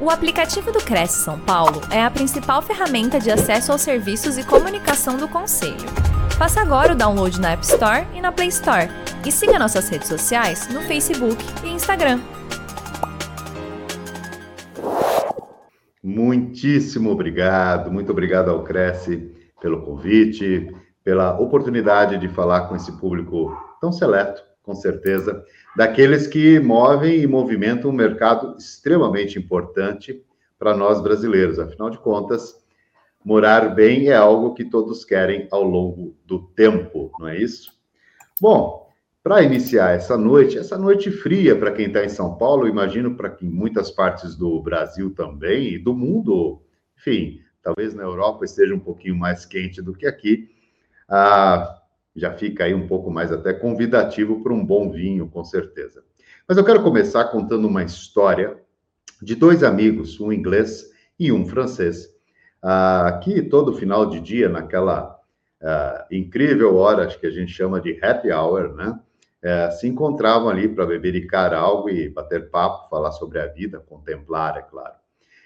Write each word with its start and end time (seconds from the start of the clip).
O 0.00 0.10
aplicativo 0.10 0.70
do 0.70 0.78
Cresce 0.78 1.24
São 1.24 1.40
Paulo 1.40 1.80
é 1.90 2.00
a 2.00 2.08
principal 2.08 2.62
ferramenta 2.62 3.18
de 3.18 3.32
acesso 3.32 3.72
aos 3.72 3.80
serviços 3.80 4.38
e 4.38 4.46
comunicação 4.46 5.16
do 5.16 5.26
Conselho. 5.26 5.88
Faça 6.38 6.60
agora 6.60 6.92
o 6.92 6.96
download 6.96 7.40
na 7.40 7.50
App 7.50 7.64
Store 7.64 8.06
e 8.14 8.20
na 8.20 8.30
Play 8.30 8.46
Store. 8.46 8.88
E 9.26 9.32
siga 9.32 9.58
nossas 9.58 9.88
redes 9.88 10.06
sociais 10.06 10.68
no 10.72 10.82
Facebook 10.82 11.36
e 11.64 11.70
Instagram. 11.70 12.20
Muitíssimo 16.00 17.10
obrigado, 17.10 17.90
muito 17.90 18.12
obrigado 18.12 18.50
ao 18.50 18.62
Cresce 18.62 19.34
pelo 19.60 19.82
convite, 19.82 20.72
pela 21.02 21.36
oportunidade 21.40 22.18
de 22.18 22.28
falar 22.28 22.68
com 22.68 22.76
esse 22.76 22.92
público 22.92 23.52
tão 23.80 23.90
seleto, 23.90 24.44
com 24.62 24.76
certeza, 24.76 25.44
daqueles 25.78 26.26
que 26.26 26.58
movem 26.58 27.20
e 27.20 27.26
movimentam 27.28 27.92
um 27.92 27.94
mercado 27.94 28.56
extremamente 28.58 29.38
importante 29.38 30.20
para 30.58 30.76
nós 30.76 31.00
brasileiros. 31.00 31.60
Afinal 31.60 31.88
de 31.88 31.98
contas, 31.98 32.58
morar 33.24 33.76
bem 33.76 34.08
é 34.08 34.16
algo 34.16 34.54
que 34.54 34.64
todos 34.64 35.04
querem 35.04 35.46
ao 35.52 35.62
longo 35.62 36.16
do 36.26 36.40
tempo, 36.48 37.12
não 37.20 37.28
é 37.28 37.38
isso? 37.38 37.72
Bom, 38.40 38.90
para 39.22 39.44
iniciar 39.44 39.94
essa 39.94 40.18
noite, 40.18 40.58
essa 40.58 40.76
noite 40.76 41.12
fria 41.12 41.54
para 41.54 41.70
quem 41.70 41.86
está 41.86 42.04
em 42.04 42.08
São 42.08 42.36
Paulo, 42.36 42.66
imagino 42.66 43.14
para 43.14 43.30
que 43.30 43.46
em 43.46 43.48
muitas 43.48 43.88
partes 43.88 44.34
do 44.34 44.60
Brasil 44.60 45.14
também 45.14 45.74
e 45.74 45.78
do 45.78 45.94
mundo, 45.94 46.60
enfim, 46.98 47.38
talvez 47.62 47.94
na 47.94 48.02
Europa 48.02 48.44
esteja 48.44 48.74
um 48.74 48.80
pouquinho 48.80 49.14
mais 49.14 49.46
quente 49.46 49.80
do 49.80 49.94
que 49.94 50.08
aqui. 50.08 50.50
Ah, 51.08 51.78
já 52.18 52.32
fica 52.32 52.64
aí 52.64 52.74
um 52.74 52.86
pouco 52.86 53.10
mais 53.10 53.32
até 53.32 53.52
convidativo 53.52 54.42
para 54.42 54.52
um 54.52 54.64
bom 54.64 54.90
vinho, 54.90 55.28
com 55.28 55.44
certeza. 55.44 56.02
Mas 56.46 56.56
eu 56.56 56.64
quero 56.64 56.82
começar 56.82 57.24
contando 57.26 57.68
uma 57.68 57.82
história 57.82 58.56
de 59.20 59.34
dois 59.34 59.62
amigos, 59.62 60.20
um 60.20 60.32
inglês 60.32 60.90
e 61.18 61.32
um 61.32 61.46
francês, 61.46 62.06
uh, 62.64 63.20
que 63.20 63.42
todo 63.42 63.74
final 63.74 64.06
de 64.06 64.20
dia, 64.20 64.48
naquela 64.48 65.18
uh, 65.60 66.14
incrível 66.14 66.76
hora, 66.76 67.06
acho 67.06 67.18
que 67.18 67.26
a 67.26 67.30
gente 67.30 67.52
chama 67.52 67.80
de 67.80 67.98
happy 68.02 68.30
hour, 68.30 68.74
né? 68.74 68.98
Uh, 69.44 69.72
se 69.72 69.86
encontravam 69.86 70.48
ali 70.48 70.68
para 70.68 70.84
bebericar 70.84 71.54
algo 71.54 71.88
e 71.88 72.08
bater 72.08 72.50
papo, 72.50 72.88
falar 72.88 73.12
sobre 73.12 73.38
a 73.38 73.46
vida, 73.46 73.78
contemplar, 73.78 74.56
é 74.56 74.62
claro. 74.62 74.94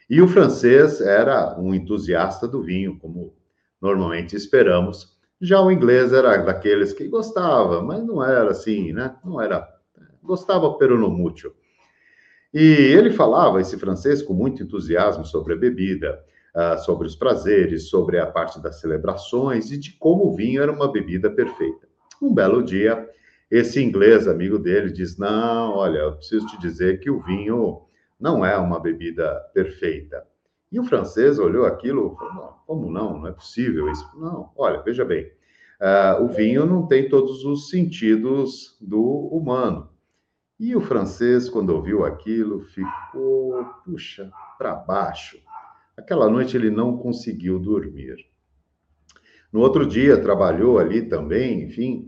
E 0.09 0.21
o 0.21 0.29
francês 0.29 1.01
era 1.01 1.59
um 1.59 1.75
entusiasta 1.75 2.49
do 2.49 2.63
vinho, 2.63 2.99
como 2.99 3.35
normalmente 3.81 4.37
esperamos, 4.37 5.12
já 5.43 5.61
o 5.61 5.73
inglês 5.73 6.13
era 6.13 6.37
daqueles 6.37 6.93
que 6.93 7.09
gostava, 7.09 7.83
mas 7.83 8.05
não 8.05 8.25
era 8.25 8.53
assim, 8.53 8.93
né? 8.93 9.17
Não 9.25 9.41
era. 9.41 9.69
Gostava 10.23 10.79
pero 10.79 10.97
no 10.97 11.11
mútil. 11.11 11.53
E 12.55 12.61
ele 12.61 13.11
falava, 13.11 13.61
esse 13.61 13.77
francês, 13.77 14.23
com 14.23 14.33
muito 14.33 14.63
entusiasmo 14.63 15.25
sobre 15.25 15.55
a 15.55 15.57
bebida, 15.57 16.23
uh, 16.55 16.79
sobre 16.85 17.09
os 17.09 17.17
prazeres, 17.17 17.89
sobre 17.89 18.21
a 18.21 18.27
parte 18.27 18.61
das 18.63 18.77
celebrações 18.77 19.73
e 19.73 19.77
de 19.77 19.93
como 19.99 20.27
o 20.27 20.37
vinho 20.37 20.63
era 20.63 20.71
uma 20.71 20.91
bebida 20.91 21.29
perfeita. 21.29 21.89
Um 22.21 22.33
belo 22.33 22.63
dia, 22.63 23.09
esse 23.51 23.83
inglês, 23.83 24.29
amigo 24.29 24.61
dele, 24.61 24.93
diz: 24.93 25.19
Não, 25.19 25.73
olha, 25.73 25.99
eu 25.99 26.17
preciso 26.17 26.47
te 26.47 26.61
dizer 26.61 27.01
que 27.01 27.11
o 27.11 27.21
vinho 27.21 27.83
não 28.21 28.47
é 28.47 28.57
uma 28.57 28.79
bebida 28.79 29.35
perfeita. 29.53 30.25
E 30.73 30.81
o 30.81 30.85
francês 30.85 31.39
olhou 31.39 31.67
aquilo 31.67 32.17
falou: 32.17 32.55
como 32.67 32.91
não? 32.91 33.21
Não 33.21 33.27
é 33.27 33.33
possível 33.33 33.91
isso. 33.91 34.11
Não, 34.19 34.51
olha, 34.57 34.81
veja 34.83 35.05
bem, 35.05 35.31
uh, 35.79 36.25
o 36.25 36.29
vinho 36.29 36.65
não 36.65 36.87
tem 36.87 37.11
todos 37.11 37.45
os 37.45 37.69
sentidos 37.69 38.79
do 38.81 39.03
humano. 39.03 39.91
E 40.59 40.75
o 40.75 40.81
francês, 40.81 41.51
quando 41.51 41.71
ouviu 41.71 42.05
aquilo, 42.05 42.61
ficou, 42.61 43.65
puxa, 43.85 44.31
para 44.57 44.75
baixo. 44.75 45.39
Aquela 45.97 46.31
noite 46.31 46.57
ele 46.57 46.71
não 46.71 46.97
conseguiu 46.97 47.59
dormir. 47.59 48.17
No 49.53 49.61
outro 49.61 49.85
dia, 49.85 50.23
trabalhou 50.23 50.79
ali 50.79 51.03
também, 51.03 51.65
enfim, 51.65 52.07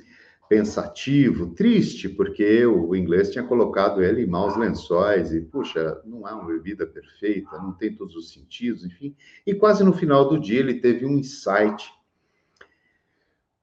pensativo, 0.55 1.49
triste, 1.49 2.09
porque 2.09 2.65
o 2.65 2.95
inglês 2.95 3.33
tinha 3.33 3.43
colocado 3.43 4.01
ele 4.01 4.23
em 4.23 4.27
maus 4.27 4.57
lençóis 4.57 5.33
e, 5.33 5.41
puxa, 5.41 6.01
não 6.05 6.29
é 6.29 6.33
uma 6.33 6.45
bebida 6.45 6.87
perfeita, 6.87 7.59
não 7.59 7.73
tem 7.73 7.93
todos 7.93 8.15
os 8.15 8.33
sentidos, 8.33 8.85
enfim. 8.85 9.17
E 9.45 9.53
quase 9.53 9.83
no 9.83 9.93
final 9.93 10.29
do 10.29 10.39
dia 10.39 10.61
ele 10.61 10.75
teve 10.75 11.05
um 11.05 11.19
insight. 11.19 11.93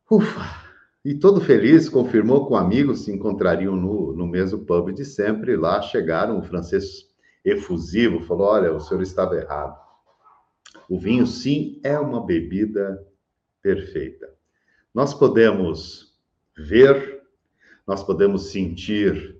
Ufa! 0.09 0.69
E 1.03 1.15
todo 1.15 1.39
feliz, 1.39 1.87
confirmou 1.87 2.45
com 2.45 2.57
amigos 2.57 3.05
se 3.05 3.11
encontrariam 3.11 3.77
no, 3.77 4.11
no 4.13 4.27
mesmo 4.27 4.59
pub 4.59 4.91
de 4.91 5.05
sempre. 5.05 5.55
Lá 5.55 5.81
chegaram, 5.81 6.39
o 6.39 6.43
francês 6.43 7.07
efusivo 7.43 8.19
falou: 8.25 8.47
Olha, 8.47 8.73
o 8.73 8.81
senhor 8.81 9.01
estava 9.01 9.37
errado. 9.37 9.79
O 10.89 10.99
vinho, 10.99 11.25
sim, 11.25 11.79
é 11.83 11.97
uma 11.97 12.23
bebida 12.23 13.01
perfeita. 13.61 14.29
Nós 14.93 15.13
podemos 15.13 16.10
ver, 16.61 17.21
nós 17.87 18.03
podemos 18.03 18.51
sentir 18.51 19.37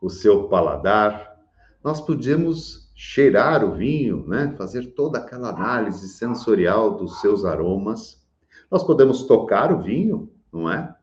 o 0.00 0.10
seu 0.10 0.48
paladar, 0.48 1.34
nós 1.82 2.00
podemos 2.00 2.92
cheirar 2.94 3.64
o 3.64 3.74
vinho, 3.74 4.26
né? 4.26 4.54
fazer 4.56 4.94
toda 4.94 5.18
aquela 5.18 5.50
análise 5.50 6.08
sensorial 6.08 6.96
dos 6.96 7.20
seus 7.20 7.44
aromas, 7.44 8.22
nós 8.70 8.82
podemos 8.82 9.24
tocar 9.24 9.72
o 9.72 9.82
vinho, 9.82 10.32
não 10.52 10.70
é? 10.70 10.94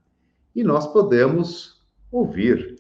E 0.55 0.63
nós 0.63 0.87
podemos 0.87 1.81
ouvir. 2.11 2.75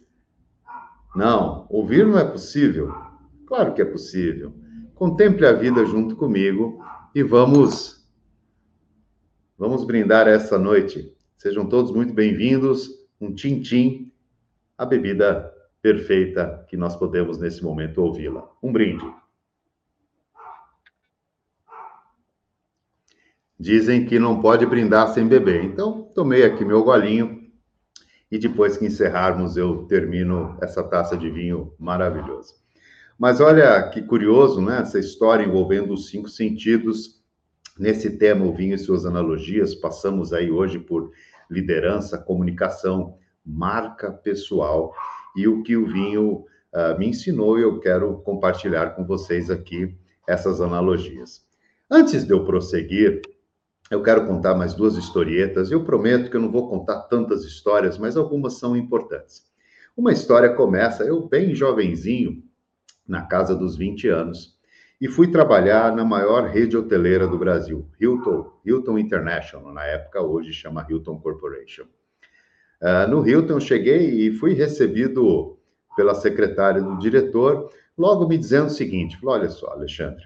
Não, 1.15 1.65
ouvir 1.69 2.05
não 2.05 2.17
é 2.17 2.25
possível. 2.25 2.93
Claro 3.47 3.73
que 3.73 3.81
é 3.81 3.85
possível. 3.85 4.53
Contemple 4.95 5.45
a 5.45 5.53
vida 5.53 5.85
junto 5.85 6.15
comigo 6.15 6.83
e 7.13 7.23
vamos 7.23 8.05
vamos 9.57 9.83
brindar 9.85 10.27
essa 10.27 10.57
noite 10.57 11.13
Sejam 11.41 11.65
todos 11.65 11.91
muito 11.91 12.13
bem-vindos. 12.13 12.87
Um 13.19 13.33
tim-tim, 13.33 14.13
a 14.77 14.85
bebida 14.85 15.51
perfeita 15.81 16.63
que 16.69 16.77
nós 16.77 16.95
podemos 16.95 17.39
nesse 17.39 17.63
momento 17.63 17.97
ouvi-la. 17.97 18.47
Um 18.61 18.71
brinde. 18.71 19.11
Dizem 23.59 24.05
que 24.05 24.19
não 24.19 24.39
pode 24.39 24.67
brindar 24.67 25.11
sem 25.15 25.27
beber. 25.27 25.63
Então, 25.63 26.03
tomei 26.13 26.43
aqui 26.43 26.63
meu 26.63 26.83
golinho 26.83 27.51
e 28.31 28.37
depois 28.37 28.77
que 28.77 28.85
encerrarmos 28.85 29.57
eu 29.57 29.87
termino 29.87 30.55
essa 30.61 30.83
taça 30.83 31.17
de 31.17 31.27
vinho 31.31 31.73
maravilhoso. 31.79 32.53
Mas 33.17 33.41
olha 33.41 33.89
que 33.89 34.03
curioso, 34.03 34.61
né? 34.61 34.81
Essa 34.81 34.99
história 34.99 35.43
envolvendo 35.43 35.95
os 35.95 36.07
cinco 36.07 36.29
sentidos. 36.29 37.19
Nesse 37.79 38.17
tema, 38.17 38.45
o 38.45 38.53
vinho 38.53 38.75
e 38.75 38.77
suas 38.77 39.07
analogias, 39.07 39.73
passamos 39.73 40.33
aí 40.33 40.51
hoje 40.51 40.77
por 40.77 41.11
liderança, 41.51 42.17
comunicação, 42.17 43.17
marca 43.45 44.11
pessoal 44.11 44.93
e 45.35 45.47
o 45.47 45.61
que 45.63 45.75
o 45.75 45.85
vinho 45.85 46.45
uh, 46.73 46.97
me 46.97 47.07
ensinou 47.07 47.59
e 47.59 47.63
eu 47.63 47.79
quero 47.79 48.19
compartilhar 48.21 48.91
com 48.91 49.05
vocês 49.05 49.49
aqui 49.49 49.95
essas 50.27 50.61
analogias. 50.61 51.45
Antes 51.89 52.23
de 52.23 52.31
eu 52.31 52.45
prosseguir, 52.45 53.21
eu 53.89 54.01
quero 54.01 54.25
contar 54.25 54.55
mais 54.55 54.73
duas 54.73 54.95
historietas. 54.95 55.69
Eu 55.69 55.83
prometo 55.83 56.31
que 56.31 56.37
eu 56.37 56.41
não 56.41 56.51
vou 56.51 56.69
contar 56.69 57.01
tantas 57.01 57.43
histórias, 57.43 57.97
mas 57.97 58.15
algumas 58.15 58.53
são 58.53 58.77
importantes. 58.77 59.43
Uma 59.97 60.13
história 60.13 60.53
começa, 60.55 61.03
eu 61.03 61.27
bem 61.27 61.53
jovenzinho, 61.53 62.41
na 63.05 63.23
casa 63.23 63.53
dos 63.53 63.75
20 63.75 64.07
anos, 64.07 64.57
e 65.01 65.07
fui 65.07 65.27
trabalhar 65.27 65.95
na 65.95 66.05
maior 66.05 66.47
rede 66.47 66.77
hoteleira 66.77 67.27
do 67.27 67.35
Brasil, 67.35 67.89
Hilton, 67.99 68.53
Hilton 68.63 68.99
International, 68.99 69.73
na 69.73 69.83
época 69.83 70.21
hoje 70.21 70.53
chama 70.53 70.85
Hilton 70.87 71.19
Corporation. 71.19 71.85
Uh, 72.79 73.09
no 73.09 73.27
Hilton 73.27 73.59
cheguei 73.59 74.27
e 74.27 74.31
fui 74.31 74.53
recebido 74.53 75.57
pela 75.95 76.13
secretária 76.13 76.83
do 76.83 76.99
diretor, 76.99 77.71
logo 77.97 78.27
me 78.27 78.37
dizendo 78.37 78.67
o 78.67 78.71
seguinte: 78.71 79.17
olha 79.25 79.49
só, 79.49 79.71
Alexandre, 79.71 80.25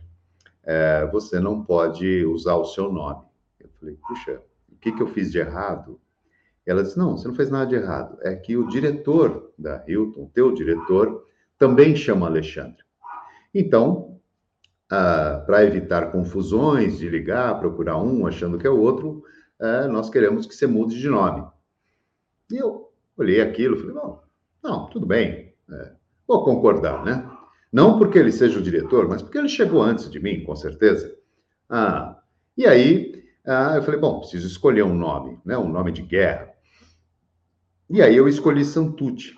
é, 0.63 1.05
você 1.09 1.39
não 1.39 1.63
pode 1.63 2.25
usar 2.25 2.55
o 2.55 2.65
seu 2.65 2.91
nome. 2.91 3.23
Eu 3.59 3.69
falei, 3.79 3.97
puxa, 4.07 4.41
o 4.69 4.75
que, 4.75 4.91
que 4.91 5.01
eu 5.01 5.07
fiz 5.07 5.31
de 5.31 5.39
errado? 5.39 5.99
Ela 6.65 6.83
disse: 6.83 6.97
não, 6.97 7.17
você 7.17 7.27
não 7.27 7.35
fez 7.35 7.49
nada 7.49 7.67
de 7.67 7.75
errado. 7.75 8.17
É 8.21 8.35
que 8.35 8.57
o 8.57 8.67
diretor 8.67 9.53
da 9.57 9.83
Hilton, 9.87 10.29
teu 10.33 10.53
diretor, 10.53 11.25
também 11.57 11.95
chama 11.95 12.27
Alexandre. 12.27 12.83
Então, 13.53 14.14
ah, 14.89 15.43
para 15.45 15.63
evitar 15.63 16.11
confusões 16.11 16.97
de 16.97 17.09
ligar, 17.09 17.59
procurar 17.59 17.97
um 17.97 18.27
achando 18.27 18.57
que 18.57 18.67
é 18.67 18.69
o 18.69 18.79
outro, 18.79 19.23
ah, 19.59 19.87
nós 19.87 20.09
queremos 20.09 20.45
que 20.45 20.55
você 20.55 20.67
mude 20.67 20.99
de 20.99 21.09
nome. 21.09 21.45
E 22.51 22.57
eu 22.57 22.91
olhei 23.17 23.41
aquilo, 23.41 23.77
falei, 23.77 23.95
não, 23.95 24.19
não, 24.63 24.89
tudo 24.89 25.05
bem, 25.05 25.53
é, 25.71 25.91
vou 26.27 26.43
concordar, 26.43 27.03
né? 27.03 27.29
Não 27.71 27.97
porque 27.97 28.17
ele 28.17 28.31
seja 28.31 28.59
o 28.59 28.61
diretor, 28.61 29.07
mas 29.07 29.21
porque 29.21 29.37
ele 29.37 29.49
chegou 29.49 29.81
antes 29.81 30.09
de 30.09 30.19
mim, 30.19 30.43
com 30.43 30.55
certeza. 30.55 31.15
Ah, 31.69 32.17
e 32.57 32.65
aí, 32.65 33.23
ah, 33.45 33.73
eu 33.75 33.83
falei, 33.83 33.99
bom, 33.99 34.19
preciso 34.19 34.47
escolher 34.47 34.83
um 34.83 34.95
nome, 34.95 35.39
né? 35.43 35.57
Um 35.57 35.67
nome 35.67 35.91
de 35.91 36.01
guerra. 36.01 36.53
E 37.89 38.01
aí 38.01 38.15
eu 38.15 38.27
escolhi 38.27 38.65
Santucci, 38.65 39.35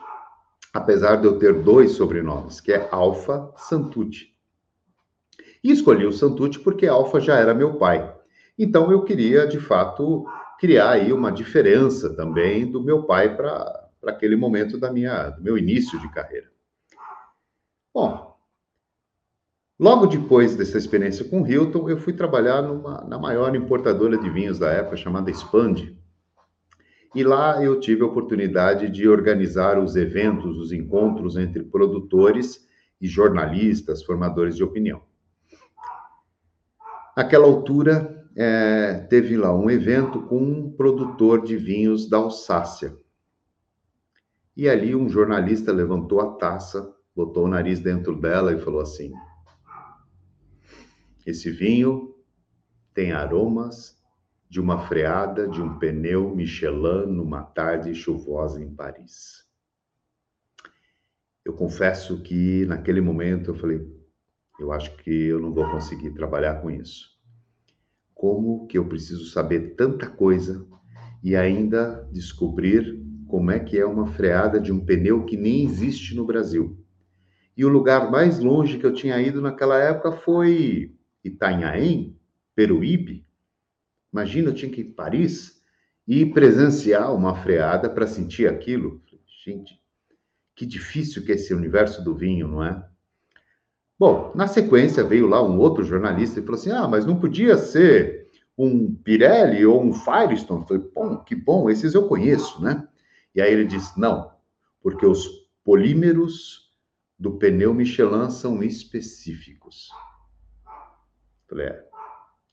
apesar 0.73 1.17
de 1.17 1.25
eu 1.25 1.37
ter 1.37 1.61
dois 1.63 1.91
sobrenomes, 1.91 2.61
que 2.61 2.71
é 2.71 2.87
Alfa 2.91 3.51
Santucci. 3.57 4.36
E 5.63 5.71
escolhi 5.71 6.05
o 6.05 6.11
Santucci 6.11 6.59
porque 6.59 6.87
Alfa 6.87 7.19
já 7.19 7.35
era 7.35 7.53
meu 7.53 7.75
pai. 7.75 8.13
Então 8.57 8.91
eu 8.91 9.03
queria, 9.03 9.45
de 9.45 9.59
fato, 9.59 10.25
criar 10.59 10.91
aí 10.91 11.13
uma 11.13 11.31
diferença 11.31 12.09
também 12.15 12.69
do 12.69 12.81
meu 12.81 13.03
pai 13.03 13.35
para 13.35 13.89
aquele 14.05 14.35
momento 14.35 14.77
da 14.77 14.91
minha, 14.91 15.29
do 15.29 15.43
meu 15.43 15.57
início 15.57 15.99
de 15.99 16.09
carreira. 16.09 16.47
Bom, 17.93 18.35
logo 19.79 20.07
depois 20.07 20.55
dessa 20.55 20.77
experiência 20.77 21.25
com 21.25 21.41
o 21.41 21.47
Hilton, 21.47 21.89
eu 21.89 21.97
fui 21.97 22.13
trabalhar 22.13 22.61
numa, 22.61 23.03
na 23.03 23.17
maior 23.19 23.55
importadora 23.55 24.17
de 24.17 24.29
vinhos 24.29 24.57
da 24.57 24.71
época, 24.71 24.97
chamada 24.97 25.29
Expand. 25.29 25.95
E 27.15 27.23
lá 27.23 27.63
eu 27.63 27.79
tive 27.79 28.03
a 28.03 28.05
oportunidade 28.05 28.89
de 28.89 29.07
organizar 29.07 29.79
os 29.79 29.95
eventos, 29.95 30.57
os 30.57 30.71
encontros 30.71 31.37
entre 31.37 31.63
produtores 31.63 32.67
e 32.99 33.07
jornalistas, 33.07 34.03
formadores 34.03 34.55
de 34.55 34.63
opinião. 34.63 35.01
Naquela 37.17 37.47
altura, 37.47 38.29
é, 38.35 38.93
teve 39.09 39.35
lá 39.35 39.51
um 39.51 39.71
evento 39.71 40.21
com 40.27 40.37
um 40.37 40.71
produtor 40.71 41.43
de 41.43 41.57
vinhos 41.57 42.07
da 42.07 42.17
Alsácia. 42.17 42.95
E 44.55 44.69
ali 44.69 44.95
um 44.95 45.09
jornalista 45.09 45.71
levantou 45.71 46.21
a 46.21 46.35
taça, 46.35 46.93
botou 47.15 47.45
o 47.45 47.47
nariz 47.47 47.79
dentro 47.79 48.15
dela 48.21 48.53
e 48.53 48.61
falou 48.61 48.81
assim: 48.81 49.11
Esse 51.25 51.49
vinho 51.49 52.15
tem 52.93 53.11
aromas 53.11 53.97
de 54.47 54.61
uma 54.61 54.85
freada 54.87 55.47
de 55.47 55.59
um 55.59 55.79
pneu 55.79 56.35
Michelin 56.35 57.07
numa 57.07 57.41
tarde 57.41 57.95
chuvosa 57.95 58.61
em 58.61 58.69
Paris. 58.75 59.43
Eu 61.43 61.53
confesso 61.53 62.21
que 62.21 62.63
naquele 62.67 63.01
momento 63.01 63.49
eu 63.49 63.55
falei, 63.55 63.96
eu 64.59 64.71
acho 64.71 64.95
que 64.97 65.11
eu 65.11 65.39
não 65.39 65.53
vou 65.53 65.69
conseguir 65.69 66.11
trabalhar 66.11 66.61
com 66.61 66.69
isso 66.69 67.17
como 68.17 68.65
que 68.65 68.77
eu 68.77 68.85
preciso 68.85 69.25
saber 69.27 69.75
tanta 69.75 70.07
coisa 70.09 70.65
e 71.23 71.35
ainda 71.35 72.07
descobrir 72.11 72.99
como 73.27 73.51
é 73.51 73.59
que 73.59 73.77
é 73.77 73.85
uma 73.85 74.07
freada 74.07 74.59
de 74.59 74.71
um 74.71 74.83
pneu 74.83 75.23
que 75.23 75.37
nem 75.37 75.63
existe 75.63 76.15
no 76.15 76.25
Brasil. 76.25 76.83
E 77.55 77.63
o 77.63 77.69
lugar 77.69 78.09
mais 78.09 78.39
longe 78.39 78.77
que 78.77 78.85
eu 78.85 78.93
tinha 78.93 79.21
ido 79.21 79.41
naquela 79.41 79.77
época 79.77 80.11
foi 80.11 80.95
Itanhaém, 81.23 82.17
Peruíbe. 82.55 83.25
Imagina, 84.11 84.49
eu 84.49 84.53
tinha 84.53 84.71
que 84.71 84.81
ir 84.81 84.87
em 84.87 84.91
Paris 84.91 85.61
e 86.07 86.25
presenciar 86.25 87.13
uma 87.13 87.35
freada 87.35 87.89
para 87.89 88.07
sentir 88.07 88.47
aquilo. 88.47 89.01
Gente, 89.45 89.79
que 90.55 90.65
difícil 90.65 91.23
que 91.23 91.31
é 91.31 91.35
esse 91.35 91.53
universo 91.53 92.03
do 92.03 92.15
vinho, 92.15 92.47
não 92.47 92.63
é? 92.63 92.86
Bom, 93.99 94.31
na 94.35 94.47
sequência 94.47 95.03
veio 95.03 95.27
lá 95.27 95.41
um 95.41 95.57
outro 95.59 95.83
jornalista 95.83 96.39
e 96.39 96.43
falou 96.43 96.59
assim: 96.59 96.71
ah, 96.71 96.87
mas 96.87 97.05
não 97.05 97.19
podia 97.19 97.57
ser 97.57 98.29
um 98.57 98.93
Pirelli 98.93 99.65
ou 99.65 99.83
um 99.83 99.93
Firestone? 99.93 100.61
Eu 100.61 100.67
falei, 100.67 100.91
bom, 100.93 101.17
que 101.17 101.35
bom, 101.35 101.69
esses 101.69 101.93
eu 101.93 102.07
conheço, 102.07 102.61
né? 102.61 102.87
E 103.33 103.41
aí 103.41 103.51
ele 103.51 103.65
disse: 103.65 103.99
não, 103.99 104.31
porque 104.81 105.05
os 105.05 105.27
polímeros 105.63 106.71
do 107.17 107.37
pneu 107.37 107.73
Michelin 107.73 108.29
são 108.29 108.61
específicos. 108.61 109.89
Eu 110.65 111.49
falei, 111.49 111.67
é, 111.67 111.85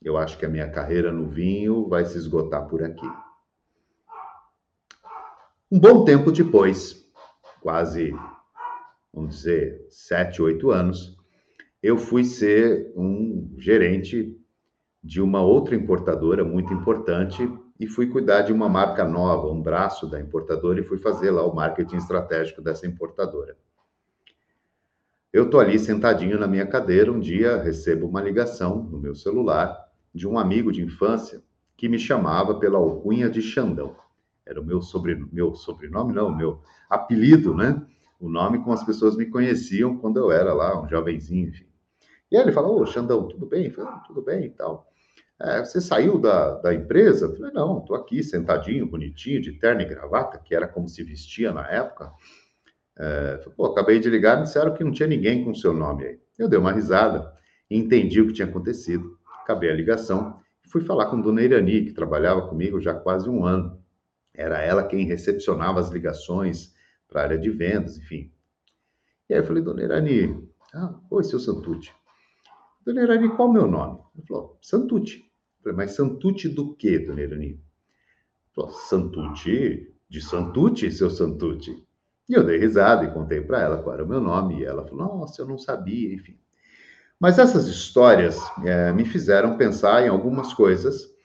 eu 0.01 0.17
acho 0.17 0.37
que 0.37 0.45
a 0.45 0.49
minha 0.49 0.69
carreira 0.69 1.11
no 1.11 1.29
vinho 1.29 1.87
vai 1.87 2.05
se 2.05 2.17
esgotar 2.17 2.67
por 2.67 2.83
aqui. 2.83 3.07
Um 5.71 5.79
bom 5.79 6.03
tempo 6.03 6.31
depois, 6.31 7.05
quase, 7.61 8.15
vamos 9.13 9.35
dizer, 9.35 9.85
sete, 9.89 10.41
oito 10.41 10.71
anos, 10.71 11.14
eu 11.85 11.99
fui 11.99 12.23
ser 12.23 12.91
um 12.95 13.53
gerente 13.59 14.35
de 15.03 15.21
uma 15.21 15.43
outra 15.43 15.75
importadora 15.75 16.43
muito 16.43 16.73
importante 16.73 17.47
e 17.79 17.85
fui 17.85 18.07
cuidar 18.07 18.41
de 18.41 18.51
uma 18.51 18.67
marca 18.67 19.07
nova, 19.07 19.51
um 19.51 19.61
braço 19.61 20.07
da 20.07 20.19
importadora, 20.19 20.79
e 20.79 20.83
fui 20.83 20.97
fazer 20.97 21.29
lá 21.29 21.45
o 21.45 21.53
marketing 21.53 21.97
estratégico 21.97 22.59
dessa 22.59 22.87
importadora. 22.87 23.55
Eu 25.31 25.47
tô 25.47 25.59
ali 25.59 25.77
sentadinho 25.77 26.39
na 26.39 26.47
minha 26.47 26.65
cadeira, 26.65 27.11
um 27.11 27.19
dia 27.19 27.61
recebo 27.61 28.07
uma 28.07 28.19
ligação 28.19 28.81
no 28.81 28.97
meu 28.97 29.13
celular 29.13 29.77
de 30.11 30.27
um 30.27 30.39
amigo 30.39 30.71
de 30.71 30.81
infância 30.81 31.43
que 31.77 31.87
me 31.87 31.99
chamava 31.99 32.57
pela 32.57 32.79
alcunha 32.79 33.29
de 33.29 33.43
Xandão. 33.43 33.95
Era 34.43 34.59
o 34.59 34.65
meu 34.65 34.81
sobrenome, 34.81 35.29
meu 35.31 35.53
sobrenome 35.53 36.13
não, 36.13 36.35
meu 36.35 36.63
apelido, 36.89 37.53
né? 37.53 37.79
O 38.19 38.27
nome 38.27 38.57
como 38.57 38.73
as 38.73 38.83
pessoas 38.83 39.15
me 39.15 39.27
conheciam 39.27 39.97
quando 39.97 40.17
eu 40.17 40.31
era 40.31 40.51
lá, 40.51 40.81
um 40.81 40.89
jovenzinho, 40.89 41.49
enfim. 41.49 41.74
E 42.31 42.37
aí 42.37 42.43
ele 42.43 42.51
falou, 42.51 42.81
ô, 42.81 42.85
Xandão, 42.85 43.27
tudo 43.27 43.45
bem? 43.45 43.69
Falei, 43.69 43.91
ah, 43.91 44.03
tudo 44.05 44.21
bem 44.21 44.45
e 44.45 44.49
tal. 44.49 44.87
É, 45.39 45.63
você 45.63 45.81
saiu 45.81 46.17
da, 46.17 46.55
da 46.59 46.73
empresa? 46.73 47.25
Eu 47.25 47.35
falei, 47.35 47.51
não, 47.51 47.79
estou 47.79 47.95
aqui 47.95 48.23
sentadinho, 48.23 48.87
bonitinho, 48.87 49.41
de 49.41 49.53
terno 49.53 49.81
e 49.81 49.85
gravata, 49.85 50.39
que 50.39 50.55
era 50.55 50.67
como 50.67 50.87
se 50.87 51.03
vestia 51.03 51.51
na 51.51 51.69
época. 51.69 52.11
É, 52.97 53.37
falei, 53.39 53.53
Pô, 53.55 53.65
acabei 53.65 53.99
de 53.99 54.09
ligar, 54.09 54.37
me 54.37 54.43
disseram 54.43 54.73
que 54.73 54.83
não 54.83 54.91
tinha 54.91 55.07
ninguém 55.07 55.43
com 55.43 55.53
seu 55.53 55.73
nome 55.73 56.05
aí. 56.05 56.19
Eu 56.37 56.49
dei 56.49 56.57
uma 56.57 56.71
risada 56.71 57.35
entendi 57.69 58.21
o 58.21 58.27
que 58.27 58.33
tinha 58.33 58.47
acontecido. 58.47 59.17
Acabei 59.41 59.69
a 59.69 59.75
ligação 59.75 60.39
e 60.65 60.69
fui 60.69 60.81
falar 60.81 61.07
com 61.07 61.21
Dona 61.21 61.41
Irani, 61.41 61.85
que 61.85 61.93
trabalhava 61.93 62.47
comigo 62.47 62.79
já 62.79 62.91
há 62.91 62.99
quase 62.99 63.29
um 63.29 63.45
ano. 63.45 63.81
Era 64.33 64.61
ela 64.61 64.83
quem 64.83 65.05
recepcionava 65.05 65.79
as 65.79 65.89
ligações 65.89 66.73
para 67.07 67.21
a 67.21 67.23
área 67.23 67.37
de 67.37 67.49
vendas, 67.49 67.97
enfim. 67.97 68.31
E 69.29 69.33
aí 69.33 69.39
eu 69.39 69.45
falei, 69.45 69.63
Dona 69.63 69.83
Irani, 69.83 70.47
ah, 70.73 70.93
oi, 71.09 71.23
seu 71.23 71.39
Santucci. 71.39 71.91
Dona 72.85 73.01
Irani, 73.01 73.29
qual 73.29 73.47
é 73.47 73.51
o 73.51 73.53
meu 73.53 73.67
nome? 73.67 73.99
Ele 74.15 74.27
falou, 74.27 74.57
Santucci. 74.61 75.17
Eu 75.17 75.63
falei, 75.63 75.77
mas 75.77 75.91
Santucci 75.95 76.49
do 76.49 76.75
quê, 76.75 76.99
Dona 76.99 77.21
Irani? 77.21 77.59
Falou, 78.53 78.71
Santucci? 78.71 79.91
De 80.07 80.21
Santucci, 80.21 80.91
seu 80.91 81.09
Santucci. 81.09 81.83
E 82.29 82.33
eu 82.33 82.43
dei 82.43 82.57
risada 82.57 83.05
e 83.05 83.11
contei 83.11 83.41
para 83.41 83.61
ela 83.61 83.81
qual 83.81 83.95
era 83.95 84.03
o 84.03 84.07
meu 84.07 84.21
nome. 84.21 84.59
E 84.59 84.65
ela 84.65 84.85
falou, 84.85 85.19
nossa, 85.19 85.41
eu 85.41 85.47
não 85.47 85.57
sabia, 85.57 86.13
enfim. 86.13 86.37
Mas 87.19 87.39
essas 87.39 87.67
histórias 87.67 88.39
é, 88.63 88.91
me 88.91 89.05
fizeram 89.05 89.57
pensar 89.57 90.05
em 90.05 90.09
algumas 90.09 90.53
coisas 90.53 91.15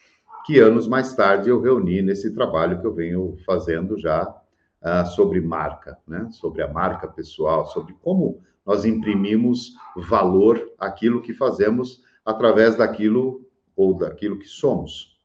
que 0.46 0.58
anos 0.58 0.88
mais 0.88 1.14
tarde 1.14 1.48
eu 1.48 1.60
reuni 1.60 2.00
nesse 2.00 2.32
trabalho 2.32 2.80
que 2.80 2.86
eu 2.86 2.94
venho 2.94 3.36
fazendo 3.44 3.98
já 3.98 4.24
uh, 4.24 5.06
sobre 5.14 5.40
marca, 5.40 5.98
né? 6.06 6.28
sobre 6.30 6.62
a 6.62 6.68
marca 6.68 7.06
pessoal, 7.06 7.66
sobre 7.66 7.94
como 8.02 8.42
nós 8.66 8.84
imprimimos 8.84 9.72
valor 9.96 10.70
àquilo 10.78 11.22
que 11.22 11.34
fazemos 11.34 12.02
através 12.24 12.76
daquilo 12.76 13.46
ou 13.74 13.96
daquilo 13.96 14.38
que 14.38 14.46
somos. 14.46 15.18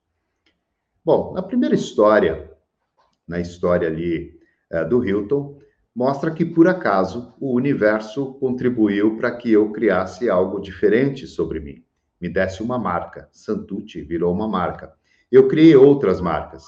Bom, 1.04 1.34
na 1.34 1.44
primeira 1.44 1.76
história, 1.76 2.52
na 3.28 3.40
história 3.40 3.88
ali 3.88 4.40
é, 4.72 4.84
do 4.84 5.06
Hilton, 5.06 5.60
mostra 5.94 6.32
que 6.32 6.44
por 6.44 6.68
acaso 6.68 7.34
o 7.40 7.54
universo 7.54 8.34
contribuiu 8.36 9.18
para 9.18 9.36
que 9.36 9.52
eu 9.52 9.72
criasse 9.72 10.30
algo 10.30 10.60
diferente 10.60 11.28
sobre 11.28 11.60
mim. 11.60 11.84
Me 12.20 12.30
desse 12.30 12.64
uma 12.64 12.80
marca. 12.80 13.30
Santucci 13.32 14.02
virou 14.02 14.34
uma 14.34 14.48
marca. 14.48 14.94
Eu 15.32 15.48
criei 15.48 15.76
outras 15.76 16.20
marcas. 16.20 16.66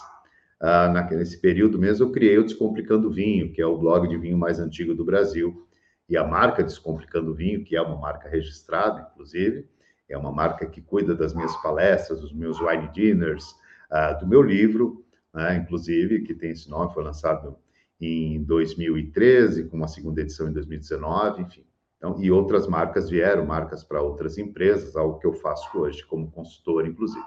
Ah, 0.59 1.07
nesse 1.11 1.39
período 1.39 1.79
mesmo, 1.79 2.05
eu 2.05 2.11
criei 2.11 2.37
o 2.37 2.43
Descomplicando 2.43 3.11
Vinho, 3.11 3.51
que 3.51 3.61
é 3.61 3.65
o 3.65 3.77
blog 3.77 4.07
de 4.07 4.17
vinho 4.17 4.37
mais 4.37 4.59
antigo 4.59 4.93
do 4.93 5.05
Brasil 5.05 5.67
e 6.09 6.15
a 6.15 6.23
marca 6.23 6.63
Descomplicando 6.63 7.33
Vinho, 7.33 7.63
que 7.63 7.75
é 7.75 7.81
uma 7.81 7.97
marca 7.97 8.29
registrada, 8.29 9.09
inclusive, 9.11 9.67
é 10.09 10.17
uma 10.17 10.31
marca 10.31 10.65
que 10.65 10.81
cuida 10.81 11.13
das 11.13 11.33
minhas 11.33 11.55
palestras, 11.57 12.21
dos 12.21 12.33
meus 12.33 12.59
wine 12.61 12.89
dinners, 12.93 13.51
uh, 13.91 14.17
do 14.19 14.25
meu 14.25 14.41
livro, 14.41 15.05
né, 15.33 15.57
inclusive, 15.57 16.21
que 16.21 16.33
tem 16.33 16.51
esse 16.51 16.69
nome, 16.69 16.93
foi 16.93 17.03
lançado 17.03 17.57
em 17.99 18.41
2013, 18.43 19.65
com 19.65 19.75
uma 19.75 19.87
segunda 19.87 20.21
edição 20.21 20.47
em 20.47 20.53
2019, 20.53 21.41
enfim. 21.41 21.65
Então, 21.97 22.15
e 22.21 22.31
outras 22.31 22.67
marcas 22.67 23.09
vieram, 23.09 23.45
marcas 23.45 23.83
para 23.83 24.01
outras 24.01 24.37
empresas, 24.37 24.95
algo 24.95 25.19
que 25.19 25.27
eu 25.27 25.33
faço 25.33 25.77
hoje 25.77 26.05
como 26.05 26.31
consultor, 26.31 26.87
inclusive. 26.87 27.25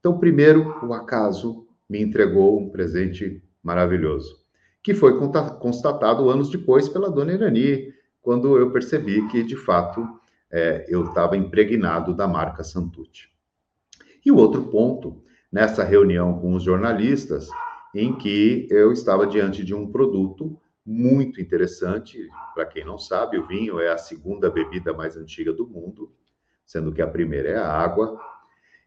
Então, 0.00 0.18
primeiro, 0.18 0.84
o 0.84 0.92
acaso 0.92 1.66
me 1.88 2.02
entregou 2.02 2.60
um 2.60 2.68
presente 2.68 3.42
maravilhoso 3.62 4.45
que 4.86 4.94
foi 4.94 5.18
constatado 5.58 6.30
anos 6.30 6.48
depois 6.48 6.88
pela 6.88 7.10
dona 7.10 7.32
Irani, 7.32 7.92
quando 8.22 8.56
eu 8.56 8.70
percebi 8.70 9.26
que, 9.26 9.42
de 9.42 9.56
fato, 9.56 10.08
é, 10.48 10.86
eu 10.88 11.06
estava 11.06 11.36
impregnado 11.36 12.14
da 12.14 12.28
marca 12.28 12.62
Santucci. 12.62 13.28
E 14.24 14.30
o 14.30 14.36
outro 14.36 14.68
ponto, 14.68 15.24
nessa 15.50 15.82
reunião 15.82 16.38
com 16.38 16.54
os 16.54 16.62
jornalistas, 16.62 17.48
em 17.92 18.14
que 18.14 18.68
eu 18.70 18.92
estava 18.92 19.26
diante 19.26 19.64
de 19.64 19.74
um 19.74 19.90
produto 19.90 20.56
muito 20.84 21.40
interessante. 21.40 22.28
Para 22.54 22.64
quem 22.64 22.84
não 22.84 22.96
sabe, 22.96 23.38
o 23.38 23.46
vinho 23.48 23.80
é 23.80 23.90
a 23.90 23.98
segunda 23.98 24.48
bebida 24.48 24.92
mais 24.92 25.16
antiga 25.16 25.52
do 25.52 25.66
mundo, 25.66 26.12
sendo 26.64 26.92
que 26.92 27.02
a 27.02 27.08
primeira 27.08 27.48
é 27.48 27.56
a 27.56 27.68
água, 27.68 28.16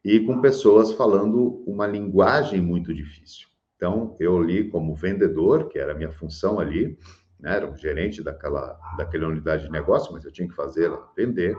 e 0.02 0.22
com 0.22 0.40
pessoas 0.40 0.94
falando 0.94 1.62
uma 1.68 1.86
linguagem 1.86 2.62
muito 2.62 2.94
difícil. 2.94 3.49
Então, 3.80 4.18
eu 4.20 4.44
li 4.44 4.70
como 4.70 4.94
vendedor, 4.94 5.70
que 5.70 5.80
era 5.80 5.94
a 5.94 5.96
minha 5.96 6.12
função 6.12 6.60
ali, 6.60 7.00
né? 7.40 7.56
era 7.56 7.66
um 7.66 7.78
gerente 7.78 8.22
daquela, 8.22 8.78
daquela 8.98 9.30
unidade 9.30 9.64
de 9.64 9.72
negócio, 9.72 10.12
mas 10.12 10.26
eu 10.26 10.32
tinha 10.34 10.50
que 10.50 10.54
fazer 10.54 10.92
vender. 11.16 11.58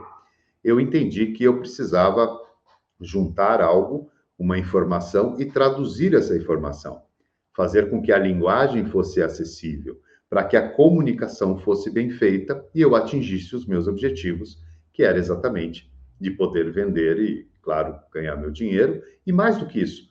eu 0.63 0.79
entendi 0.79 1.31
que 1.31 1.43
eu 1.43 1.57
precisava 1.57 2.39
juntar 2.99 3.59
algo, 3.59 4.11
uma 4.37 4.55
informação 4.55 5.35
e 5.39 5.45
traduzir 5.45 6.13
essa 6.13 6.37
informação, 6.37 7.01
fazer 7.55 7.89
com 7.89 8.03
que 8.03 8.11
a 8.11 8.19
linguagem 8.19 8.85
fosse 8.85 9.19
acessível, 9.19 9.99
para 10.29 10.43
que 10.43 10.55
a 10.55 10.69
comunicação 10.69 11.57
fosse 11.57 11.89
bem 11.89 12.11
feita 12.11 12.63
e 12.75 12.81
eu 12.81 12.95
atingisse 12.95 13.55
os 13.55 13.65
meus 13.65 13.87
objetivos, 13.87 14.59
que 14.93 15.01
era 15.01 15.17
exatamente 15.17 15.91
de 16.19 16.29
poder 16.29 16.71
vender 16.71 17.17
e, 17.17 17.49
claro, 17.63 17.99
ganhar 18.13 18.35
meu 18.35 18.51
dinheiro 18.51 19.01
e 19.25 19.33
mais 19.33 19.57
do 19.57 19.65
que 19.65 19.81
isso, 19.81 20.10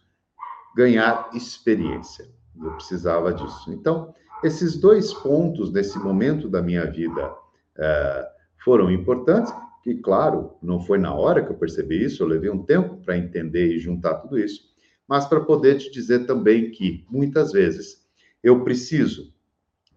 ganhar 0.74 1.30
experiência. 1.34 2.28
Eu 2.60 2.72
precisava 2.72 3.32
disso. 3.32 3.72
Então, 3.72 4.14
esses 4.42 4.76
dois 4.76 5.12
pontos 5.12 5.72
nesse 5.72 5.98
momento 5.98 6.48
da 6.48 6.62
minha 6.62 6.90
vida 6.90 7.34
é, 7.76 8.28
foram 8.64 8.90
importantes, 8.90 9.52
que, 9.82 9.94
claro, 9.94 10.56
não 10.62 10.80
foi 10.80 10.98
na 10.98 11.14
hora 11.14 11.44
que 11.44 11.50
eu 11.50 11.56
percebi 11.56 12.04
isso, 12.04 12.22
eu 12.22 12.26
levei 12.26 12.50
um 12.50 12.62
tempo 12.62 12.96
para 12.98 13.16
entender 13.16 13.74
e 13.74 13.78
juntar 13.78 14.16
tudo 14.16 14.38
isso, 14.38 14.70
mas 15.08 15.26
para 15.26 15.40
poder 15.40 15.78
te 15.78 15.90
dizer 15.90 16.26
também 16.26 16.70
que, 16.70 17.04
muitas 17.10 17.52
vezes, 17.52 18.06
eu 18.42 18.62
preciso 18.62 19.32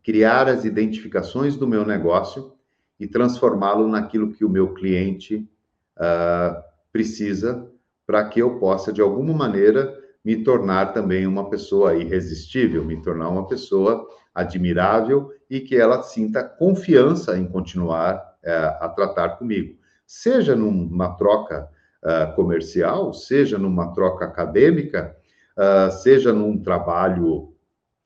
criar 0.03 0.47
as 0.47 0.65
identificações 0.65 1.55
do 1.55 1.67
meu 1.67 1.85
negócio 1.85 2.53
e 2.99 3.07
transformá-lo 3.07 3.87
naquilo 3.87 4.31
que 4.31 4.43
o 4.43 4.49
meu 4.49 4.73
cliente 4.73 5.49
uh, 5.97 6.61
precisa 6.91 7.69
para 8.05 8.27
que 8.27 8.41
eu 8.41 8.59
possa, 8.59 8.91
de 8.91 9.01
alguma 9.01 9.33
maneira, 9.33 10.02
me 10.23 10.43
tornar 10.43 10.93
também 10.93 11.27
uma 11.27 11.49
pessoa 11.49 11.95
irresistível, 11.95 12.85
me 12.85 13.01
tornar 13.01 13.29
uma 13.29 13.47
pessoa 13.47 14.07
admirável 14.33 15.31
e 15.49 15.59
que 15.59 15.75
ela 15.75 16.01
sinta 16.01 16.43
confiança 16.43 17.37
em 17.37 17.45
continuar 17.45 18.23
é, 18.41 18.53
a 18.79 18.89
tratar 18.89 19.37
comigo. 19.37 19.77
Seja 20.05 20.55
numa 20.55 21.15
troca 21.15 21.69
uh, 22.03 22.35
comercial, 22.35 23.13
seja 23.13 23.57
numa 23.57 23.93
troca 23.93 24.25
acadêmica, 24.25 25.15
uh, 25.57 25.91
seja 25.91 26.33
num 26.33 26.61
trabalho 26.61 27.53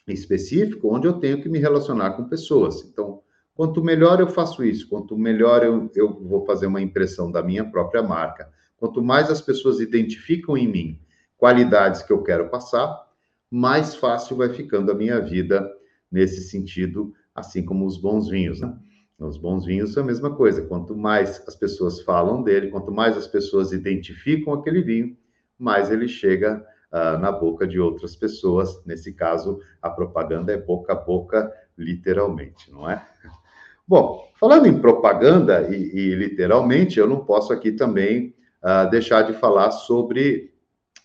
específico, 0.07 0.93
onde 0.93 1.07
eu 1.07 1.13
tenho 1.13 1.41
que 1.41 1.49
me 1.49 1.59
relacionar 1.59 2.11
com 2.11 2.29
pessoas. 2.29 2.83
Então, 2.85 3.21
quanto 3.53 3.83
melhor 3.83 4.19
eu 4.19 4.27
faço 4.27 4.63
isso, 4.63 4.87
quanto 4.87 5.17
melhor 5.17 5.63
eu, 5.63 5.89
eu 5.95 6.13
vou 6.23 6.45
fazer 6.45 6.67
uma 6.67 6.81
impressão 6.81 7.31
da 7.31 7.43
minha 7.43 7.65
própria 7.65 8.03
marca, 8.03 8.49
quanto 8.77 9.01
mais 9.01 9.29
as 9.29 9.41
pessoas 9.41 9.79
identificam 9.79 10.55
em 10.57 10.67
mim 10.67 10.99
qualidades 11.37 12.01
que 12.01 12.11
eu 12.11 12.23
quero 12.23 12.49
passar, 12.49 13.05
mais 13.49 13.95
fácil 13.95 14.37
vai 14.37 14.49
ficando 14.49 14.91
a 14.91 14.95
minha 14.95 15.21
vida 15.21 15.69
nesse 16.11 16.41
sentido, 16.49 17.13
assim 17.33 17.63
como 17.63 17.85
os 17.85 17.97
bons 17.97 18.29
vinhos. 18.29 18.59
Né? 18.61 18.75
Os 19.19 19.37
bons 19.37 19.65
vinhos 19.65 19.93
são 19.93 20.03
a 20.03 20.05
mesma 20.05 20.35
coisa. 20.35 20.61
Quanto 20.63 20.95
mais 20.95 21.41
as 21.47 21.55
pessoas 21.55 22.01
falam 22.01 22.43
dele, 22.43 22.69
quanto 22.69 22.91
mais 22.91 23.15
as 23.17 23.27
pessoas 23.27 23.71
identificam 23.71 24.53
aquele 24.53 24.81
vinho, 24.81 25.17
mais 25.57 25.89
ele 25.89 26.07
chega 26.07 26.63
uh, 26.91 27.17
na 27.17 27.31
boca 27.31 27.67
de 27.67 27.79
outras 27.79 28.15
pessoas. 28.15 28.83
Nesse 28.85 29.13
caso, 29.13 29.59
a 29.81 29.89
propaganda 29.89 30.51
é 30.51 30.57
boca 30.57 30.93
a 30.93 30.95
boca, 30.95 31.51
literalmente, 31.77 32.71
não 32.71 32.89
é? 32.89 33.05
Bom, 33.87 34.29
falando 34.37 34.67
em 34.67 34.79
propaganda 34.79 35.67
e, 35.69 35.75
e 35.75 36.15
literalmente, 36.15 36.99
eu 36.99 37.07
não 37.07 37.23
posso 37.23 37.53
aqui 37.53 37.71
também 37.71 38.35
uh, 38.61 38.89
deixar 38.89 39.21
de 39.21 39.33
falar 39.33 39.71
sobre 39.71 40.53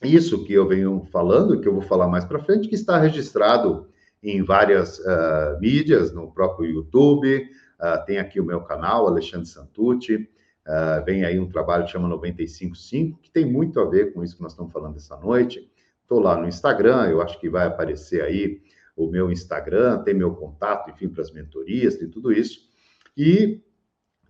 isso 0.02 0.44
que 0.44 0.52
eu 0.52 0.66
venho 0.66 1.06
falando, 1.12 1.60
que 1.60 1.68
eu 1.68 1.74
vou 1.74 1.82
falar 1.82 2.08
mais 2.08 2.24
para 2.24 2.42
frente, 2.42 2.68
que 2.68 2.74
está 2.74 2.98
registrado 2.98 3.88
em 4.22 4.42
várias 4.42 4.98
uh, 5.00 5.58
mídias, 5.60 6.12
no 6.12 6.30
próprio 6.32 6.70
YouTube, 6.70 7.48
uh, 7.80 8.04
tem 8.06 8.18
aqui 8.18 8.40
o 8.40 8.44
meu 8.44 8.60
canal, 8.60 9.06
Alexandre 9.06 9.48
Santucci, 9.48 10.14
uh, 10.14 11.04
vem 11.04 11.24
aí 11.24 11.38
um 11.38 11.48
trabalho 11.48 11.84
que 11.84 11.90
chama 11.90 12.08
955, 12.08 13.18
que 13.20 13.30
tem 13.30 13.44
muito 13.44 13.80
a 13.80 13.84
ver 13.84 14.12
com 14.12 14.22
isso 14.22 14.36
que 14.36 14.42
nós 14.42 14.52
estamos 14.52 14.72
falando 14.72 14.96
essa 14.96 15.16
noite. 15.16 15.68
Estou 16.02 16.20
lá 16.20 16.36
no 16.36 16.46
Instagram, 16.46 17.08
eu 17.08 17.20
acho 17.20 17.40
que 17.40 17.48
vai 17.48 17.66
aparecer 17.66 18.22
aí 18.22 18.60
o 18.96 19.06
meu 19.06 19.32
Instagram, 19.32 20.02
tem 20.02 20.14
meu 20.14 20.34
contato, 20.34 20.90
enfim, 20.90 21.08
para 21.08 21.22
as 21.22 21.32
mentorias, 21.32 21.96
tem 21.96 22.08
tudo 22.08 22.32
isso. 22.32 22.60
E 23.16 23.60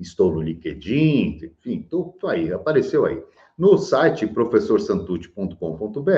estou 0.01 0.33
no 0.33 0.41
LinkedIn, 0.41 1.39
enfim, 1.43 1.81
estou 1.81 2.17
aí, 2.25 2.53
apareceu 2.53 3.05
aí. 3.05 3.23
No 3.59 3.79
site 3.79 4.27
professorsantute.com.br, 4.27 6.11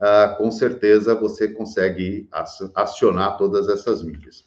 ah, 0.00 0.34
com 0.36 0.50
certeza 0.50 1.14
você 1.14 1.48
consegue 1.48 2.28
acionar 2.74 3.36
todas 3.36 3.68
essas 3.68 4.02
mídias. 4.02 4.44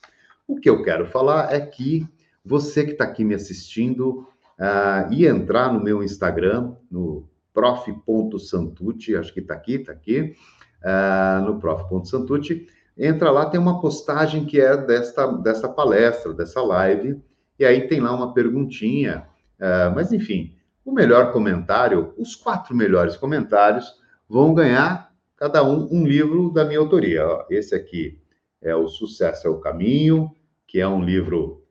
O 0.48 0.58
que 0.58 0.70
eu 0.70 0.84
quero 0.84 1.06
falar 1.06 1.54
é 1.54 1.60
que 1.60 2.06
você 2.44 2.84
que 2.84 2.92
está 2.92 3.06
aqui 3.06 3.24
me 3.24 3.34
assistindo 3.34 4.28
uh, 4.60 5.12
e 5.12 5.26
entrar 5.26 5.74
no 5.74 5.82
meu 5.82 6.04
Instagram, 6.04 6.76
no 6.92 7.28
prof.santucci, 7.54 9.16
acho 9.16 9.34
que 9.34 9.40
está 9.40 9.56
aqui, 9.56 9.76
está 9.76 9.92
aqui, 9.92 10.36
uh, 10.84 11.46
no 11.46 11.60
prof.santucci, 11.60 12.68
entra 12.98 13.32
lá, 13.32 13.50
tem 13.50 13.60
uma 13.60 13.82
postagem 13.82 14.46
que 14.46 14.60
é 14.60 14.78
desta, 14.78 15.26
dessa 15.38 15.68
palestra, 15.68 16.34
dessa 16.34 16.62
live, 16.62 17.22
e 17.58 17.66
aí 17.66 17.88
tem 17.88 18.02
lá 18.02 18.14
uma 18.14 18.34
perguntinha, 18.34 19.26
uh, 19.58 19.96
mas 19.96 20.12
enfim, 20.12 20.54
o 20.86 20.92
melhor 20.92 21.34
comentário, 21.34 22.14
os 22.16 22.36
quatro 22.36 22.76
melhores 22.76 23.18
comentários 23.18 23.92
vão 24.30 24.54
ganhar 24.54 25.12
cada 25.36 25.64
um 25.64 25.90
um 25.92 26.06
livro 26.06 26.52
da 26.52 26.64
minha 26.64 26.80
autoria. 26.80 27.24
Esse 27.50 27.74
aqui 27.74 28.22
é 28.62 28.76
O 28.76 28.88
Sucesso 28.88 29.48
é 29.48 29.50
o 29.50 29.60
Caminho, 29.60 30.32
que 30.68 30.80
é 30.80 30.88
um 30.88 31.04
livro 31.04 31.64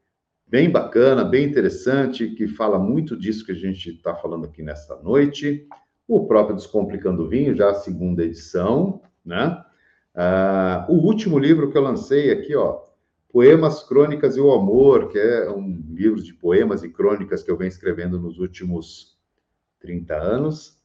bem 0.46 0.70
bacana, 0.70 1.24
bem 1.24 1.44
interessante, 1.46 2.28
que 2.28 2.46
fala 2.46 2.78
muito 2.78 3.16
disso 3.16 3.46
que 3.46 3.52
a 3.52 3.56
gente 3.56 3.90
está 3.90 4.14
falando 4.14 4.46
aqui 4.46 4.62
nesta 4.62 4.96
noite. 4.96 5.66
O 6.06 6.26
próprio 6.26 6.56
Descomplicando 6.56 7.28
Vinho, 7.28 7.54
já 7.54 7.70
a 7.70 7.74
segunda 7.74 8.24
edição, 8.24 9.00
né? 9.24 9.62
Uh, 10.14 10.92
o 10.92 11.06
último 11.06 11.38
livro 11.38 11.72
que 11.72 11.78
eu 11.78 11.82
lancei 11.82 12.30
aqui, 12.30 12.54
ó, 12.54 12.83
Poemas, 13.34 13.82
Crônicas 13.82 14.36
e 14.36 14.40
o 14.40 14.52
Amor, 14.52 15.08
que 15.08 15.18
é 15.18 15.50
um 15.50 15.82
livro 15.90 16.22
de 16.22 16.32
poemas 16.32 16.84
e 16.84 16.88
crônicas 16.88 17.42
que 17.42 17.50
eu 17.50 17.56
venho 17.56 17.68
escrevendo 17.68 18.16
nos 18.16 18.38
últimos 18.38 19.18
30 19.80 20.14
anos. 20.14 20.78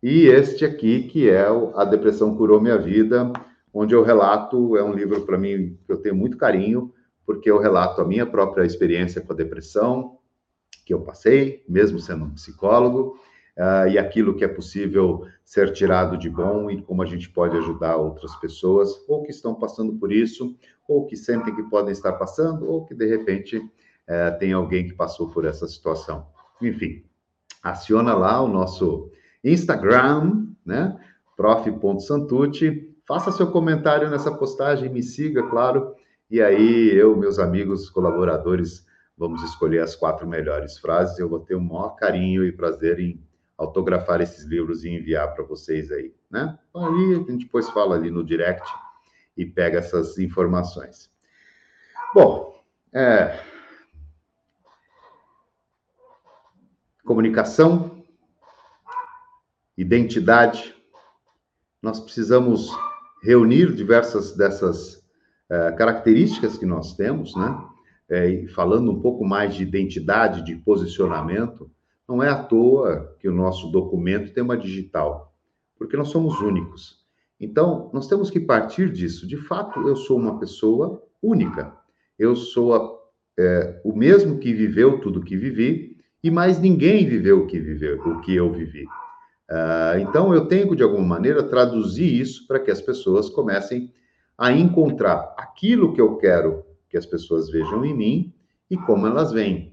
E 0.00 0.28
este 0.28 0.64
aqui, 0.64 1.08
que 1.08 1.28
é 1.28 1.44
A 1.74 1.84
Depressão 1.84 2.36
Curou 2.36 2.60
Minha 2.60 2.78
Vida, 2.78 3.32
onde 3.74 3.92
eu 3.92 4.04
relato, 4.04 4.76
é 4.76 4.84
um 4.84 4.92
livro 4.92 5.22
para 5.22 5.36
mim 5.36 5.76
que 5.84 5.90
eu 5.90 5.96
tenho 5.96 6.14
muito 6.14 6.36
carinho, 6.36 6.94
porque 7.26 7.50
eu 7.50 7.58
relato 7.58 8.00
a 8.00 8.06
minha 8.06 8.24
própria 8.24 8.64
experiência 8.64 9.20
com 9.20 9.32
a 9.32 9.36
depressão, 9.36 10.16
que 10.86 10.94
eu 10.94 11.00
passei, 11.00 11.64
mesmo 11.68 11.98
sendo 11.98 12.24
um 12.24 12.34
psicólogo, 12.34 13.18
uh, 13.58 13.88
e 13.88 13.98
aquilo 13.98 14.34
que 14.34 14.44
é 14.44 14.48
possível 14.48 15.26
ser 15.44 15.72
tirado 15.72 16.16
de 16.16 16.28
bom 16.28 16.70
e 16.70 16.82
como 16.82 17.02
a 17.02 17.06
gente 17.06 17.28
pode 17.28 17.56
ajudar 17.56 17.96
outras 17.96 18.34
pessoas, 18.36 18.90
ou 19.08 19.22
que 19.22 19.30
estão 19.30 19.54
passando 19.54 19.94
por 19.94 20.12
isso, 20.12 20.56
ou 20.88 21.06
que 21.06 21.16
sentem 21.16 21.54
que 21.54 21.62
podem 21.64 21.92
estar 21.92 22.12
passando, 22.14 22.68
ou 22.68 22.84
que 22.84 22.94
de 22.94 23.06
repente 23.06 23.58
uh, 23.58 24.38
tem 24.38 24.52
alguém 24.52 24.86
que 24.86 24.94
passou 24.94 25.30
por 25.30 25.44
essa 25.44 25.66
situação. 25.66 26.26
Enfim, 26.60 27.04
aciona 27.62 28.14
lá 28.14 28.40
o 28.42 28.48
nosso 28.48 29.10
Instagram, 29.42 30.46
né? 30.64 30.98
prof.santucci, 31.36 32.94
faça 33.06 33.32
seu 33.32 33.50
comentário 33.50 34.10
nessa 34.10 34.30
postagem, 34.30 34.90
me 34.90 35.02
siga, 35.02 35.42
claro, 35.44 35.94
e 36.30 36.40
aí 36.40 36.94
eu, 36.94 37.16
meus 37.16 37.40
amigos, 37.40 37.90
colaboradores, 37.90 38.86
vamos 39.18 39.42
escolher 39.42 39.80
as 39.80 39.96
quatro 39.96 40.28
melhores 40.28 40.78
frases. 40.78 41.18
Eu 41.18 41.28
vou 41.28 41.40
ter 41.40 41.56
o 41.56 41.60
maior 41.60 41.96
carinho 41.96 42.44
e 42.44 42.52
prazer 42.52 43.00
em 43.00 43.20
autografar 43.60 44.22
esses 44.22 44.44
livros 44.46 44.84
e 44.84 44.88
enviar 44.88 45.34
para 45.34 45.44
vocês 45.44 45.92
aí, 45.92 46.14
né? 46.30 46.58
Então, 46.70 46.82
ali 46.82 47.14
a 47.14 47.30
gente 47.30 47.44
depois 47.44 47.68
fala 47.68 47.94
ali 47.94 48.10
no 48.10 48.24
direct 48.24 48.66
e 49.36 49.44
pega 49.44 49.78
essas 49.78 50.18
informações. 50.18 51.10
Bom, 52.14 52.58
é... 52.90 53.38
comunicação, 57.04 58.02
identidade. 59.76 60.74
Nós 61.82 62.00
precisamos 62.00 62.70
reunir 63.22 63.74
diversas 63.74 64.34
dessas 64.34 64.94
uh, 65.50 65.76
características 65.76 66.56
que 66.56 66.64
nós 66.64 66.94
temos, 66.96 67.36
né? 67.36 67.66
É, 68.08 68.46
falando 68.48 68.90
um 68.90 69.00
pouco 69.00 69.24
mais 69.24 69.54
de 69.54 69.62
identidade, 69.62 70.44
de 70.44 70.56
posicionamento, 70.56 71.70
não 72.10 72.20
é 72.20 72.28
à 72.28 72.42
toa 72.42 73.16
que 73.20 73.28
o 73.28 73.32
nosso 73.32 73.68
documento 73.70 74.32
tem 74.32 74.42
uma 74.42 74.56
digital, 74.56 75.32
porque 75.78 75.96
nós 75.96 76.08
somos 76.08 76.40
únicos. 76.40 76.98
Então, 77.38 77.88
nós 77.94 78.08
temos 78.08 78.30
que 78.30 78.40
partir 78.40 78.90
disso. 78.90 79.26
De 79.28 79.36
fato, 79.36 79.86
eu 79.86 79.94
sou 79.94 80.18
uma 80.18 80.38
pessoa 80.40 81.00
única. 81.22 81.72
Eu 82.18 82.34
sou 82.34 82.74
a, 82.74 82.98
é, 83.38 83.80
o 83.84 83.94
mesmo 83.94 84.38
que 84.38 84.52
viveu 84.52 85.00
tudo 85.00 85.22
que 85.22 85.36
vivi, 85.36 85.96
e 86.22 86.30
mais 86.30 86.60
ninguém 86.60 87.06
viveu 87.06 87.44
o 87.44 87.46
que 87.46 87.60
viveu, 87.60 88.00
o 88.00 88.20
que 88.20 88.34
eu 88.34 88.52
vivi. 88.52 88.84
Uh, 89.48 89.98
então, 90.00 90.34
eu 90.34 90.46
tenho, 90.46 90.76
de 90.76 90.82
alguma 90.82 91.06
maneira, 91.06 91.42
traduzir 91.42 92.20
isso 92.20 92.46
para 92.46 92.58
que 92.58 92.70
as 92.70 92.82
pessoas 92.82 93.30
comecem 93.30 93.92
a 94.36 94.52
encontrar 94.52 95.34
aquilo 95.38 95.92
que 95.92 96.00
eu 96.00 96.16
quero 96.16 96.64
que 96.88 96.96
as 96.96 97.06
pessoas 97.06 97.50
vejam 97.50 97.84
em 97.84 97.94
mim 97.94 98.34
e 98.68 98.76
como 98.76 99.06
elas 99.06 99.32
veem. 99.32 99.69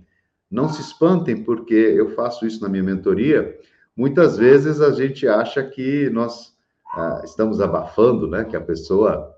Não 0.50 0.70
se 0.70 0.82
espantem, 0.82 1.44
porque 1.44 1.74
eu 1.74 2.10
faço 2.12 2.46
isso 2.46 2.62
na 2.62 2.70
minha 2.70 2.84
mentoria. 2.84 3.58
Muitas 3.96 4.38
vezes 4.38 4.82
a 4.82 4.92
gente 4.92 5.28
acha 5.28 5.64
que 5.64 6.10
nós 6.10 6.56
ah, 6.94 7.22
estamos 7.24 7.60
abafando, 7.60 8.28
né? 8.28 8.46
Que 8.46 8.56
a 8.56 8.62
pessoa 8.62 9.36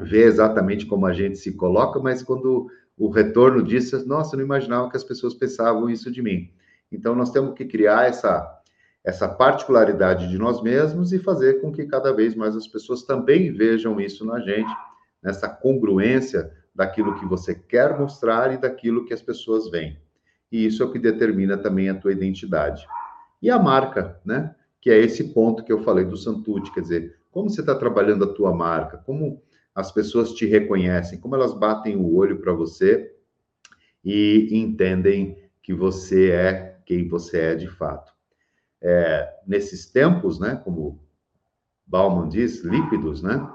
vê 0.00 0.24
exatamente 0.24 0.86
como 0.86 1.06
a 1.06 1.12
gente 1.12 1.36
se 1.36 1.52
coloca, 1.52 1.98
mas 2.00 2.22
quando 2.22 2.68
o 2.96 3.08
retorno 3.08 3.62
disso, 3.62 4.06
nossa, 4.06 4.34
eu 4.34 4.38
não 4.38 4.44
imaginava 4.44 4.90
que 4.90 4.96
as 4.96 5.04
pessoas 5.04 5.34
pensavam 5.34 5.90
isso 5.90 6.10
de 6.10 6.22
mim. 6.22 6.50
Então, 6.90 7.14
nós 7.14 7.30
temos 7.30 7.54
que 7.54 7.64
criar 7.64 8.08
essa, 8.08 8.60
essa 9.04 9.28
particularidade 9.28 10.28
de 10.28 10.38
nós 10.38 10.62
mesmos 10.62 11.12
e 11.12 11.18
fazer 11.18 11.60
com 11.60 11.72
que 11.72 11.84
cada 11.86 12.12
vez 12.12 12.34
mais 12.34 12.56
as 12.56 12.66
pessoas 12.66 13.02
também 13.02 13.52
vejam 13.52 14.00
isso 14.00 14.24
na 14.24 14.40
gente, 14.40 14.72
nessa 15.22 15.48
congruência 15.48 16.50
daquilo 16.74 17.18
que 17.18 17.26
você 17.26 17.54
quer 17.54 17.98
mostrar 17.98 18.52
e 18.52 18.58
daquilo 18.58 19.04
que 19.04 19.12
as 19.12 19.22
pessoas 19.22 19.68
veem. 19.70 19.98
E 20.50 20.66
isso 20.66 20.82
é 20.82 20.86
o 20.86 20.92
que 20.92 20.98
determina 20.98 21.56
também 21.56 21.88
a 21.88 21.94
tua 21.94 22.12
identidade. 22.12 22.86
E 23.42 23.50
a 23.50 23.58
marca, 23.58 24.20
né? 24.24 24.54
Que 24.80 24.90
é 24.90 24.98
esse 24.98 25.32
ponto 25.32 25.64
que 25.64 25.72
eu 25.72 25.82
falei 25.82 26.04
do 26.04 26.16
Santucci, 26.16 26.72
quer 26.72 26.80
dizer, 26.80 27.16
como 27.30 27.50
você 27.50 27.60
está 27.60 27.74
trabalhando 27.74 28.24
a 28.24 28.32
tua 28.32 28.54
marca, 28.54 28.98
como 28.98 29.42
as 29.74 29.92
pessoas 29.92 30.32
te 30.32 30.46
reconhecem, 30.46 31.20
como 31.20 31.34
elas 31.34 31.52
batem 31.52 31.96
o 31.96 32.14
olho 32.14 32.40
para 32.40 32.52
você 32.52 33.14
e 34.02 34.48
entendem 34.52 35.36
que 35.62 35.74
você 35.74 36.30
é 36.30 36.78
quem 36.86 37.08
você 37.08 37.40
é 37.40 37.54
de 37.54 37.68
fato. 37.68 38.12
É, 38.80 39.28
nesses 39.46 39.90
tempos, 39.90 40.38
né, 40.38 40.60
como 40.64 41.00
Bauman 41.84 42.28
diz, 42.28 42.62
líquidos, 42.62 43.20
né, 43.20 43.46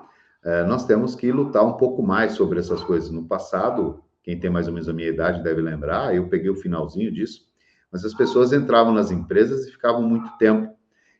é, 0.43 0.63
nós 0.65 0.85
temos 0.85 1.15
que 1.15 1.31
lutar 1.31 1.65
um 1.65 1.73
pouco 1.73 2.03
mais 2.03 2.33
sobre 2.33 2.59
essas 2.59 2.83
coisas. 2.83 3.09
No 3.09 3.25
passado, 3.25 4.03
quem 4.23 4.39
tem 4.39 4.49
mais 4.49 4.67
ou 4.67 4.73
menos 4.73 4.87
a 4.87 4.93
minha 4.93 5.09
idade 5.09 5.43
deve 5.43 5.61
lembrar, 5.61 6.15
eu 6.15 6.27
peguei 6.27 6.49
o 6.49 6.55
finalzinho 6.55 7.11
disso, 7.11 7.45
mas 7.91 8.05
as 8.05 8.13
pessoas 8.13 8.53
entravam 8.53 8.93
nas 8.93 9.11
empresas 9.11 9.67
e 9.67 9.71
ficavam 9.71 10.01
muito 10.01 10.29
tempo, 10.37 10.73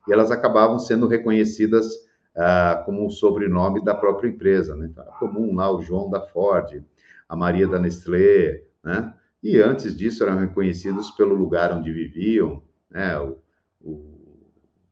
e 0.07 0.13
elas 0.13 0.31
acabavam 0.31 0.79
sendo 0.79 1.07
reconhecidas 1.07 1.87
ah, 2.35 2.81
como 2.85 3.05
o 3.05 3.11
sobrenome 3.11 3.83
da 3.83 3.93
própria 3.93 4.29
empresa, 4.29 4.75
né? 4.75 4.87
Então, 4.89 5.03
era 5.03 5.13
comum 5.13 5.55
lá 5.55 5.71
o 5.71 5.81
João 5.81 6.09
da 6.09 6.21
Ford, 6.21 6.83
a 7.27 7.35
Maria 7.35 7.67
da 7.67 7.79
Nestlé, 7.79 8.63
né? 8.83 9.13
E 9.43 9.59
antes 9.59 9.97
disso 9.97 10.23
eram 10.23 10.37
reconhecidos 10.37 11.11
pelo 11.11 11.35
lugar 11.35 11.71
onde 11.73 11.91
viviam, 11.91 12.61
né? 12.89 13.17
O, 13.19 13.37
o, 13.81 14.47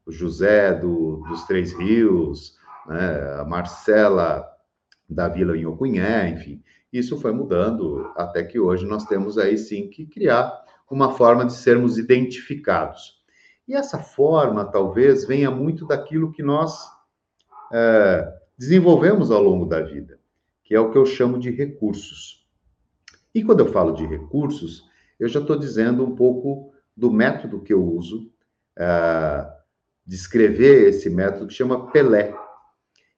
o 0.06 0.12
José 0.12 0.74
do, 0.74 1.22
dos 1.28 1.44
Três 1.44 1.72
Rios, 1.72 2.56
né? 2.86 3.40
a 3.40 3.44
Marcela 3.44 4.46
da 5.08 5.28
Vila 5.28 5.56
Inhocunhé, 5.56 6.28
enfim. 6.28 6.62
Isso 6.92 7.20
foi 7.20 7.32
mudando 7.32 8.10
até 8.16 8.42
que 8.42 8.58
hoje 8.58 8.84
nós 8.84 9.04
temos 9.04 9.38
aí 9.38 9.56
sim 9.56 9.88
que 9.88 10.06
criar 10.06 10.64
uma 10.90 11.12
forma 11.12 11.44
de 11.44 11.52
sermos 11.52 11.98
identificados. 11.98 13.20
E 13.66 13.74
essa 13.74 13.98
forma 13.98 14.64
talvez 14.64 15.24
venha 15.24 15.50
muito 15.50 15.86
daquilo 15.86 16.32
que 16.32 16.42
nós 16.42 16.90
é, 17.72 18.32
desenvolvemos 18.58 19.30
ao 19.30 19.40
longo 19.40 19.64
da 19.64 19.80
vida, 19.80 20.18
que 20.64 20.74
é 20.74 20.80
o 20.80 20.90
que 20.90 20.98
eu 20.98 21.06
chamo 21.06 21.38
de 21.38 21.50
recursos. 21.50 22.44
E 23.32 23.44
quando 23.44 23.60
eu 23.60 23.72
falo 23.72 23.92
de 23.92 24.04
recursos, 24.04 24.82
eu 25.18 25.28
já 25.28 25.38
estou 25.38 25.56
dizendo 25.56 26.04
um 26.04 26.16
pouco 26.16 26.72
do 26.96 27.12
método 27.12 27.62
que 27.62 27.72
eu 27.72 27.84
uso, 27.84 28.32
é, 28.76 29.46
descrever 30.04 30.88
esse 30.88 31.08
método 31.08 31.46
que 31.46 31.54
chama 31.54 31.92
Pelé. 31.92 32.34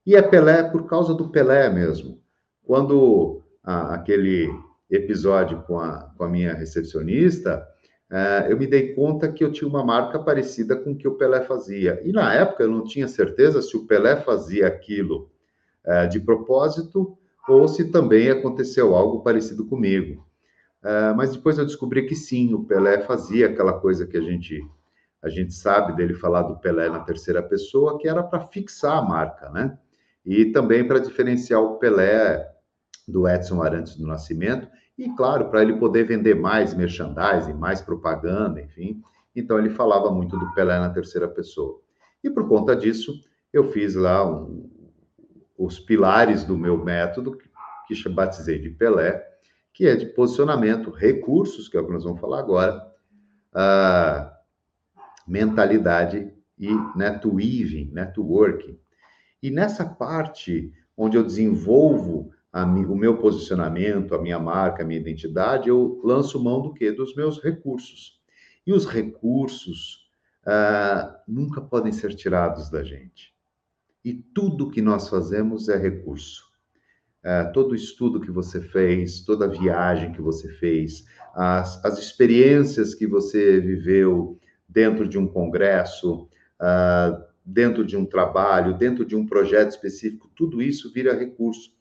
E 0.05 0.15
é 0.15 0.21
Pelé 0.21 0.65
por 0.65 0.87
causa 0.87 1.15
do 1.15 1.31
Pelé 1.31 1.71
mesmo. 1.71 2.21
Quando 2.63 3.42
a, 3.63 3.95
aquele 3.95 4.51
episódio 4.91 5.63
com 5.63 5.79
a, 5.79 6.11
com 6.17 6.25
a 6.25 6.29
minha 6.29 6.55
recepcionista, 6.55 7.67
é, 8.11 8.53
eu 8.53 8.59
me 8.59 8.67
dei 8.67 8.95
conta 8.95 9.33
que 9.33 9.43
eu 9.43 9.51
tinha 9.51 9.67
uma 9.67 9.83
marca 9.83 10.19
parecida 10.19 10.77
com 10.77 10.93
o 10.93 10.97
que 10.97 11.09
o 11.09 11.15
Pelé 11.15 11.41
fazia. 11.41 12.01
E 12.05 12.13
na 12.13 12.35
época 12.35 12.63
eu 12.63 12.71
não 12.71 12.85
tinha 12.85 13.09
certeza 13.09 13.63
se 13.63 13.75
o 13.75 13.87
Pelé 13.87 14.17
fazia 14.17 14.67
aquilo 14.67 15.31
é, 15.83 16.07
de 16.07 16.21
propósito 16.21 17.17
ou 17.49 17.67
se 17.67 17.91
também 17.91 18.31
aconteceu 18.31 18.95
algo 18.95 19.23
parecido 19.23 19.65
comigo. 19.65 20.27
É, 20.85 21.13
mas 21.15 21.35
depois 21.35 21.57
eu 21.57 21.65
descobri 21.65 22.07
que 22.07 22.15
sim, 22.15 22.53
o 22.53 22.65
Pelé 22.65 23.01
fazia 23.01 23.47
aquela 23.47 23.73
coisa 23.73 24.07
que 24.07 24.17
a 24.17 24.23
gente 24.23 24.63
a 25.23 25.29
gente 25.29 25.55
sabe 25.55 25.95
dele 25.95 26.15
falar 26.15 26.43
do 26.43 26.59
Pelé 26.59 26.89
na 26.89 26.99
terceira 26.99 27.41
pessoa, 27.41 27.97
que 27.97 28.09
era 28.09 28.25
para 28.25 28.49
fixar 28.49 28.99
a 28.99 29.03
marca, 29.03 29.49
né? 29.51 29.79
E 30.27 30.47
também 30.47 30.85
para 30.85 30.99
diferenciar 30.99 31.63
o 31.63 31.79
Pelé 31.79 32.53
do 33.07 33.29
Edson 33.29 33.63
Arantes 33.63 33.97
do 33.97 34.07
Nascimento 34.07 34.69
e, 34.97 35.09
claro, 35.17 35.51
para 35.51 35.63
ele 35.63 35.77
poder 35.77 36.05
vender 36.05 36.35
mais 36.35 36.75
merchandising, 36.75 37.55
mais 37.55 37.81
propaganda, 37.81 38.61
enfim. 38.61 39.03
Então, 39.35 39.59
ele 39.59 39.71
falava 39.71 40.11
muito 40.11 40.39
do 40.39 40.53
Pelé 40.55 40.79
na 40.79 40.91
terceira 40.91 41.27
pessoa. 41.27 41.81
E 42.23 42.31
por 42.31 42.49
conta 42.49 42.77
disso, 42.77 43.13
eu 43.53 43.71
fiz 43.73 43.95
lá 43.95 44.27
um, 44.27 44.71
os 45.59 45.79
pilares 45.79 46.45
do 46.45 46.57
meu 46.57 46.83
método, 46.83 47.37
que, 47.37 47.95
que 47.95 48.09
batizei 48.09 48.59
de 48.59 48.71
Pelé, 48.71 49.27
que 49.73 49.87
é 49.87 49.97
de 49.97 50.07
posicionamento, 50.07 50.91
recursos, 50.91 51.69
que 51.69 51.77
é 51.77 51.81
o 51.81 51.87
que 51.87 51.93
nós 51.93 52.05
vamos 52.05 52.21
falar 52.21 52.41
agora, 52.41 52.93
mentalidade 55.27 56.33
e 56.59 56.69
netweaving, 56.95 57.91
networking. 57.93 58.79
E 59.43 59.51
nessa 59.51 59.85
parte 59.85 60.73
onde 60.97 61.17
eu 61.17 61.25
desenvolvo 61.25 62.32
o 62.53 62.95
meu 62.95 63.17
posicionamento, 63.17 64.15
a 64.15 64.21
minha 64.21 64.39
marca, 64.39 64.83
a 64.83 64.87
minha 64.87 65.01
identidade, 65.01 65.69
eu 65.71 66.01
lanço 66.05 66.43
mão 66.43 66.61
do 66.61 66.75
quê? 66.75 66.93
Dos 66.93 67.15
meus 67.15 67.43
recursos. 67.43 68.21
E 68.67 68.73
os 68.73 68.85
recursos 68.85 70.07
ah, 70.45 71.19
nunca 71.27 71.61
podem 71.61 71.93
ser 71.93 72.15
tirados 72.15 72.69
da 72.69 72.85
gente. 72.85 73.33
E 74.05 74.13
tudo 74.13 74.71
que 74.71 74.83
nós 74.83 75.09
fazemos 75.09 75.69
é 75.69 75.77
recurso. 75.79 76.45
Ah, 77.25 77.47
todo 77.47 77.75
estudo 77.75 78.21
que 78.21 78.31
você 78.31 78.61
fez, 78.61 79.23
toda 79.23 79.49
viagem 79.49 80.13
que 80.13 80.21
você 80.21 80.49
fez, 80.55 81.07
as, 81.35 81.83
as 81.83 81.99
experiências 81.99 82.95
que 82.95 83.07
você 83.07 83.61
viveu 83.61 84.39
dentro 84.69 85.09
de 85.09 85.19
um 85.19 85.27
congresso, 85.27 86.29
ah, 86.61 87.19
dentro 87.45 87.83
de 87.85 87.97
um 87.97 88.05
trabalho, 88.05 88.77
dentro 88.77 89.07
de 89.07 89.17
um 89.17 89.27
projeto 89.27 89.71
específico, 89.71 90.31
tudo 90.37 90.61
isso 90.61 90.93
vira 90.93 91.19
recurso 91.19 91.73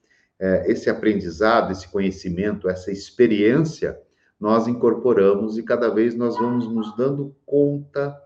esse 0.65 0.89
aprendizado, 0.89 1.71
esse 1.71 1.87
conhecimento, 1.87 2.67
essa 2.67 2.91
experiência, 2.91 3.97
nós 4.39 4.67
incorporamos 4.67 5.57
e 5.57 5.63
cada 5.63 5.89
vez 5.89 6.15
nós 6.15 6.35
vamos 6.35 6.67
nos 6.67 6.95
dando 6.97 7.35
conta 7.45 8.19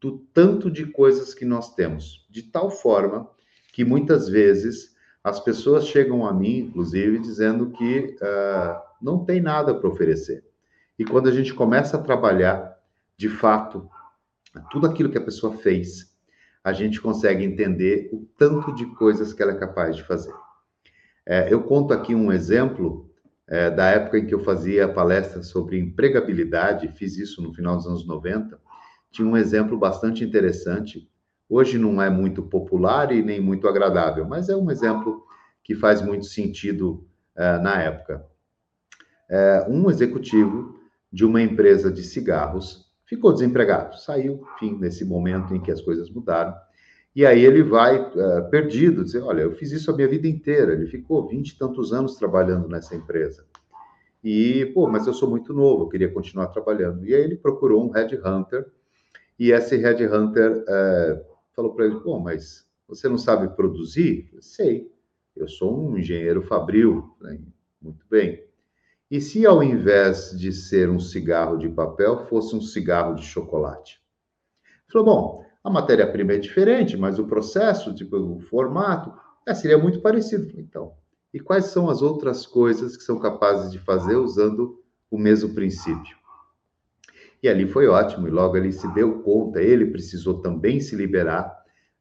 do 0.00 0.18
tanto 0.32 0.70
de 0.70 0.86
coisas 0.86 1.32
que 1.32 1.44
nós 1.44 1.74
temos, 1.74 2.26
de 2.28 2.42
tal 2.42 2.70
forma 2.70 3.30
que 3.72 3.84
muitas 3.84 4.28
vezes 4.28 4.96
as 5.22 5.38
pessoas 5.38 5.86
chegam 5.86 6.26
a 6.26 6.32
mim, 6.32 6.58
inclusive, 6.58 7.18
dizendo 7.18 7.70
que 7.70 8.16
uh, 8.20 8.80
não 9.00 9.24
tem 9.24 9.40
nada 9.40 9.74
para 9.74 9.88
oferecer. 9.88 10.44
E 10.98 11.04
quando 11.04 11.28
a 11.28 11.32
gente 11.32 11.54
começa 11.54 11.96
a 11.96 12.02
trabalhar, 12.02 12.76
de 13.16 13.28
fato, 13.28 13.88
tudo 14.70 14.86
aquilo 14.86 15.10
que 15.10 15.18
a 15.18 15.24
pessoa 15.24 15.56
fez, 15.58 16.10
a 16.64 16.72
gente 16.72 17.00
consegue 17.00 17.44
entender 17.44 18.08
o 18.12 18.26
tanto 18.36 18.74
de 18.74 18.86
coisas 18.94 19.32
que 19.32 19.42
ela 19.42 19.52
é 19.52 19.58
capaz 19.58 19.94
de 19.94 20.02
fazer. 20.02 20.34
É, 21.26 21.52
eu 21.52 21.62
conto 21.62 21.92
aqui 21.92 22.14
um 22.14 22.32
exemplo 22.32 23.10
é, 23.46 23.70
da 23.70 23.86
época 23.86 24.18
em 24.18 24.26
que 24.26 24.34
eu 24.34 24.40
fazia 24.40 24.88
palestra 24.88 25.42
sobre 25.42 25.78
empregabilidade, 25.78 26.88
fiz 26.88 27.16
isso 27.18 27.42
no 27.42 27.52
final 27.52 27.76
dos 27.76 27.86
anos 27.86 28.06
90. 28.06 28.58
Tinha 29.10 29.26
um 29.26 29.36
exemplo 29.36 29.76
bastante 29.76 30.24
interessante. 30.24 31.08
Hoje 31.48 31.78
não 31.78 32.00
é 32.00 32.08
muito 32.08 32.42
popular 32.42 33.10
e 33.12 33.22
nem 33.22 33.40
muito 33.40 33.68
agradável, 33.68 34.24
mas 34.24 34.48
é 34.48 34.56
um 34.56 34.70
exemplo 34.70 35.24
que 35.64 35.74
faz 35.74 36.00
muito 36.00 36.26
sentido 36.26 37.06
é, 37.36 37.58
na 37.58 37.82
época. 37.82 38.24
É, 39.28 39.66
um 39.68 39.90
executivo 39.90 40.80
de 41.12 41.24
uma 41.24 41.42
empresa 41.42 41.90
de 41.90 42.02
cigarros 42.02 42.88
ficou 43.04 43.32
desempregado, 43.32 43.98
saiu, 43.98 44.46
enfim, 44.54 44.78
nesse 44.78 45.04
momento 45.04 45.54
em 45.54 45.60
que 45.60 45.72
as 45.72 45.80
coisas 45.80 46.08
mudaram 46.08 46.54
e 47.14 47.26
aí 47.26 47.44
ele 47.44 47.62
vai 47.62 48.00
uh, 48.00 48.48
perdido, 48.50 49.04
dizer, 49.04 49.22
olha, 49.22 49.42
eu 49.42 49.52
fiz 49.52 49.72
isso 49.72 49.90
a 49.90 49.94
minha 49.94 50.08
vida 50.08 50.28
inteira. 50.28 50.72
Ele 50.72 50.86
ficou 50.86 51.26
vinte 51.26 51.50
e 51.50 51.58
tantos 51.58 51.92
anos 51.92 52.16
trabalhando 52.16 52.68
nessa 52.68 52.94
empresa. 52.94 53.44
E, 54.22 54.66
pô, 54.74 54.86
mas 54.86 55.06
eu 55.06 55.14
sou 55.14 55.28
muito 55.28 55.52
novo, 55.52 55.84
eu 55.84 55.88
queria 55.88 56.12
continuar 56.12 56.48
trabalhando. 56.48 57.04
E 57.06 57.14
aí 57.14 57.22
ele 57.22 57.36
procurou 57.36 57.84
um 57.84 57.90
headhunter, 57.90 58.66
e 59.38 59.50
esse 59.50 59.76
headhunter 59.76 60.58
uh, 60.58 61.24
falou 61.56 61.74
para 61.74 61.86
ele, 61.86 61.98
pô, 62.00 62.18
mas 62.18 62.66
você 62.86 63.08
não 63.08 63.16
sabe 63.16 63.48
produzir? 63.56 64.28
Eu 64.32 64.42
sei, 64.42 64.92
eu 65.34 65.48
sou 65.48 65.90
um 65.90 65.96
engenheiro 65.96 66.42
fabril. 66.42 67.16
Né? 67.20 67.40
Muito 67.80 68.04
bem. 68.10 68.44
E 69.10 69.20
se 69.20 69.44
ao 69.46 69.62
invés 69.62 70.30
de 70.38 70.52
ser 70.52 70.88
um 70.88 71.00
cigarro 71.00 71.56
de 71.56 71.68
papel, 71.68 72.26
fosse 72.26 72.54
um 72.54 72.60
cigarro 72.60 73.14
de 73.14 73.24
chocolate? 73.24 74.00
Ele 74.64 74.92
falou, 74.92 75.04
bom, 75.06 75.44
a 75.62 75.70
matéria-prima 75.70 76.32
é 76.32 76.38
diferente, 76.38 76.96
mas 76.96 77.18
o 77.18 77.26
processo, 77.26 77.94
tipo, 77.94 78.16
o 78.16 78.40
formato, 78.40 79.12
é, 79.46 79.54
seria 79.54 79.78
muito 79.78 80.00
parecido. 80.00 80.58
Então, 80.58 80.94
e 81.32 81.38
quais 81.38 81.66
são 81.66 81.88
as 81.88 82.02
outras 82.02 82.46
coisas 82.46 82.96
que 82.96 83.02
são 83.02 83.18
capazes 83.18 83.70
de 83.70 83.78
fazer 83.78 84.16
usando 84.16 84.82
o 85.10 85.18
mesmo 85.18 85.54
princípio? 85.54 86.18
E 87.42 87.48
ali 87.48 87.66
foi 87.66 87.86
ótimo, 87.86 88.28
e 88.28 88.30
logo 88.30 88.56
ele 88.56 88.72
se 88.72 88.86
deu 88.94 89.22
conta, 89.22 89.62
ele 89.62 89.86
precisou 89.86 90.40
também 90.40 90.80
se 90.80 90.94
liberar 90.94 91.50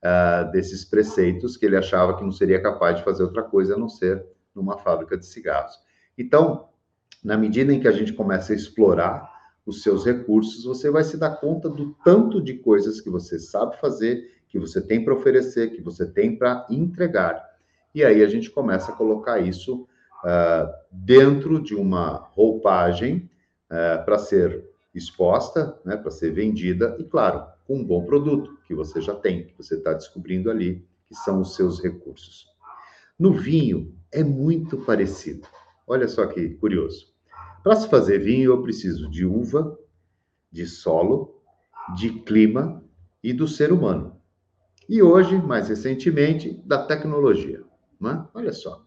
uh, 0.04 0.52
desses 0.52 0.84
preceitos 0.84 1.56
que 1.56 1.66
ele 1.66 1.78
achava 1.78 2.18
que 2.18 2.24
não 2.24 2.32
seria 2.32 2.62
capaz 2.62 2.98
de 2.98 3.04
fazer 3.04 3.24
outra 3.24 3.44
coisa 3.44 3.76
a 3.76 3.78
não 3.78 3.88
ser 3.88 4.26
numa 4.54 4.78
fábrica 4.78 5.18
de 5.18 5.26
cigarros. 5.26 5.74
Então, 6.18 6.68
na 7.24 7.38
medida 7.38 7.74
em 7.74 7.80
que 7.80 7.88
a 7.88 7.92
gente 7.92 8.14
começa 8.14 8.52
a 8.52 8.56
explorar 8.56 9.30
os 9.70 9.84
seus 9.84 10.06
recursos, 10.06 10.64
você 10.64 10.90
vai 10.90 11.04
se 11.04 11.16
dar 11.16 11.38
conta 11.38 11.70
do 11.70 11.96
tanto 12.04 12.42
de 12.42 12.56
coisas 12.56 13.00
que 13.00 13.10
você 13.10 13.40
sabe 13.40 13.80
fazer, 13.80 14.32
que 14.48 14.58
você 14.58 14.82
tem 14.82 15.04
para 15.04 15.14
oferecer, 15.14 15.72
que 15.72 15.82
você 15.82 16.06
tem 16.06 16.36
para 16.36 16.66
entregar. 16.70 17.48
E 17.94 18.04
aí 18.04 18.24
a 18.24 18.28
gente 18.28 18.50
começa 18.50 18.92
a 18.92 18.96
colocar 18.96 19.40
isso 19.40 19.88
uh, 20.24 20.74
dentro 20.92 21.62
de 21.62 21.76
uma 21.76 22.30
roupagem 22.34 23.30
uh, 23.70 24.04
para 24.04 24.18
ser 24.18 24.66
exposta, 24.94 25.80
né, 25.86 25.96
para 25.96 26.12
ser 26.12 26.32
vendida, 26.32 26.96
e 27.00 27.04
claro, 27.04 27.46
com 27.66 27.78
um 27.78 27.86
bom 27.86 28.04
produto 28.06 28.58
que 28.66 28.74
você 28.74 29.00
já 29.00 29.14
tem, 29.14 29.46
que 29.46 29.56
você 29.56 29.76
está 29.76 29.94
descobrindo 29.94 30.50
ali, 30.50 30.84
que 31.08 31.16
são 31.16 31.42
os 31.42 31.56
seus 31.56 31.82
recursos. 31.82 32.48
No 33.18 33.34
vinho, 33.34 33.96
é 34.12 34.24
muito 34.24 34.78
parecido. 34.78 35.48
Olha 35.86 36.08
só 36.08 36.26
que 36.26 36.50
curioso. 36.56 37.09
Para 37.64 37.76
se 37.76 37.90
fazer 37.90 38.20
vinho, 38.20 38.52
eu 38.52 38.62
preciso 38.62 39.10
de 39.10 39.26
uva, 39.26 39.78
de 40.52 40.66
solo, 40.66 41.42
de 41.96 42.10
clima 42.22 42.84
e 43.24 43.34
do 43.34 43.48
ser 43.48 43.72
humano. 43.72 44.16
E 44.88 45.04
hoje, 45.04 45.38
mais 45.38 45.70
recentemente, 45.70 46.54
da 46.66 46.86
tecnologia. 46.86 47.62
Né? 48.00 48.26
Olha 48.34 48.54
só. 48.54 48.84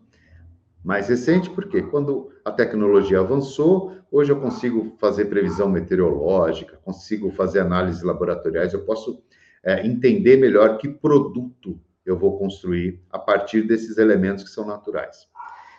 Mais 0.83 1.09
recente, 1.09 1.49
porque 1.51 1.83
quando 1.83 2.33
a 2.45 2.51
tecnologia 2.51 3.21
avançou, 3.21 3.97
hoje 4.11 4.33
eu 4.33 4.41
consigo 4.41 4.97
fazer 4.99 5.27
previsão 5.27 5.69
meteorológica, 5.69 6.77
consigo 6.79 7.31
fazer 7.31 7.61
análises 7.61 8.03
laboratoriais, 8.03 8.73
eu 8.73 8.85
posso 8.85 9.23
é, 9.63 9.87
entender 9.87 10.39
melhor 10.39 10.79
que 10.79 10.89
produto 10.89 11.79
eu 12.05 12.19
vou 12.19 12.37
construir 12.37 13.01
a 13.11 13.19
partir 13.19 13.63
desses 13.63 13.97
elementos 13.97 14.43
que 14.43 14.51
são 14.51 14.67
naturais. 14.67 15.29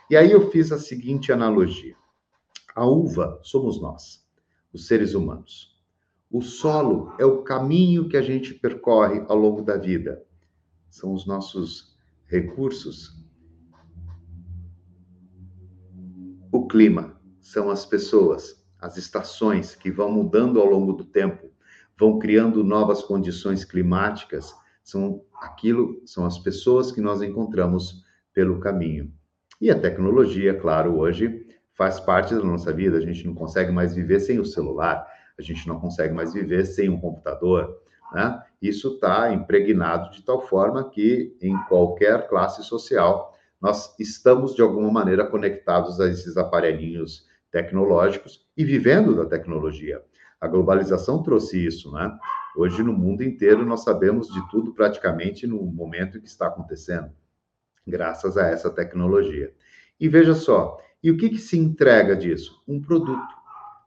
E 0.10 0.16
aí 0.16 0.32
eu 0.32 0.50
fiz 0.52 0.72
a 0.72 0.78
seguinte 0.78 1.34
analogia. 1.34 1.96
A 2.76 2.86
uva 2.86 3.40
somos 3.44 3.80
nós, 3.80 4.26
os 4.74 4.88
seres 4.88 5.14
humanos. 5.14 5.80
O 6.32 6.42
solo 6.42 7.14
é 7.20 7.26
o 7.26 7.44
caminho 7.44 8.10
que 8.10 8.18
a 8.18 8.22
gente 8.22 8.56
percorre 8.56 9.24
ao 9.28 9.38
longo 9.38 9.62
da 9.62 9.78
vida. 9.78 10.26
São 10.90 11.14
os 11.14 11.28
nossos 11.28 11.96
recursos. 12.26 13.16
O 16.52 16.68
clima 16.68 17.16
são 17.40 17.70
as 17.70 17.86
pessoas, 17.86 18.66
as 18.80 18.98
estações 18.98 19.76
que 19.76 19.92
vão 19.92 20.12
mudando 20.12 20.60
ao 20.60 20.66
longo 20.66 20.94
do 20.94 21.06
tempo, 21.06 21.52
vão 21.96 22.18
criando 22.18 22.64
novas 22.64 23.04
condições 23.04 23.64
climáticas, 23.64 24.52
são 24.84 25.24
aquilo, 25.40 26.02
são 26.06 26.26
as 26.26 26.40
pessoas 26.40 26.92
que 26.92 27.00
nós 27.00 27.22
encontramos 27.22 28.04
pelo 28.34 28.60
caminho. 28.60 29.14
E 29.62 29.70
a 29.70 29.80
tecnologia, 29.80 30.60
claro, 30.60 30.98
hoje 30.98 31.46
faz 31.76 32.00
parte 32.00 32.34
da 32.34 32.44
nossa 32.44 32.72
vida. 32.72 32.98
A 32.98 33.02
gente 33.02 33.26
não 33.26 33.34
consegue 33.34 33.72
mais 33.72 33.96
viver 33.96 34.20
sem 34.20 34.40
o 34.40 34.46
celular, 34.46 35.06
a 35.38 35.42
gente 35.42 35.68
não 35.68 35.80
consegue 35.80 36.14
mais 36.14 36.34
viver 36.34 36.66
sem 36.66 36.90
um 36.90 37.00
computador. 37.00 37.78
Né? 38.14 38.42
Isso 38.62 38.96
está 38.96 39.34
impregnado 39.34 40.12
de 40.12 40.22
tal 40.24 40.42
forma 40.48 40.90
que 40.90 41.36
em 41.42 41.58
qualquer 41.66 42.28
classe 42.28 42.64
social 42.64 43.34
nós 43.60 43.96
estamos 43.98 44.54
de 44.54 44.62
alguma 44.62 44.92
maneira 44.92 45.26
conectados 45.26 46.00
a 46.00 46.08
esses 46.08 46.38
aparelhinhos 46.38 47.26
tecnológicos 47.50 48.46
e 48.58 48.64
vivendo 48.64 49.16
da 49.16 49.26
tecnologia. 49.26 50.04
A 50.40 50.48
globalização 50.48 51.24
trouxe 51.24 51.66
isso, 51.66 51.92
né? 51.94 52.14
Hoje 52.56 52.84
no 52.84 52.92
mundo 52.92 53.24
inteiro 53.24 53.66
nós 53.66 53.84
sabemos 53.84 54.28
de 54.28 54.50
tudo 54.50 54.74
praticamente 54.74 55.48
no 55.48 55.64
momento 55.64 56.20
que 56.20 56.28
está 56.28 56.48
acontecendo, 56.48 57.10
graças 57.88 58.38
a 58.38 58.48
essa 58.48 58.70
tecnologia. 58.70 59.54
E 60.00 60.10
veja 60.10 60.36
só, 60.36 60.78
e 61.04 61.12
o 61.12 61.18
que, 61.18 61.30
que 61.30 61.38
se 61.38 61.58
entrega 61.58 62.16
disso? 62.16 62.62
Um 62.66 62.82
produto, 62.82 63.36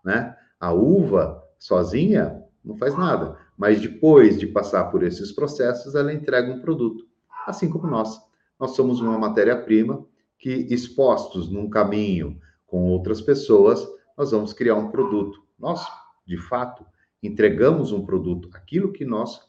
né? 0.05 0.37
A 0.61 0.73
uva 0.73 1.43
sozinha 1.59 2.43
não 2.63 2.77
faz 2.77 2.97
nada, 2.97 3.39
mas 3.57 3.81
depois 3.81 4.39
de 4.39 4.47
passar 4.47 4.85
por 4.91 5.03
esses 5.03 5.33
processos, 5.33 5.95
ela 5.95 6.13
entrega 6.13 6.53
um 6.53 6.61
produto, 6.61 7.07
assim 7.47 7.71
como 7.71 7.87
nós. 7.87 8.21
Nós 8.61 8.73
somos 8.73 9.01
uma 9.01 9.19
matéria-prima 9.19 10.05
que, 10.39 10.51
expostos 10.71 11.51
num 11.51 11.71
caminho 11.71 12.39
com 12.67 12.91
outras 12.91 13.21
pessoas, 13.21 13.87
nós 14.17 14.31
vamos 14.31 14.53
criar 14.53 14.75
um 14.75 14.91
produto. 14.91 15.43
Nós, 15.59 15.87
de 16.27 16.37
fato, 16.37 16.85
entregamos 17.23 17.93
um 17.93 18.05
produto, 18.05 18.51
aquilo 18.53 18.93
que 18.93 19.05
nós 19.05 19.41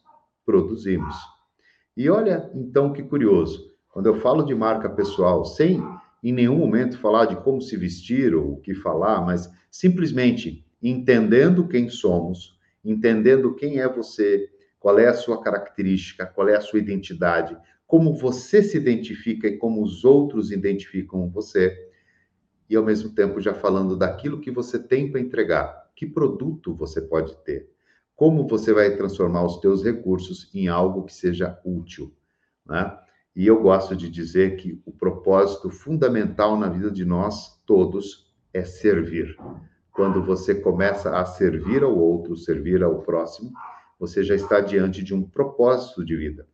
produzimos. 0.45 1.15
E 1.95 2.09
olha, 2.09 2.49
então, 2.53 2.93
que 2.93 3.03
curioso. 3.03 3.73
Quando 3.89 4.05
eu 4.05 4.21
falo 4.21 4.43
de 4.43 4.53
marca 4.53 4.89
pessoal, 4.89 5.43
sem 5.43 5.83
em 6.23 6.31
nenhum 6.31 6.57
momento 6.57 6.97
falar 6.97 7.25
de 7.25 7.35
como 7.37 7.61
se 7.61 7.77
vestir 7.77 8.35
ou 8.35 8.53
o 8.53 8.61
que 8.61 8.73
falar, 8.73 9.21
mas 9.21 9.49
simplesmente 9.69 10.65
entendendo 10.81 11.67
quem 11.67 11.89
somos, 11.89 12.57
entendendo 12.83 13.55
quem 13.55 13.79
é 13.79 13.87
você, 13.87 14.49
qual 14.79 14.99
é 14.99 15.07
a 15.07 15.13
sua 15.13 15.41
característica, 15.41 16.25
qual 16.25 16.47
é 16.47 16.55
a 16.55 16.61
sua 16.61 16.79
identidade, 16.79 17.57
como 17.85 18.13
você 18.13 18.61
se 18.61 18.77
identifica 18.77 19.47
e 19.47 19.57
como 19.57 19.81
os 19.83 20.03
outros 20.03 20.51
identificam 20.51 21.29
você, 21.29 21.75
e 22.69 22.75
ao 22.75 22.83
mesmo 22.83 23.11
tempo 23.11 23.39
já 23.39 23.53
falando 23.53 23.95
daquilo 23.95 24.41
que 24.41 24.51
você 24.51 24.77
tem 24.77 25.09
para 25.09 25.21
entregar, 25.21 25.89
que 25.95 26.05
produto 26.05 26.75
você 26.75 27.01
pode 27.01 27.35
ter, 27.43 27.69
como 28.15 28.47
você 28.47 28.73
vai 28.73 28.95
transformar 28.97 29.45
os 29.45 29.57
teus 29.57 29.83
recursos 29.83 30.49
em 30.53 30.67
algo 30.67 31.03
que 31.05 31.13
seja 31.13 31.59
útil, 31.63 32.13
né? 32.65 32.97
E 33.37 33.45
eu 33.45 33.61
gosto 33.61 33.95
de 33.95 34.09
dizer 34.09 34.55
que 34.55 34.81
o 34.83 34.91
propósito 34.91 35.69
fundamental 35.69 36.57
na 36.57 36.67
vida 36.67 36.89
de 36.89 37.05
nós 37.05 37.61
todos 37.67 38.25
é 38.51 38.63
servir. 38.63 39.37
Quando 39.91 40.23
você 40.23 40.55
começa 40.55 41.15
a 41.15 41.23
servir 41.23 41.83
ao 41.83 41.95
outro, 41.95 42.35
servir 42.35 42.81
ao 42.81 43.03
próximo, 43.03 43.51
você 43.99 44.23
já 44.23 44.33
está 44.33 44.59
diante 44.59 45.03
de 45.03 45.13
um 45.13 45.21
propósito 45.21 46.03
de 46.03 46.15
vida. 46.15 46.47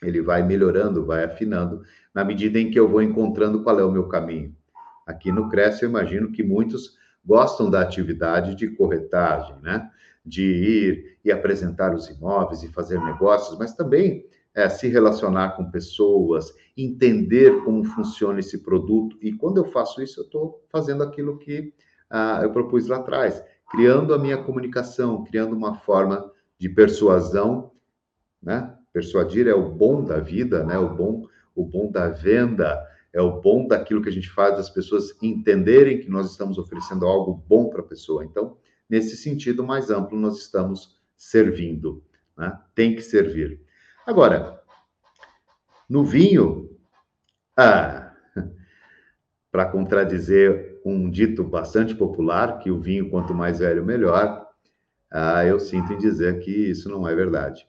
Ele 0.00 0.22
vai 0.22 0.46
melhorando, 0.46 1.04
vai 1.04 1.24
afinando, 1.24 1.82
na 2.14 2.24
medida 2.24 2.60
em 2.60 2.70
que 2.70 2.78
eu 2.78 2.86
vou 2.86 3.02
encontrando 3.02 3.64
qual 3.64 3.80
é 3.80 3.84
o 3.84 3.90
meu 3.90 4.06
caminho. 4.06 4.54
Aqui 5.04 5.32
no 5.32 5.48
Cresce, 5.48 5.82
eu 5.82 5.88
imagino 5.88 6.30
que 6.30 6.44
muitos 6.44 6.96
gostam 7.24 7.68
da 7.68 7.80
atividade 7.80 8.54
de 8.54 8.68
corretagem, 8.68 9.56
né? 9.62 9.90
De 10.24 10.44
ir 10.44 11.18
e 11.24 11.32
apresentar 11.32 11.92
os 11.92 12.08
imóveis 12.08 12.62
e 12.62 12.68
fazer 12.68 13.00
negócios, 13.00 13.58
mas 13.58 13.74
também 13.74 14.30
é, 14.54 14.68
se 14.68 14.88
relacionar 14.88 15.50
com 15.50 15.70
pessoas, 15.70 16.54
entender 16.76 17.62
como 17.64 17.84
funciona 17.84 18.40
esse 18.40 18.58
produto. 18.58 19.16
E 19.20 19.32
quando 19.32 19.58
eu 19.58 19.64
faço 19.66 20.02
isso, 20.02 20.20
eu 20.20 20.24
estou 20.24 20.64
fazendo 20.70 21.02
aquilo 21.02 21.38
que 21.38 21.72
ah, 22.08 22.40
eu 22.42 22.52
propus 22.52 22.88
lá 22.88 22.96
atrás, 22.96 23.42
criando 23.70 24.12
a 24.12 24.18
minha 24.18 24.42
comunicação, 24.42 25.24
criando 25.24 25.54
uma 25.54 25.76
forma 25.76 26.30
de 26.58 26.68
persuasão, 26.68 27.70
né? 28.42 28.76
Persuadir 28.92 29.46
é 29.46 29.54
o 29.54 29.70
bom 29.70 30.02
da 30.04 30.18
vida, 30.18 30.64
né? 30.64 30.76
O 30.76 30.94
bom, 30.94 31.26
o 31.54 31.64
bom 31.64 31.90
da 31.90 32.08
venda, 32.08 32.84
é 33.12 33.20
o 33.20 33.40
bom 33.40 33.66
daquilo 33.66 34.02
que 34.02 34.08
a 34.08 34.12
gente 34.12 34.30
faz, 34.30 34.58
as 34.58 34.70
pessoas 34.70 35.14
entenderem 35.22 36.00
que 36.00 36.10
nós 36.10 36.30
estamos 36.30 36.58
oferecendo 36.58 37.06
algo 37.06 37.44
bom 37.48 37.68
para 37.68 37.80
a 37.80 37.86
pessoa. 37.86 38.24
Então, 38.24 38.56
nesse 38.88 39.16
sentido 39.16 39.64
mais 39.64 39.90
amplo, 39.90 40.18
nós 40.18 40.38
estamos 40.38 40.96
servindo, 41.16 42.02
né? 42.36 42.58
Tem 42.74 42.96
que 42.96 43.02
servir. 43.02 43.60
Agora, 44.10 44.60
no 45.88 46.02
vinho, 46.02 46.68
ah, 47.56 48.12
para 49.52 49.66
contradizer 49.66 50.80
um 50.84 51.08
dito 51.08 51.44
bastante 51.44 51.94
popular, 51.94 52.58
que 52.58 52.72
o 52.72 52.80
vinho, 52.80 53.08
quanto 53.08 53.32
mais 53.32 53.60
velho, 53.60 53.84
melhor, 53.84 54.48
ah, 55.12 55.44
eu 55.44 55.60
sinto 55.60 55.92
em 55.92 55.98
dizer 55.98 56.40
que 56.40 56.50
isso 56.50 56.88
não 56.88 57.06
é 57.06 57.14
verdade. 57.14 57.64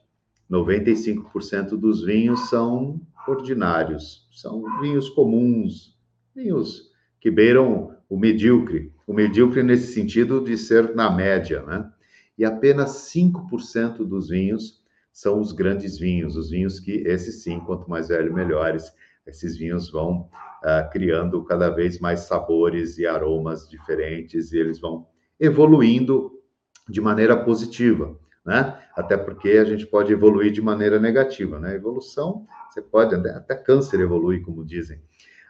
95% 0.50 1.76
dos 1.76 2.02
vinhos 2.02 2.50
são 2.50 3.00
ordinários, 3.28 4.28
são 4.34 4.64
vinhos 4.80 5.08
comuns, 5.10 5.96
vinhos 6.34 6.90
que 7.20 7.30
beiram 7.30 7.96
o 8.08 8.18
medíocre, 8.18 8.92
o 9.06 9.12
medíocre 9.12 9.62
nesse 9.62 9.94
sentido 9.94 10.42
de 10.42 10.58
ser 10.58 10.92
na 10.96 11.08
média, 11.08 11.62
né? 11.62 11.88
E 12.36 12.44
apenas 12.44 13.12
5% 13.14 13.98
dos 13.98 14.28
vinhos 14.28 14.81
são 15.12 15.40
os 15.40 15.52
grandes 15.52 15.98
vinhos, 15.98 16.36
os 16.36 16.50
vinhos 16.50 16.80
que, 16.80 16.92
esses 17.06 17.42
sim, 17.42 17.60
quanto 17.60 17.88
mais 17.88 18.08
velho, 18.08 18.32
melhores. 18.32 18.92
Esses 19.26 19.56
vinhos 19.56 19.90
vão 19.90 20.28
uh, 20.62 20.90
criando 20.90 21.44
cada 21.44 21.68
vez 21.70 22.00
mais 22.00 22.20
sabores 22.20 22.98
e 22.98 23.06
aromas 23.06 23.68
diferentes 23.68 24.52
e 24.52 24.58
eles 24.58 24.80
vão 24.80 25.06
evoluindo 25.38 26.40
de 26.88 27.00
maneira 27.00 27.36
positiva, 27.36 28.18
né? 28.44 28.80
Até 28.96 29.16
porque 29.16 29.50
a 29.50 29.64
gente 29.64 29.86
pode 29.86 30.12
evoluir 30.12 30.50
de 30.50 30.60
maneira 30.60 30.98
negativa, 30.98 31.58
né? 31.58 31.74
Evolução, 31.74 32.46
você 32.68 32.82
pode, 32.82 33.14
até 33.14 33.54
câncer 33.54 34.00
evolui, 34.00 34.40
como 34.40 34.64
dizem. 34.64 35.00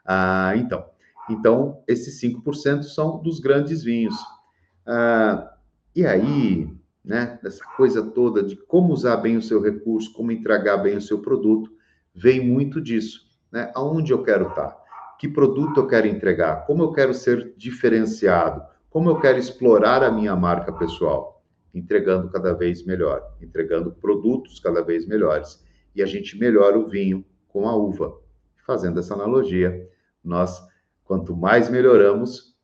Ah, 0.04 0.52
então, 0.56 0.84
então, 1.30 1.82
esses 1.86 2.20
5% 2.20 2.82
são 2.82 3.22
dos 3.22 3.40
grandes 3.40 3.82
vinhos. 3.82 4.14
Ah, 4.86 5.54
e 5.94 6.04
aí, 6.06 6.68
né, 7.04 7.38
dessa 7.42 7.64
coisa 7.76 8.02
toda 8.02 8.42
de 8.42 8.56
como 8.56 8.92
usar 8.92 9.16
bem 9.16 9.36
o 9.36 9.42
seu 9.42 9.60
recurso, 9.60 10.12
como 10.12 10.30
entregar 10.30 10.78
bem 10.78 10.96
o 10.96 11.02
seu 11.02 11.18
produto, 11.18 11.70
vem 12.14 12.40
muito 12.40 12.80
disso, 12.80 13.26
né? 13.50 13.72
Aonde 13.74 14.12
eu 14.12 14.22
quero 14.22 14.48
estar? 14.48 14.76
Que 15.18 15.28
produto 15.28 15.80
eu 15.80 15.86
quero 15.86 16.06
entregar? 16.06 16.66
Como 16.66 16.82
eu 16.82 16.92
quero 16.92 17.14
ser 17.14 17.54
diferenciado? 17.56 18.62
Como 18.90 19.08
eu 19.08 19.20
quero 19.20 19.38
explorar 19.38 20.02
a 20.02 20.10
minha 20.10 20.36
marca 20.36 20.72
pessoal? 20.72 21.42
Entregando 21.74 22.28
cada 22.30 22.52
vez 22.52 22.84
melhor, 22.84 23.22
entregando 23.40 23.92
produtos 23.92 24.60
cada 24.60 24.82
vez 24.82 25.06
melhores. 25.06 25.64
E 25.94 26.02
a 26.02 26.06
gente 26.06 26.38
melhora 26.38 26.78
o 26.78 26.88
vinho 26.88 27.24
com 27.48 27.68
a 27.68 27.74
uva. 27.74 28.14
Fazendo 28.66 29.00
essa 29.00 29.14
analogia, 29.14 29.88
nós, 30.22 30.62
quanto 31.04 31.34
mais 31.34 31.70
melhoramos, 31.70 32.54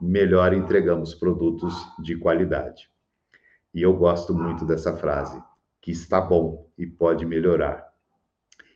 melhor 0.00 0.52
entregamos 0.52 1.14
produtos 1.14 1.74
de 2.02 2.16
qualidade. 2.16 2.93
E 3.74 3.82
eu 3.82 3.94
gosto 3.96 4.32
muito 4.32 4.64
dessa 4.64 4.96
frase, 4.96 5.42
que 5.82 5.90
está 5.90 6.20
bom 6.20 6.70
e 6.78 6.86
pode 6.86 7.26
melhorar. 7.26 7.84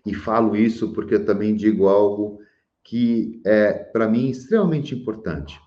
E 0.05 0.13
falo 0.13 0.57
isso 0.57 0.93
porque 0.93 1.15
eu 1.15 1.25
também 1.25 1.55
digo 1.55 1.87
algo 1.87 2.41
que 2.83 3.41
é, 3.45 3.73
para 3.73 4.09
mim, 4.09 4.29
extremamente 4.29 4.95
importante. 4.95 5.61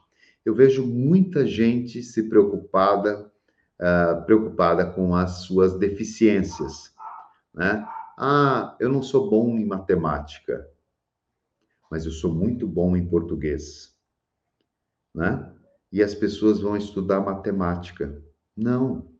Eu 0.44 0.56
vejo 0.56 0.86
muita 0.86 1.46
gente 1.46 2.02
se 2.02 2.28
preocupada, 2.28 3.32
uh, 3.80 4.26
preocupada 4.26 4.86
com 4.86 5.15
as 5.15 5.44
suas 5.44 5.78
deficiências, 5.78 6.91
né? 7.54 7.88
Ah, 8.17 8.76
eu 8.80 8.89
não 8.89 9.04
sou 9.04 9.30
bom 9.30 9.56
em 9.56 9.65
matemática, 9.65 10.67
mas 11.89 12.06
eu 12.06 12.12
sou 12.12 12.34
muito 12.34 12.67
bom 12.67 12.96
em 12.98 13.08
português, 13.08 13.96
né? 15.13 15.54
E 15.91 16.02
as 16.02 16.15
pessoas 16.15 16.60
vão 16.60 16.76
estudar 16.76 17.20
matemática. 17.20 18.20
Não, 18.58 19.11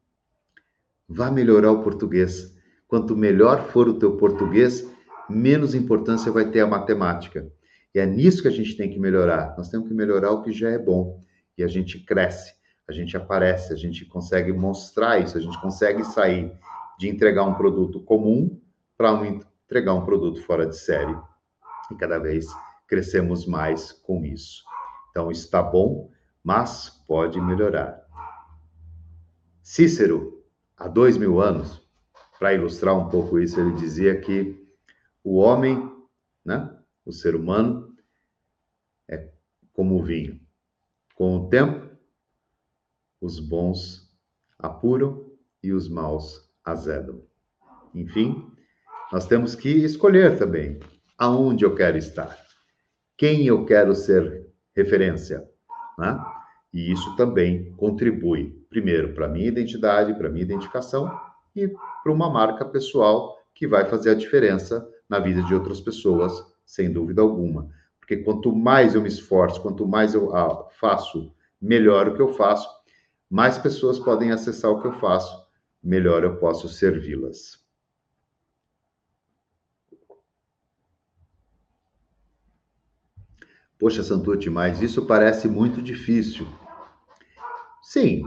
Vá 1.14 1.30
melhorar 1.30 1.72
o 1.72 1.84
português. 1.84 2.56
Quanto 2.88 3.18
melhor 3.18 3.70
for 3.70 3.88
o 3.90 4.00
teu 4.00 4.16
português, 4.16 4.90
menos 5.30 5.76
importância 5.76 6.32
vai 6.32 6.50
ter 6.50 6.62
a 6.62 6.68
matemática. 6.68 7.52
E 7.94 8.00
é 8.00 8.06
nisso 8.06 8.42
que 8.42 8.48
a 8.48 8.52
gente 8.52 8.78
tem 8.78 8.90
que 8.90 8.98
melhorar. 8.98 9.54
Nós 9.58 9.70
temos 9.70 9.90
que 9.90 9.94
melhorar 9.94 10.32
o 10.32 10.42
que 10.42 10.54
já 10.54 10.70
é 10.70 10.80
bom. 10.80 11.22
E 11.58 11.64
a 11.64 11.68
gente 11.68 12.00
cresce, 12.00 12.54
a 12.88 12.94
gente 12.94 13.18
aparece, 13.18 13.74
a 13.74 13.76
gente 13.76 14.06
consegue 14.06 14.54
mostrar 14.54 15.20
isso, 15.20 15.38
a 15.38 15.42
gente 15.42 15.60
consegue 15.62 16.04
sair 16.06 16.54
de 16.98 17.10
entregar 17.10 17.44
um 17.44 17.56
produto 17.56 18.00
comum 18.00 18.58
para 18.98 19.14
um, 19.14 19.42
entregar 19.66 19.94
um 19.94 20.06
produto 20.06 20.42
fora 20.44 20.66
de 20.66 20.78
série. 20.78 21.16
E 21.92 21.96
cada 21.96 22.20
vez 22.20 22.48
crescemos 22.88 23.46
mais 23.46 23.92
com 23.92 24.24
isso. 24.24 24.64
Então, 25.10 25.30
está 25.30 25.62
bom, 25.62 26.10
mas 26.42 26.90
pode 27.06 27.40
melhorar. 27.42 28.02
Cícero, 29.62 30.41
há 30.82 30.88
dois 30.88 31.16
mil 31.16 31.40
anos, 31.40 31.80
para 32.40 32.54
ilustrar 32.56 32.98
um 32.98 33.08
pouco 33.08 33.40
isso, 33.40 33.60
ele 33.60 33.76
dizia 33.76 34.20
que 34.20 34.60
o 35.24 35.38
homem, 35.38 35.92
né, 36.44 36.76
o 37.06 37.12
ser 37.12 37.36
humano, 37.36 37.96
é 39.08 39.30
como 39.74 40.00
o 40.00 40.04
vinho. 40.04 40.40
Com 41.14 41.38
o 41.38 41.50
tempo, 41.50 41.88
os 43.22 43.40
bons 43.40 44.12
apuram 44.58 45.32
e 45.62 45.72
os 45.72 45.88
maus 45.88 46.52
azedam. 46.66 47.24
Enfim, 47.94 48.52
nós 49.12 49.28
temos 49.28 49.54
que 49.54 49.70
escolher 49.70 50.40
também 50.40 50.80
aonde 51.16 51.64
eu 51.64 51.76
quero 51.76 51.98
estar, 51.98 52.36
quem 53.16 53.46
eu 53.46 53.66
quero 53.66 53.94
ser 53.94 54.52
referência, 54.76 55.48
né? 56.00 56.20
E 56.74 56.92
isso 56.92 57.16
também 57.16 57.74
contribui, 57.74 58.56
primeiro, 58.70 59.14
para 59.14 59.26
a 59.26 59.30
minha 59.30 59.48
identidade, 59.48 60.14
para 60.14 60.28
a 60.28 60.32
minha 60.32 60.44
identificação 60.44 61.12
e 61.56 61.68
para 61.68 62.12
uma 62.12 62.30
marca 62.30 62.64
pessoal 62.64 63.38
que 63.54 63.68
vai 63.68 63.86
fazer 63.86 64.12
a 64.12 64.16
diferença 64.16 64.88
na 65.10 65.20
vida 65.20 65.44
de 65.44 65.54
outras 65.54 65.82
pessoas, 65.82 66.32
sem 66.66 66.92
dúvida 66.92 67.22
alguma. 67.22 67.70
Porque 68.00 68.18
quanto 68.18 68.56
mais 68.56 68.96
eu 68.96 69.02
me 69.02 69.10
esforço, 69.10 69.62
quanto 69.62 69.88
mais 69.88 70.14
eu 70.14 70.36
ah, 70.36 70.68
faço 70.80 71.34
melhor 71.62 72.08
o 72.08 72.16
que 72.16 72.22
eu 72.22 72.34
faço, 72.34 72.68
mais 73.30 73.58
pessoas 73.58 74.00
podem 74.00 74.32
acessar 74.32 74.72
o 74.72 74.82
que 74.82 74.88
eu 74.88 74.94
faço, 74.94 75.46
melhor 75.84 76.24
eu 76.24 76.38
posso 76.38 76.68
servi-las. 76.70 77.60
Poxa, 83.78 84.04
Santucci, 84.04 84.50
mas 84.50 84.82
isso 84.82 85.06
parece 85.08 85.48
muito 85.48 85.82
difícil. 85.82 86.46
Sim, 87.92 88.24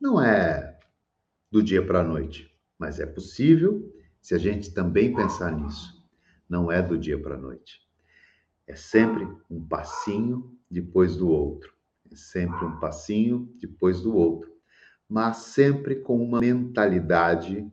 não 0.00 0.18
é 0.18 0.78
do 1.50 1.62
dia 1.62 1.86
para 1.86 2.00
a 2.00 2.02
noite, 2.02 2.50
mas 2.78 2.98
é 2.98 3.04
possível 3.04 3.94
se 4.22 4.34
a 4.34 4.38
gente 4.38 4.72
também 4.72 5.14
pensar 5.14 5.52
nisso. 5.52 6.02
Não 6.48 6.72
é 6.72 6.80
do 6.80 6.96
dia 6.96 7.20
para 7.20 7.34
a 7.34 7.38
noite. 7.38 7.82
É 8.66 8.74
sempre 8.74 9.28
um 9.50 9.62
passinho 9.62 10.58
depois 10.70 11.18
do 11.18 11.28
outro. 11.28 11.70
É 12.10 12.16
sempre 12.16 12.64
um 12.64 12.80
passinho 12.80 13.54
depois 13.60 14.00
do 14.00 14.16
outro. 14.16 14.50
Mas 15.06 15.36
sempre 15.36 15.96
com 15.96 16.16
uma 16.16 16.40
mentalidade 16.40 17.70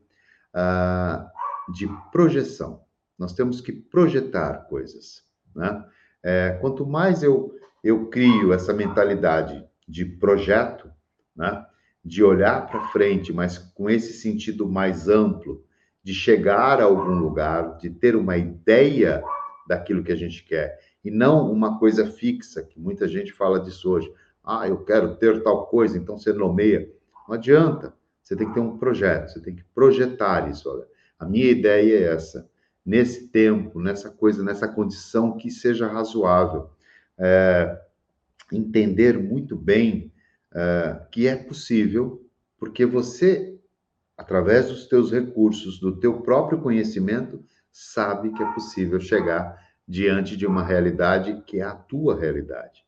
uh, 0.53 1.71
de 1.71 1.87
projeção. 2.11 2.83
Nós 3.17 3.31
temos 3.31 3.61
que 3.61 3.71
projetar 3.71 4.67
coisas. 4.67 5.23
Né? 5.55 5.85
É, 6.21 6.57
quanto 6.59 6.85
mais 6.85 7.23
eu, 7.23 7.57
eu 7.81 8.09
crio 8.09 8.51
essa 8.51 8.73
mentalidade 8.73 9.62
de 9.87 10.05
projeto, 10.05 10.89
né? 11.35 11.65
de 12.03 12.23
olhar 12.23 12.67
para 12.67 12.87
frente, 12.87 13.31
mas 13.31 13.57
com 13.57 13.89
esse 13.89 14.13
sentido 14.13 14.67
mais 14.67 15.07
amplo, 15.07 15.63
de 16.03 16.13
chegar 16.13 16.81
a 16.81 16.83
algum 16.83 17.17
lugar, 17.17 17.77
de 17.77 17.89
ter 17.89 18.15
uma 18.15 18.35
ideia 18.35 19.23
daquilo 19.67 20.03
que 20.03 20.11
a 20.11 20.15
gente 20.15 20.43
quer, 20.43 20.77
e 21.03 21.09
não 21.09 21.49
uma 21.49 21.79
coisa 21.79 22.05
fixa, 22.11 22.61
que 22.61 22.79
muita 22.79 23.07
gente 23.07 23.31
fala 23.31 23.59
disso 23.59 23.89
hoje. 23.89 24.13
Ah, 24.43 24.67
eu 24.67 24.83
quero 24.83 25.15
ter 25.15 25.41
tal 25.43 25.67
coisa, 25.67 25.97
então 25.97 26.17
você 26.17 26.33
nomeia. 26.33 26.89
Não 27.27 27.35
adianta. 27.35 27.93
Você 28.21 28.35
tem 28.35 28.47
que 28.47 28.53
ter 28.53 28.59
um 28.59 28.77
projeto, 28.77 29.29
você 29.29 29.41
tem 29.41 29.55
que 29.55 29.63
projetar 29.75 30.49
isso. 30.49 30.69
Olha, 30.69 30.85
a 31.19 31.25
minha 31.25 31.49
ideia 31.49 31.99
é 31.99 32.13
essa. 32.13 32.49
Nesse 32.85 33.27
tempo, 33.27 33.81
nessa 33.81 34.09
coisa, 34.09 34.43
nessa 34.43 34.67
condição 34.67 35.37
que 35.37 35.49
seja 35.51 35.87
razoável. 35.87 36.69
É, 37.17 37.79
entender 38.55 39.17
muito 39.17 39.55
bem 39.55 40.11
uh, 40.51 41.09
que 41.11 41.27
é 41.27 41.35
possível, 41.35 42.25
porque 42.57 42.85
você, 42.85 43.59
através 44.17 44.69
dos 44.69 44.87
teus 44.87 45.11
recursos, 45.11 45.79
do 45.79 45.99
teu 45.99 46.21
próprio 46.21 46.59
conhecimento, 46.59 47.43
sabe 47.71 48.31
que 48.31 48.43
é 48.43 48.51
possível 48.53 48.99
chegar 48.99 49.57
diante 49.87 50.37
de 50.37 50.45
uma 50.45 50.63
realidade 50.63 51.41
que 51.45 51.59
é 51.59 51.63
a 51.63 51.75
tua 51.75 52.17
realidade. 52.19 52.83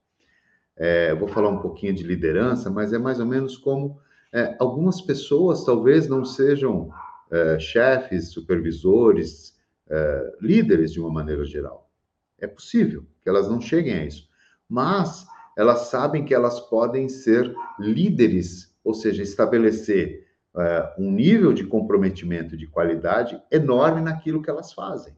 É, 0.78 1.12
eu 1.12 1.18
vou 1.18 1.28
falar 1.28 1.50
um 1.50 1.60
pouquinho 1.60 1.94
de 1.94 2.04
liderança, 2.04 2.70
mas 2.70 2.94
é 2.94 2.98
mais 2.98 3.20
ou 3.20 3.26
menos 3.26 3.58
como 3.58 4.00
é, 4.32 4.56
algumas 4.60 5.02
pessoas 5.02 5.64
talvez 5.64 6.08
não 6.08 6.26
sejam 6.26 6.92
é, 7.32 7.58
chefes, 7.58 8.32
supervisores, 8.32 9.56
é, 9.90 10.34
líderes 10.42 10.92
de 10.92 11.00
uma 11.00 11.10
maneira 11.10 11.46
geral. 11.46 11.90
É 12.38 12.48
possível 12.48 13.06
que 13.24 13.30
elas 13.30 13.48
não 13.48 13.62
cheguem 13.62 13.94
a 13.94 14.06
isso, 14.06 14.28
mas 14.68 15.26
elas 15.56 15.88
sabem 15.88 16.26
que 16.26 16.34
elas 16.34 16.60
podem 16.60 17.08
ser 17.08 17.54
líderes, 17.80 18.76
ou 18.84 18.94
seja, 18.94 19.24
estabelecer 19.24 20.28
uh, 20.54 21.02
um 21.02 21.12
nível 21.12 21.54
de 21.54 21.66
comprometimento 21.66 22.58
de 22.58 22.68
qualidade 22.68 23.42
enorme 23.52 24.02
naquilo 24.02 24.42
que 24.42 24.50
elas 24.50 24.74
fazem, 24.74 25.16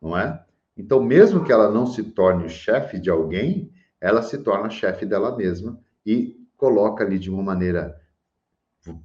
não 0.00 0.16
é? 0.16 0.44
Então, 0.76 1.02
mesmo 1.02 1.42
que 1.42 1.52
ela 1.52 1.70
não 1.70 1.86
se 1.86 2.02
torne 2.02 2.44
o 2.44 2.50
chefe 2.50 2.98
de 2.98 3.08
alguém, 3.08 3.72
ela 4.00 4.22
se 4.22 4.38
torna 4.38 4.68
chefe 4.68 5.06
dela 5.06 5.34
mesma 5.34 5.80
e 6.04 6.36
coloca 6.56 7.02
ali 7.02 7.18
de 7.18 7.30
uma 7.30 7.42
maneira 7.42 7.98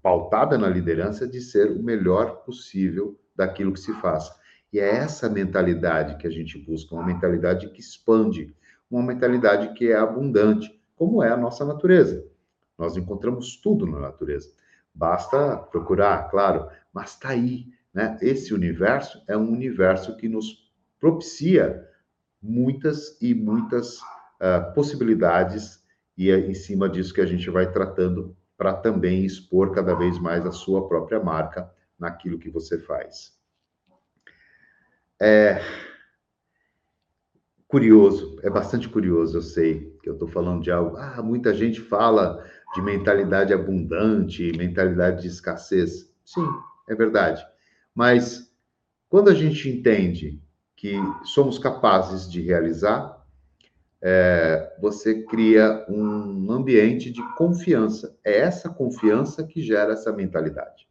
pautada 0.02 0.58
na 0.58 0.68
liderança 0.68 1.28
de 1.28 1.42
ser 1.42 1.72
o 1.72 1.82
melhor 1.82 2.44
possível 2.44 3.18
daquilo 3.36 3.72
que 3.72 3.80
se 3.80 3.94
faz. 3.94 4.32
E 4.72 4.80
é 4.80 4.96
essa 4.98 5.30
mentalidade 5.30 6.18
que 6.18 6.28
a 6.28 6.30
gente 6.30 6.58
busca, 6.58 6.94
uma 6.94 7.06
mentalidade 7.06 7.70
que 7.70 7.80
expande, 7.80 8.54
uma 8.92 9.02
mentalidade 9.02 9.74
que 9.74 9.92
é 9.92 9.96
abundante, 9.96 10.80
como 10.96 11.24
é 11.24 11.30
a 11.30 11.38
nossa 11.38 11.66
natureza. 11.66 12.26
Nós 12.78 12.98
encontramos 12.98 13.56
tudo 13.58 13.86
na 13.86 14.00
natureza. 14.00 14.52
Basta 14.94 15.58
procurar, 15.58 16.30
claro, 16.30 16.68
mas 16.94 17.12
está 17.12 17.30
aí. 17.30 17.68
Né? 17.94 18.18
Esse 18.22 18.54
universo 18.54 19.24
é 19.28 19.38
um 19.38 19.50
universo 19.50 20.18
que 20.18 20.28
nos 20.28 20.70
propicia 21.00 21.88
muitas 22.42 23.18
e 23.22 23.34
muitas 23.34 24.00
uh, 24.00 24.74
possibilidades, 24.74 25.84
e 26.18 26.30
é 26.30 26.38
em 26.38 26.54
cima 26.54 26.90
disso 26.90 27.14
que 27.14 27.22
a 27.22 27.26
gente 27.26 27.50
vai 27.50 27.72
tratando 27.72 28.36
para 28.58 28.74
também 28.74 29.26
expor 29.26 29.72
cada 29.74 29.96
vez 29.96 30.20
mais 30.20 30.46
a 30.46 30.52
sua 30.52 30.88
própria 30.88 31.20
marca 31.20 31.72
naquilo 31.98 32.38
que 32.38 32.50
você 32.50 32.78
faz. 32.78 33.40
É, 35.20 35.62
curioso, 37.72 38.38
é 38.44 38.50
bastante 38.50 38.90
curioso, 38.90 39.38
eu 39.38 39.42
sei 39.42 39.98
que 40.04 40.10
eu 40.10 40.14
estou 40.14 40.28
falando 40.28 40.62
de 40.62 40.70
algo. 40.70 40.98
Ah, 40.98 41.24
muita 41.24 41.54
gente 41.54 41.80
fala 41.80 42.46
de 42.76 42.82
mentalidade 42.82 43.54
abundante, 43.54 44.52
mentalidade 44.58 45.22
de 45.22 45.30
escassez. 45.30 46.14
Sim, 46.26 46.46
é 46.90 46.94
verdade. 46.94 47.42
Mas 47.96 48.54
quando 49.08 49.30
a 49.30 49.34
gente 49.34 49.70
entende 49.70 50.44
que 50.76 50.96
somos 51.24 51.58
capazes 51.58 52.30
de 52.30 52.42
realizar, 52.42 53.26
é, 54.02 54.76
você 54.82 55.24
cria 55.24 55.86
um 55.88 56.52
ambiente 56.52 57.10
de 57.10 57.22
confiança. 57.36 58.18
É 58.22 58.40
essa 58.40 58.68
confiança 58.68 59.46
que 59.46 59.62
gera 59.62 59.94
essa 59.94 60.12
mentalidade. 60.12 60.90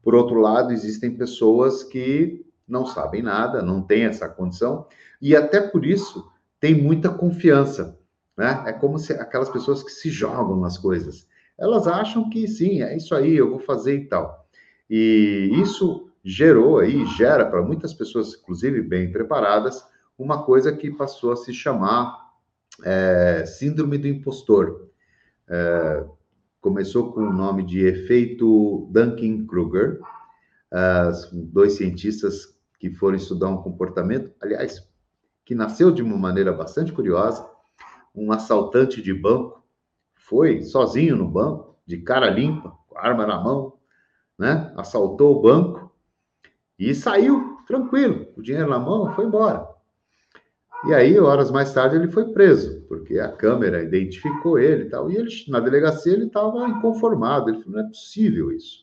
Por 0.00 0.14
outro 0.14 0.40
lado, 0.40 0.72
existem 0.72 1.16
pessoas 1.16 1.82
que 1.82 2.46
não 2.68 2.86
sabem 2.86 3.22
nada, 3.22 3.62
não 3.62 3.82
têm 3.82 4.04
essa 4.04 4.28
condição, 4.28 4.86
e 5.20 5.34
até 5.34 5.60
por 5.60 5.84
isso 5.84 6.30
tem 6.60 6.74
muita 6.74 7.08
confiança. 7.08 7.98
Né? 8.36 8.64
É 8.66 8.72
como 8.72 8.98
se 8.98 9.12
aquelas 9.12 9.48
pessoas 9.48 9.82
que 9.82 9.90
se 9.90 10.10
jogam 10.10 10.60
nas 10.60 10.78
coisas. 10.78 11.26
Elas 11.58 11.88
acham 11.88 12.30
que 12.30 12.46
sim, 12.46 12.82
é 12.82 12.96
isso 12.96 13.14
aí, 13.14 13.36
eu 13.36 13.50
vou 13.50 13.58
fazer 13.58 13.96
e 13.96 14.04
tal. 14.06 14.46
E 14.88 15.50
isso 15.60 16.08
gerou 16.24 16.78
aí, 16.78 17.04
gera 17.16 17.44
para 17.44 17.62
muitas 17.62 17.92
pessoas, 17.92 18.34
inclusive 18.34 18.80
bem 18.80 19.10
preparadas, 19.10 19.84
uma 20.16 20.44
coisa 20.44 20.72
que 20.72 20.90
passou 20.90 21.32
a 21.32 21.36
se 21.36 21.52
chamar 21.52 22.28
é, 22.84 23.44
Síndrome 23.46 23.98
do 23.98 24.06
Impostor. 24.06 24.88
É, 25.48 26.04
começou 26.60 27.12
com 27.12 27.20
o 27.20 27.32
nome 27.32 27.64
de 27.64 27.84
efeito 27.84 28.88
Dunning-Kruger, 28.92 30.00
dois 31.32 31.74
cientistas 31.74 32.54
que 32.78 32.90
foram 32.90 33.16
estudar 33.16 33.48
um 33.48 33.62
comportamento, 33.62 34.32
aliás, 34.40 34.87
que 35.48 35.54
nasceu 35.54 35.90
de 35.90 36.02
uma 36.02 36.18
maneira 36.18 36.52
bastante 36.52 36.92
curiosa. 36.92 37.48
Um 38.14 38.30
assaltante 38.30 39.00
de 39.00 39.14
banco 39.14 39.64
foi 40.14 40.62
sozinho 40.62 41.16
no 41.16 41.26
banco, 41.26 41.74
de 41.86 41.96
cara 41.96 42.28
limpa, 42.28 42.76
com 42.86 42.98
a 42.98 43.06
arma 43.06 43.26
na 43.26 43.40
mão, 43.40 43.72
né? 44.38 44.70
Assaltou 44.76 45.34
o 45.34 45.40
banco 45.40 45.90
e 46.78 46.94
saiu 46.94 47.56
tranquilo, 47.66 48.26
o 48.36 48.42
dinheiro 48.42 48.68
na 48.68 48.78
mão, 48.78 49.14
foi 49.14 49.24
embora. 49.24 49.66
E 50.84 50.92
aí, 50.92 51.18
horas 51.18 51.50
mais 51.50 51.72
tarde, 51.72 51.96
ele 51.96 52.12
foi 52.12 52.30
preso, 52.30 52.82
porque 52.82 53.18
a 53.18 53.32
câmera 53.32 53.82
identificou 53.82 54.58
ele 54.58 54.82
e 54.82 54.90
tal. 54.90 55.10
E 55.10 55.16
ele, 55.16 55.30
na 55.48 55.60
delegacia, 55.60 56.12
ele 56.12 56.26
estava 56.26 56.68
inconformado. 56.68 57.48
Ele 57.48 57.62
falou: 57.62 57.78
não 57.78 57.86
é 57.86 57.88
possível 57.88 58.52
isso. 58.52 58.80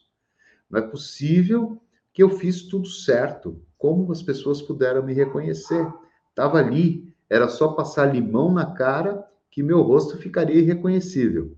Não 0.68 0.80
é 0.80 0.82
possível 0.82 1.80
que 2.12 2.24
eu 2.24 2.32
fiz 2.32 2.64
tudo 2.64 2.88
certo. 2.88 3.62
Como 3.78 4.12
as 4.12 4.24
pessoas 4.24 4.64
puderam 4.64 5.04
me 5.04 5.14
reconhecer? 5.14 5.88
Estava 6.36 6.58
ali, 6.58 7.16
era 7.30 7.48
só 7.48 7.70
passar 7.70 8.14
limão 8.14 8.52
na 8.52 8.66
cara 8.66 9.26
que 9.50 9.64
meu 9.64 9.82
rosto 9.82 10.18
ficaria 10.18 10.60
irreconhecível. 10.60 11.56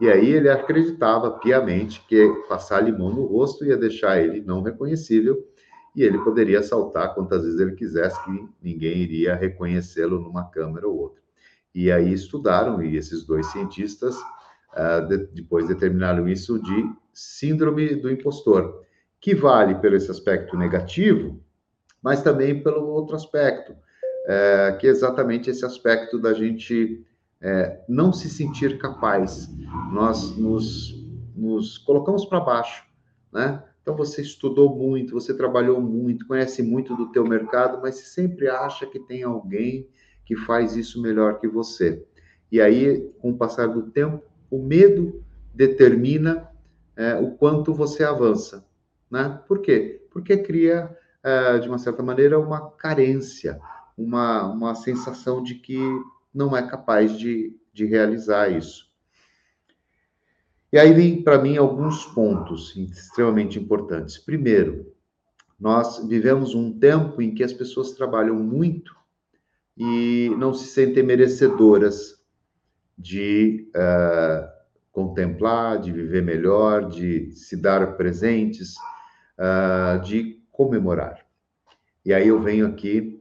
E 0.00 0.08
aí 0.08 0.30
ele 0.30 0.48
acreditava 0.48 1.32
piamente 1.32 2.00
que 2.06 2.28
passar 2.48 2.78
limão 2.80 3.10
no 3.10 3.26
rosto 3.26 3.64
ia 3.64 3.76
deixar 3.76 4.22
ele 4.22 4.40
não 4.40 4.62
reconhecível 4.62 5.44
e 5.96 6.04
ele 6.04 6.16
poderia 6.18 6.62
saltar 6.62 7.12
quantas 7.12 7.42
vezes 7.42 7.58
ele 7.58 7.72
quisesse, 7.72 8.22
que 8.22 8.48
ninguém 8.62 8.98
iria 8.98 9.34
reconhecê-lo 9.34 10.20
numa 10.20 10.48
câmera 10.48 10.86
ou 10.86 10.96
outra. 10.96 11.20
E 11.74 11.90
aí 11.90 12.12
estudaram, 12.12 12.80
e 12.80 12.96
esses 12.96 13.24
dois 13.24 13.46
cientistas 13.46 14.16
uh, 14.16 15.08
de, 15.08 15.26
depois 15.34 15.66
determinaram 15.66 16.28
isso 16.28 16.62
de 16.62 16.88
síndrome 17.12 17.96
do 17.96 18.08
impostor, 18.08 18.84
que 19.20 19.34
vale 19.34 19.74
pelo 19.74 19.96
esse 19.96 20.08
aspecto 20.08 20.56
negativo, 20.56 21.42
mas 22.00 22.22
também 22.22 22.62
pelo 22.62 22.86
outro 22.86 23.16
aspecto, 23.16 23.74
é, 24.28 24.76
que 24.78 24.86
é 24.86 24.90
exatamente 24.90 25.48
esse 25.48 25.64
aspecto 25.64 26.18
da 26.18 26.34
gente 26.34 27.02
é, 27.40 27.80
não 27.88 28.12
se 28.12 28.28
sentir 28.28 28.76
capaz. 28.76 29.48
Nós 29.90 30.36
nos, 30.36 30.94
nos 31.34 31.78
colocamos 31.78 32.26
para 32.26 32.38
baixo, 32.38 32.84
né? 33.32 33.64
Então 33.80 33.96
você 33.96 34.20
estudou 34.20 34.76
muito, 34.76 35.14
você 35.14 35.34
trabalhou 35.34 35.80
muito, 35.80 36.26
conhece 36.26 36.62
muito 36.62 36.94
do 36.94 37.10
teu 37.10 37.26
mercado, 37.26 37.80
mas 37.80 37.96
sempre 37.96 38.46
acha 38.46 38.86
que 38.86 39.00
tem 39.00 39.22
alguém 39.22 39.88
que 40.26 40.36
faz 40.36 40.76
isso 40.76 41.00
melhor 41.00 41.40
que 41.40 41.48
você. 41.48 42.04
E 42.52 42.60
aí, 42.60 43.10
com 43.18 43.30
o 43.30 43.38
passar 43.38 43.66
do 43.68 43.90
tempo, 43.90 44.22
o 44.50 44.62
medo 44.62 45.24
determina 45.54 46.50
é, 46.94 47.14
o 47.14 47.30
quanto 47.30 47.72
você 47.72 48.04
avança, 48.04 48.62
né? 49.10 49.40
Por 49.48 49.62
quê? 49.62 50.06
Porque 50.10 50.36
cria, 50.36 50.94
é, 51.22 51.58
de 51.58 51.66
uma 51.66 51.78
certa 51.78 52.02
maneira, 52.02 52.38
uma 52.38 52.70
carência, 52.72 53.58
uma, 53.98 54.46
uma 54.46 54.74
sensação 54.76 55.42
de 55.42 55.56
que 55.56 55.78
não 56.32 56.56
é 56.56 56.62
capaz 56.62 57.18
de, 57.18 57.54
de 57.72 57.84
realizar 57.84 58.48
isso. 58.48 58.86
E 60.72 60.78
aí 60.78 60.92
vem 60.92 61.22
para 61.22 61.38
mim 61.38 61.56
alguns 61.56 62.04
pontos 62.06 62.76
extremamente 62.76 63.58
importantes. 63.58 64.18
Primeiro, 64.18 64.94
nós 65.58 66.06
vivemos 66.06 66.54
um 66.54 66.78
tempo 66.78 67.20
em 67.20 67.34
que 67.34 67.42
as 67.42 67.52
pessoas 67.52 67.92
trabalham 67.92 68.36
muito 68.36 68.94
e 69.76 70.30
não 70.38 70.54
se 70.54 70.68
sentem 70.68 71.02
merecedoras 71.02 72.16
de 72.96 73.70
uh, 73.74 74.48
contemplar, 74.92 75.80
de 75.80 75.90
viver 75.90 76.22
melhor, 76.22 76.88
de 76.88 77.32
se 77.32 77.56
dar 77.56 77.96
presentes, 77.96 78.74
uh, 79.38 80.00
de 80.02 80.40
comemorar. 80.50 81.24
E 82.04 82.12
aí 82.12 82.28
eu 82.28 82.40
venho 82.40 82.66
aqui, 82.66 83.17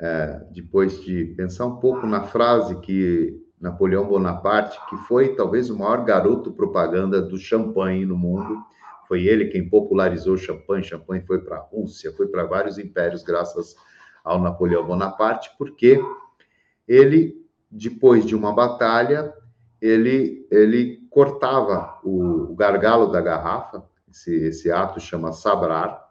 uh, 0.00 0.52
depois 0.52 1.02
de 1.02 1.24
pensar 1.36 1.66
um 1.66 1.76
pouco 1.76 2.06
na 2.06 2.24
frase 2.24 2.76
que 2.80 3.40
Napoleão 3.60 4.06
Bonaparte, 4.06 4.78
que 4.88 4.96
foi 5.08 5.34
talvez 5.34 5.68
o 5.68 5.78
maior 5.78 6.04
garoto 6.04 6.52
propaganda 6.52 7.20
do 7.20 7.36
champanhe 7.36 8.06
no 8.06 8.16
mundo. 8.16 8.62
Foi 9.08 9.24
ele 9.24 9.46
quem 9.46 9.68
popularizou 9.68 10.34
o 10.34 10.38
champanhe. 10.38 10.84
Champanhe 10.84 11.22
foi 11.22 11.40
para 11.40 11.56
a 11.56 11.60
Rússia, 11.60 12.12
foi 12.12 12.28
para 12.28 12.44
vários 12.44 12.78
impérios, 12.78 13.24
graças 13.24 13.74
ao 14.22 14.40
Napoleão 14.40 14.86
Bonaparte, 14.86 15.50
porque 15.58 16.00
ele, 16.86 17.34
depois 17.70 18.24
de 18.24 18.36
uma 18.36 18.52
batalha, 18.52 19.32
ele, 19.80 20.46
ele 20.50 21.06
cortava 21.10 21.98
o, 22.04 22.52
o 22.52 22.54
gargalo 22.54 23.10
da 23.10 23.20
garrafa, 23.20 23.84
esse, 24.10 24.34
esse 24.34 24.70
ato 24.70 25.00
chama 25.00 25.32
sabrar, 25.32 26.07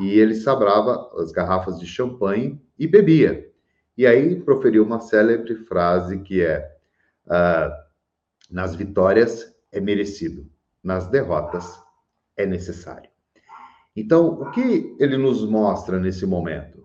e 0.00 0.18
ele 0.18 0.34
sabrava 0.34 1.10
as 1.20 1.30
garrafas 1.30 1.78
de 1.78 1.86
champanhe 1.86 2.60
e 2.78 2.86
bebia. 2.86 3.48
E 3.96 4.06
aí 4.06 4.40
proferiu 4.40 4.82
uma 4.82 5.00
célebre 5.00 5.54
frase 5.54 6.18
que 6.20 6.42
é: 6.42 6.76
Uh, 7.26 7.70
nas 8.50 8.74
vitórias 8.74 9.54
é 9.70 9.80
merecido, 9.80 10.50
nas 10.82 11.06
derrotas 11.06 11.80
é 12.36 12.44
necessário. 12.44 13.08
Então, 13.94 14.40
o 14.40 14.50
que 14.50 14.96
ele 14.98 15.16
nos 15.16 15.48
mostra 15.48 16.00
nesse 16.00 16.26
momento? 16.26 16.82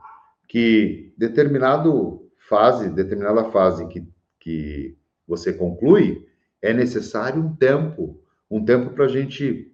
Que 0.48 1.14
determinado 1.18 2.30
fase, 2.48 2.90
determinada 2.90 3.46
fase 3.46 3.88
que, 3.88 4.08
que 4.40 4.98
você 5.28 5.52
conclui, 5.52 6.28
é 6.62 6.74
necessário 6.74 7.42
um 7.42 7.56
tempo, 7.56 8.22
um 8.52 8.64
tempo 8.64 8.92
para 8.92 9.06
a 9.06 9.10
gente 9.10 9.72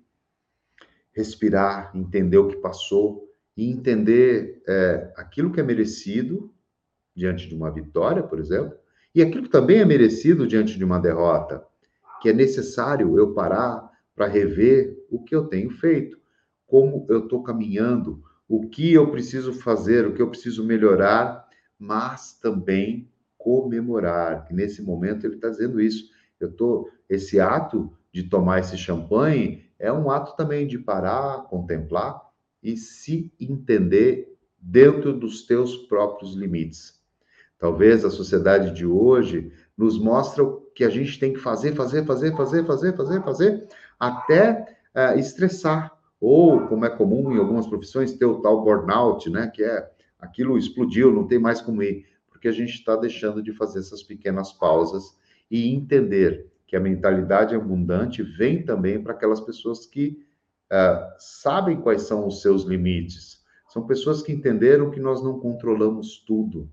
respirar, 1.14 1.92
entender 1.94 2.38
o 2.38 2.48
que 2.48 2.58
passou 2.58 3.31
e 3.56 3.70
entender 3.70 4.62
é, 4.68 5.14
aquilo 5.18 5.52
que 5.52 5.60
é 5.60 5.64
merecido 5.64 6.54
diante 7.16 7.48
de 7.48 7.56
uma 7.56 7.72
vitória, 7.72 8.24
por 8.24 8.40
exemplo, 8.40 8.74
e 9.14 9.22
aquilo 9.22 9.44
que 9.44 9.50
também 9.50 9.80
é 9.80 9.86
merecido 9.86 10.48
diante 10.48 10.78
de 10.78 10.84
uma 10.84 11.00
derrota, 11.00 11.64
que 12.22 12.30
é 12.30 12.34
necessário 12.34 13.18
eu 13.18 13.34
parar 13.34 13.92
para 14.16 14.28
rever 14.28 14.98
o 15.10 15.22
que 15.24 15.36
eu 15.36 15.46
tenho 15.46 15.70
feito, 15.72 16.18
como 16.66 17.06
eu 17.10 17.24
estou 17.24 17.44
caminhando, 17.44 18.24
o 18.48 18.70
que 18.70 18.94
eu 18.94 19.12
preciso 19.12 19.54
fazer, 19.54 20.08
o 20.08 20.14
que 20.14 20.22
eu 20.22 20.30
preciso 20.30 20.64
melhorar, 20.64 21.46
mas 21.78 22.34
também 22.40 23.10
comemorar. 23.38 24.46
Que 24.46 24.54
nesse 24.54 24.82
momento 24.82 25.26
ele 25.26 25.36
está 25.36 25.50
dizendo 25.50 25.82
isso. 25.82 26.10
Eu 26.40 26.52
tô 26.52 26.90
esse 27.10 27.40
ato 27.40 27.92
de 28.14 28.24
tomar 28.24 28.60
esse 28.60 28.78
champanhe 28.78 29.66
é 29.80 29.92
um 29.92 30.12
ato 30.12 30.36
também 30.36 30.68
de 30.68 30.78
parar, 30.78 31.44
contemplar 31.44 32.22
e 32.62 32.78
se 32.78 33.32
entender 33.40 34.38
dentro 34.60 35.14
dos 35.14 35.46
teus 35.46 35.76
próprios 35.76 36.36
limites. 36.36 37.00
Talvez 37.58 38.04
a 38.04 38.10
sociedade 38.10 38.74
de 38.74 38.86
hoje 38.86 39.52
nos 39.78 40.00
mostra 40.00 40.44
o 40.44 40.62
que 40.76 40.84
a 40.84 40.90
gente 40.90 41.20
tem 41.20 41.34
que 41.34 41.40
fazer, 41.40 41.76
fazer, 41.76 42.06
fazer, 42.06 42.36
fazer, 42.36 42.66
fazer, 42.66 42.96
fazer, 42.96 43.24
fazer, 43.24 43.68
até 44.00 44.66
uh, 44.96 45.20
estressar. 45.20 45.96
Ou, 46.20 46.68
como 46.68 46.86
é 46.86 46.90
comum 46.90 47.34
em 47.34 47.40
algumas 47.40 47.66
profissões, 47.66 48.14
ter 48.14 48.26
o 48.26 48.42
tal 48.42 48.64
burnout, 48.64 49.28
né? 49.30 49.48
Que 49.48 49.64
é 49.64 49.90
aquilo 50.20 50.58
explodiu, 50.58 51.12
não 51.12 51.28
tem 51.28 51.40
mais 51.40 51.62
como 51.62 51.82
ir. 51.82 52.06
Porque 52.30 52.48
a 52.48 52.52
gente 52.52 52.74
está 52.74 52.96
deixando 52.96 53.42
de 53.42 53.52
fazer 53.54 53.80
essas 53.80 54.04
pequenas 54.04 54.52
pausas 54.54 55.18
e 55.50 55.74
entender 55.74 56.48
que 56.68 56.76
a 56.76 56.80
mentalidade 56.80 57.56
abundante 57.56 58.24
vem 58.24 58.64
também 58.64 59.02
para 59.02 59.14
aquelas 59.14 59.42
pessoas 59.42 59.86
que 59.86 60.24
uh, 60.72 61.14
sabem 61.20 61.80
quais 61.82 62.04
são 62.04 62.28
os 62.28 62.42
seus 62.42 62.64
limites. 62.64 63.42
São 63.70 63.86
pessoas 63.86 64.22
que 64.22 64.32
entenderam 64.32 64.90
que 64.90 65.00
nós 65.00 65.24
não 65.24 65.40
controlamos 65.40 66.24
tudo 66.26 66.70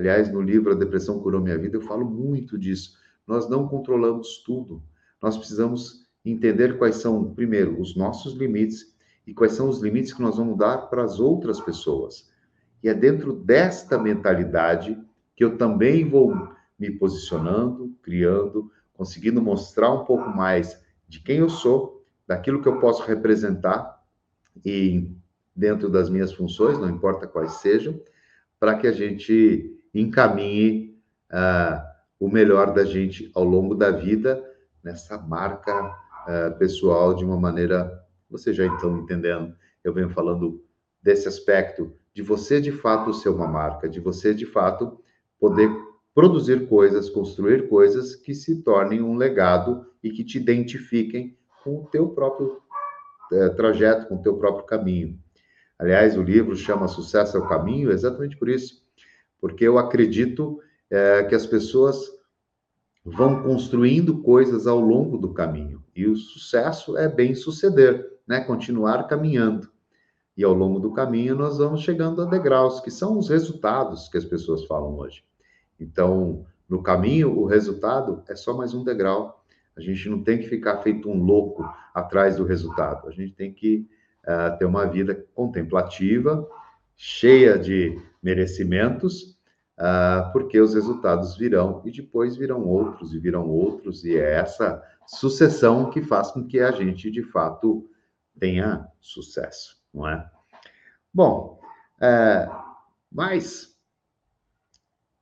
Aliás, 0.00 0.32
no 0.32 0.40
livro 0.40 0.72
A 0.72 0.74
Depressão 0.74 1.20
Curou 1.20 1.42
Minha 1.42 1.58
Vida, 1.58 1.76
eu 1.76 1.82
falo 1.82 2.08
muito 2.08 2.56
disso. 2.56 2.96
Nós 3.26 3.50
não 3.50 3.68
controlamos 3.68 4.42
tudo, 4.46 4.82
nós 5.20 5.36
precisamos 5.36 6.06
entender 6.24 6.78
quais 6.78 6.96
são, 6.96 7.34
primeiro, 7.34 7.78
os 7.78 7.94
nossos 7.94 8.32
limites 8.32 8.94
e 9.26 9.34
quais 9.34 9.52
são 9.52 9.68
os 9.68 9.82
limites 9.82 10.14
que 10.14 10.22
nós 10.22 10.38
vamos 10.38 10.56
dar 10.56 10.88
para 10.88 11.04
as 11.04 11.20
outras 11.20 11.60
pessoas. 11.60 12.30
E 12.82 12.88
é 12.88 12.94
dentro 12.94 13.32
desta 13.32 13.98
mentalidade 13.98 14.98
que 15.36 15.44
eu 15.44 15.58
também 15.58 16.08
vou 16.08 16.34
me 16.78 16.90
posicionando, 16.90 17.94
criando, 18.00 18.70
conseguindo 18.94 19.42
mostrar 19.42 19.92
um 19.92 20.06
pouco 20.06 20.30
mais 20.30 20.80
de 21.06 21.20
quem 21.20 21.38
eu 21.38 21.50
sou, 21.50 21.99
daquilo 22.30 22.62
que 22.62 22.68
eu 22.68 22.78
posso 22.78 23.02
representar 23.02 24.00
e 24.64 25.10
dentro 25.54 25.88
das 25.88 26.08
minhas 26.08 26.32
funções, 26.32 26.78
não 26.78 26.88
importa 26.88 27.26
quais 27.26 27.54
sejam, 27.54 28.00
para 28.60 28.76
que 28.76 28.86
a 28.86 28.92
gente 28.92 29.76
encaminhe 29.92 30.96
uh, 31.32 31.82
o 32.20 32.28
melhor 32.28 32.72
da 32.72 32.84
gente 32.84 33.28
ao 33.34 33.42
longo 33.42 33.74
da 33.74 33.90
vida 33.90 34.48
nessa 34.80 35.18
marca 35.18 35.74
uh, 35.82 36.56
pessoal 36.56 37.14
de 37.14 37.24
uma 37.24 37.36
maneira, 37.36 38.00
você 38.30 38.54
já 38.54 38.64
estão 38.64 38.98
entendendo, 38.98 39.52
eu 39.82 39.92
venho 39.92 40.10
falando 40.10 40.64
desse 41.02 41.26
aspecto 41.26 41.92
de 42.14 42.22
você 42.22 42.60
de 42.60 42.70
fato 42.70 43.12
ser 43.12 43.30
uma 43.30 43.48
marca, 43.48 43.88
de 43.88 43.98
você 43.98 44.32
de 44.32 44.46
fato 44.46 45.00
poder 45.36 45.68
produzir 46.14 46.68
coisas, 46.68 47.10
construir 47.10 47.68
coisas 47.68 48.14
que 48.14 48.36
se 48.36 48.62
tornem 48.62 49.02
um 49.02 49.16
legado 49.16 49.84
e 50.00 50.10
que 50.10 50.22
te 50.22 50.38
identifiquem 50.38 51.36
com 51.62 51.82
o 51.82 51.86
teu 51.86 52.08
próprio 52.08 52.60
é, 53.32 53.48
trajeto, 53.50 54.06
com 54.06 54.16
o 54.16 54.22
teu 54.22 54.36
próprio 54.36 54.64
caminho. 54.64 55.18
Aliás, 55.78 56.16
o 56.16 56.22
livro 56.22 56.54
chama 56.56 56.88
Sucesso 56.88 57.36
é 57.36 57.40
o 57.40 57.48
Caminho 57.48 57.90
exatamente 57.90 58.36
por 58.36 58.48
isso, 58.48 58.82
porque 59.40 59.64
eu 59.64 59.78
acredito 59.78 60.60
é, 60.90 61.24
que 61.24 61.34
as 61.34 61.46
pessoas 61.46 61.98
vão 63.04 63.42
construindo 63.42 64.22
coisas 64.22 64.66
ao 64.66 64.78
longo 64.78 65.16
do 65.16 65.32
caminho. 65.32 65.82
E 65.96 66.06
o 66.06 66.16
sucesso 66.16 66.96
é 66.98 67.08
bem 67.08 67.34
suceder, 67.34 68.06
né? 68.26 68.40
Continuar 68.40 69.04
caminhando. 69.04 69.70
E 70.36 70.44
ao 70.44 70.52
longo 70.52 70.78
do 70.78 70.92
caminho 70.92 71.34
nós 71.34 71.58
vamos 71.58 71.82
chegando 71.82 72.22
a 72.22 72.26
degraus, 72.26 72.80
que 72.80 72.90
são 72.90 73.18
os 73.18 73.28
resultados 73.28 74.08
que 74.08 74.18
as 74.18 74.24
pessoas 74.24 74.64
falam 74.66 74.96
hoje. 74.96 75.24
Então, 75.78 76.44
no 76.68 76.82
caminho, 76.82 77.36
o 77.38 77.46
resultado 77.46 78.22
é 78.28 78.36
só 78.36 78.54
mais 78.54 78.74
um 78.74 78.84
degrau. 78.84 79.39
A 79.80 79.82
gente 79.82 80.08
não 80.08 80.22
tem 80.22 80.38
que 80.38 80.48
ficar 80.48 80.78
feito 80.82 81.08
um 81.08 81.22
louco 81.22 81.64
atrás 81.94 82.36
do 82.36 82.44
resultado. 82.44 83.08
A 83.08 83.10
gente 83.10 83.32
tem 83.32 83.52
que 83.52 83.88
uh, 84.24 84.56
ter 84.58 84.66
uma 84.66 84.84
vida 84.86 85.14
contemplativa, 85.34 86.46
cheia 86.96 87.58
de 87.58 87.98
merecimentos, 88.22 89.38
uh, 89.78 90.30
porque 90.32 90.60
os 90.60 90.74
resultados 90.74 91.36
virão 91.36 91.80
e 91.84 91.90
depois 91.90 92.36
virão 92.36 92.62
outros 92.66 93.14
e 93.14 93.18
virão 93.18 93.48
outros, 93.48 94.04
e 94.04 94.16
é 94.16 94.34
essa 94.34 94.82
sucessão 95.06 95.88
que 95.88 96.02
faz 96.02 96.30
com 96.30 96.46
que 96.46 96.60
a 96.60 96.70
gente, 96.70 97.10
de 97.10 97.22
fato, 97.22 97.88
tenha 98.38 98.86
sucesso, 99.00 99.76
não 99.92 100.06
é? 100.06 100.30
Bom, 101.12 101.58
é, 102.00 102.48
mas 103.10 103.76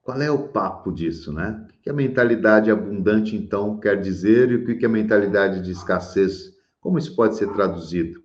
qual 0.03 0.21
é 0.21 0.31
o 0.31 0.49
papo 0.49 0.93
disso, 0.93 1.33
né? 1.33 1.67
Que 1.89 1.93
a 1.93 1.95
mentalidade 1.95 2.71
abundante, 2.71 3.35
então, 3.35 3.81
quer 3.81 3.99
dizer 3.99 4.51
e 4.51 4.57
o 4.57 4.79
que 4.79 4.85
a 4.85 4.91
mentalidade 4.91 5.63
de 5.63 5.71
escassez, 5.71 6.53
como 6.79 6.99
isso 6.99 7.17
pode 7.17 7.35
ser 7.35 7.51
traduzido? 7.55 8.21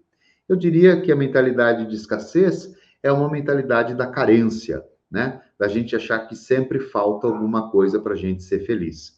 Eu 0.50 0.58
diria 0.58 1.00
que 1.00 1.10
a 1.14 1.16
mentalidade 1.16 1.86
de 1.86 1.96
escassez 1.96 2.76
é 3.02 3.10
uma 3.10 3.32
mentalidade 3.32 3.96
da 3.96 4.06
carência, 4.06 4.84
né? 5.10 5.42
Da 5.58 5.70
gente 5.70 5.96
achar 5.96 6.28
que 6.28 6.36
sempre 6.36 6.78
falta 6.78 7.26
alguma 7.26 7.72
coisa 7.72 8.02
para 8.02 8.16
a 8.16 8.18
gente 8.18 8.44
ser 8.44 8.66
feliz. 8.66 9.14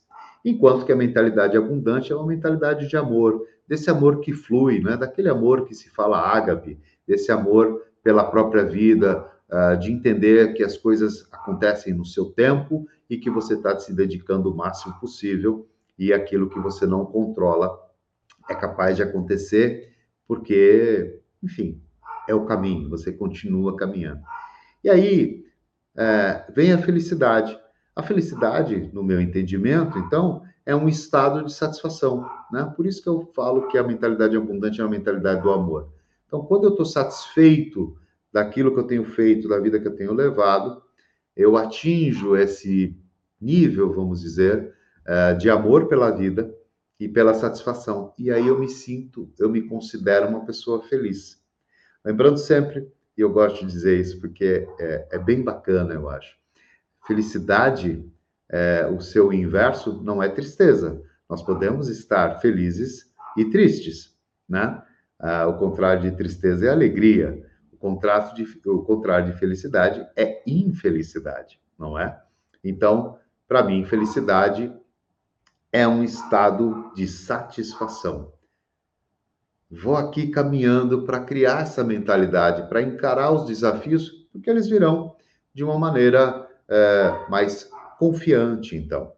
Enquanto 0.45 0.85
que 0.85 0.91
a 0.91 0.95
mentalidade 0.95 1.57
abundante 1.57 2.11
é 2.11 2.15
uma 2.15 2.27
mentalidade 2.27 2.87
de 2.87 2.95
amor, 2.95 3.47
desse 3.67 3.89
amor 3.89 4.19
que 4.19 4.31
flui, 4.31 4.79
né? 4.79 4.95
Daquele 4.95 5.27
amor 5.27 5.65
que 5.65 5.73
se 5.73 5.89
fala 5.89 6.19
ágape, 6.19 6.79
desse 7.07 7.31
amor 7.31 7.81
pela 8.03 8.23
própria 8.23 8.63
vida, 8.63 9.27
uh, 9.51 9.75
de 9.79 9.91
entender 9.91 10.53
que 10.53 10.63
as 10.63 10.77
coisas 10.77 11.27
acontecem 11.31 11.95
no 11.95 12.05
seu 12.05 12.25
tempo 12.25 12.87
e 13.09 13.17
que 13.17 13.29
você 13.29 13.55
está 13.55 13.77
se 13.77 13.93
dedicando 13.93 14.51
o 14.51 14.55
máximo 14.55 14.93
possível 14.99 15.67
e 15.97 16.11
aquilo 16.11 16.49
que 16.49 16.59
você 16.59 16.85
não 16.85 17.05
controla 17.05 17.79
é 18.49 18.55
capaz 18.55 18.95
de 18.95 19.03
acontecer 19.03 19.93
porque, 20.27 21.21
enfim, 21.41 21.81
é 22.27 22.33
o 22.33 22.45
caminho, 22.45 22.89
você 22.89 23.11
continua 23.11 23.75
caminhando. 23.75 24.21
E 24.83 24.89
aí 24.89 25.45
é, 25.95 26.45
vem 26.53 26.73
a 26.73 26.77
felicidade. 26.77 27.57
A 27.95 28.03
felicidade, 28.03 28.89
no 28.91 29.03
meu 29.03 29.21
entendimento, 29.21 29.97
então, 29.97 30.43
é 30.65 30.75
um 30.75 30.89
estado 30.89 31.45
de 31.45 31.53
satisfação, 31.53 32.29
né? 32.51 32.71
Por 32.75 32.85
isso 32.85 33.01
que 33.01 33.07
eu 33.07 33.31
falo 33.33 33.67
que 33.67 33.77
a 33.77 33.83
mentalidade 33.83 34.35
abundante 34.35 34.81
é 34.81 34.83
uma 34.83 34.89
mentalidade 34.89 35.41
do 35.41 35.51
amor. 35.51 35.89
Então, 36.27 36.43
quando 36.43 36.65
eu 36.65 36.71
estou 36.71 36.85
satisfeito 36.85 37.95
daquilo 38.33 38.73
que 38.73 38.79
eu 38.79 38.87
tenho 38.87 39.05
feito, 39.05 39.47
da 39.47 39.59
vida 39.59 39.79
que 39.79 39.87
eu 39.87 39.95
tenho 39.95 40.13
levado, 40.13 40.81
eu 41.35 41.57
atinjo 41.57 42.35
esse 42.35 42.95
nível, 43.39 43.93
vamos 43.93 44.21
dizer, 44.21 44.73
eh, 45.05 45.33
de 45.35 45.49
amor 45.49 45.87
pela 45.87 46.09
vida 46.11 46.53
e 46.99 47.07
pela 47.07 47.33
satisfação. 47.33 48.13
E 48.17 48.31
aí 48.31 48.47
eu 48.47 48.59
me 48.59 48.69
sinto, 48.69 49.31
eu 49.37 49.49
me 49.49 49.61
considero 49.63 50.27
uma 50.27 50.45
pessoa 50.45 50.81
feliz. 50.83 51.41
Lembrando 52.03 52.37
sempre, 52.37 52.87
e 53.17 53.21
eu 53.21 53.29
gosto 53.31 53.65
de 53.65 53.71
dizer 53.71 53.99
isso 53.99 54.19
porque 54.19 54.67
é, 54.79 55.07
é 55.11 55.19
bem 55.19 55.43
bacana, 55.43 55.93
eu 55.93 56.09
acho. 56.09 56.35
Felicidade, 57.05 58.03
é, 58.49 58.85
o 58.87 59.01
seu 59.01 59.31
inverso 59.31 60.01
não 60.03 60.21
é 60.21 60.29
tristeza. 60.29 61.01
Nós 61.29 61.41
podemos 61.41 61.87
estar 61.87 62.39
felizes 62.39 63.09
e 63.37 63.45
tristes, 63.45 64.15
né? 64.47 64.81
Ah, 65.19 65.47
o 65.47 65.57
contrário 65.57 66.03
de 66.03 66.15
tristeza 66.15 66.65
é 66.65 66.69
alegria. 66.69 67.43
O, 67.75 67.77
contrato 67.77 68.33
de, 68.33 68.47
o 68.65 68.83
contrário 68.83 69.33
de 69.33 69.37
felicidade 69.37 70.07
é 70.15 70.41
infelicidade, 70.47 71.59
não 71.77 71.99
é? 71.99 72.17
Então, 72.63 73.19
para 73.45 73.61
mim, 73.61 73.83
felicidade 73.83 74.73
é 75.73 75.85
um 75.85 76.01
estado 76.03 76.93
de 76.95 77.05
satisfação. 77.05 78.31
Vou 79.69 79.97
aqui 79.97 80.27
caminhando 80.27 81.03
para 81.03 81.19
criar 81.19 81.63
essa 81.63 81.83
mentalidade, 81.83 82.69
para 82.69 82.81
encarar 82.81 83.31
os 83.31 83.45
desafios, 83.45 84.09
porque 84.31 84.49
eles 84.49 84.69
virão 84.69 85.17
de 85.53 85.65
uma 85.65 85.77
maneira 85.77 86.47
é, 86.69 87.25
mais 87.29 87.69
confiante, 87.99 88.77
então. 88.77 89.11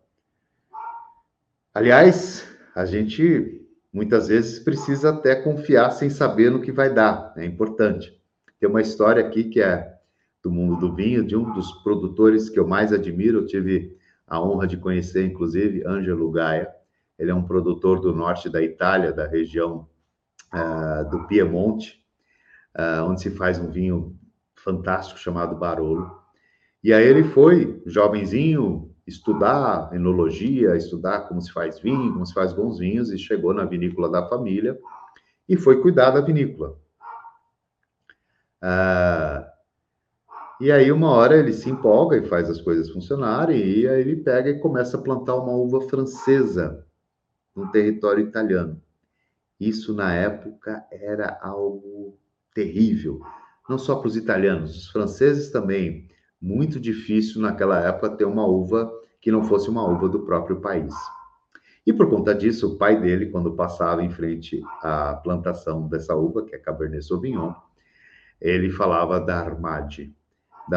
Aliás, 1.73 2.43
a 2.73 2.85
gente 2.85 3.67
muitas 3.93 4.27
vezes 4.29 4.57
precisa 4.57 5.11
até 5.11 5.35
confiar 5.35 5.91
sem 5.91 6.09
saber 6.09 6.49
no 6.49 6.61
que 6.61 6.71
vai 6.71 6.91
dar, 6.91 7.33
é 7.37 7.45
importante. 7.45 8.16
Tem 8.59 8.69
uma 8.69 8.81
história 8.81 9.25
aqui 9.25 9.45
que 9.45 9.61
é 9.61 9.95
do 10.43 10.51
mundo 10.51 10.79
do 10.79 10.95
vinho, 10.95 11.25
de 11.25 11.35
um 11.35 11.53
dos 11.53 11.71
produtores 11.83 12.49
que 12.49 12.59
eu 12.59 12.67
mais 12.67 12.93
admiro, 12.93 13.39
eu 13.39 13.45
tive 13.45 13.97
a 14.25 14.41
honra 14.41 14.67
de 14.67 14.77
conhecer, 14.77 15.25
inclusive, 15.25 15.85
Ângelo 15.85 16.31
Gaia. 16.31 16.69
Ele 17.17 17.31
é 17.31 17.35
um 17.35 17.43
produtor 17.43 17.99
do 17.99 18.13
norte 18.13 18.49
da 18.49 18.61
Itália, 18.61 19.11
da 19.11 19.27
região 19.27 19.87
uh, 20.53 21.09
do 21.09 21.25
Piemonte, 21.27 22.03
uh, 22.77 23.03
onde 23.03 23.21
se 23.21 23.31
faz 23.31 23.59
um 23.59 23.69
vinho 23.69 24.17
fantástico 24.55 25.19
chamado 25.19 25.55
Barolo. 25.55 26.11
E 26.83 26.93
aí 26.93 27.05
ele 27.05 27.23
foi, 27.23 27.81
jovenzinho, 27.85 28.93
estudar 29.05 29.89
enologia, 29.93 30.75
estudar 30.75 31.21
como 31.21 31.41
se 31.41 31.51
faz 31.51 31.79
vinho, 31.79 32.13
como 32.13 32.25
se 32.25 32.33
faz 32.33 32.53
bons 32.53 32.79
vinhos, 32.79 33.11
e 33.11 33.17
chegou 33.17 33.53
na 33.53 33.65
vinícola 33.65 34.09
da 34.09 34.27
família 34.27 34.77
e 35.47 35.55
foi 35.55 35.81
cuidar 35.81 36.11
da 36.11 36.21
vinícola. 36.21 36.77
Ah, 38.61 39.47
e 40.59 40.71
aí, 40.71 40.91
uma 40.91 41.11
hora 41.11 41.37
ele 41.37 41.53
se 41.53 41.69
empolga 41.69 42.17
e 42.17 42.27
faz 42.27 42.49
as 42.49 42.59
coisas 42.59 42.89
funcionarem, 42.89 43.57
e 43.59 43.87
aí 43.87 44.01
ele 44.01 44.15
pega 44.15 44.49
e 44.49 44.59
começa 44.59 44.97
a 44.97 45.01
plantar 45.01 45.35
uma 45.35 45.53
uva 45.53 45.81
francesa 45.81 46.83
no 47.55 47.69
território 47.71 48.25
italiano. 48.25 48.81
Isso, 49.59 49.93
na 49.93 50.13
época, 50.13 50.83
era 50.91 51.39
algo 51.41 52.17
terrível. 52.55 53.21
Não 53.69 53.77
só 53.77 53.95
para 53.95 54.07
os 54.07 54.15
italianos, 54.15 54.75
os 54.75 54.87
franceses 54.91 55.51
também. 55.51 56.07
Muito 56.41 56.79
difícil 56.79 57.41
naquela 57.41 57.79
época 57.79 58.15
ter 58.15 58.25
uma 58.25 58.45
uva 58.45 58.91
que 59.21 59.31
não 59.31 59.43
fosse 59.43 59.69
uma 59.69 59.87
uva 59.87 60.09
do 60.09 60.21
próprio 60.25 60.59
país. 60.59 60.93
E 61.85 61.93
por 61.93 62.09
conta 62.09 62.33
disso, 62.33 62.73
o 62.73 62.77
pai 62.77 62.99
dele, 62.99 63.27
quando 63.27 63.55
passava 63.55 64.03
em 64.03 64.09
frente 64.09 64.61
à 64.81 65.15
plantação 65.15 65.87
dessa 65.87 66.15
uva, 66.15 66.43
que 66.45 66.55
é 66.55 66.59
Cabernet 66.59 67.05
Sauvignon, 67.05 67.53
ele 68.41 68.69
falava. 68.71 69.19
Da 69.19 69.37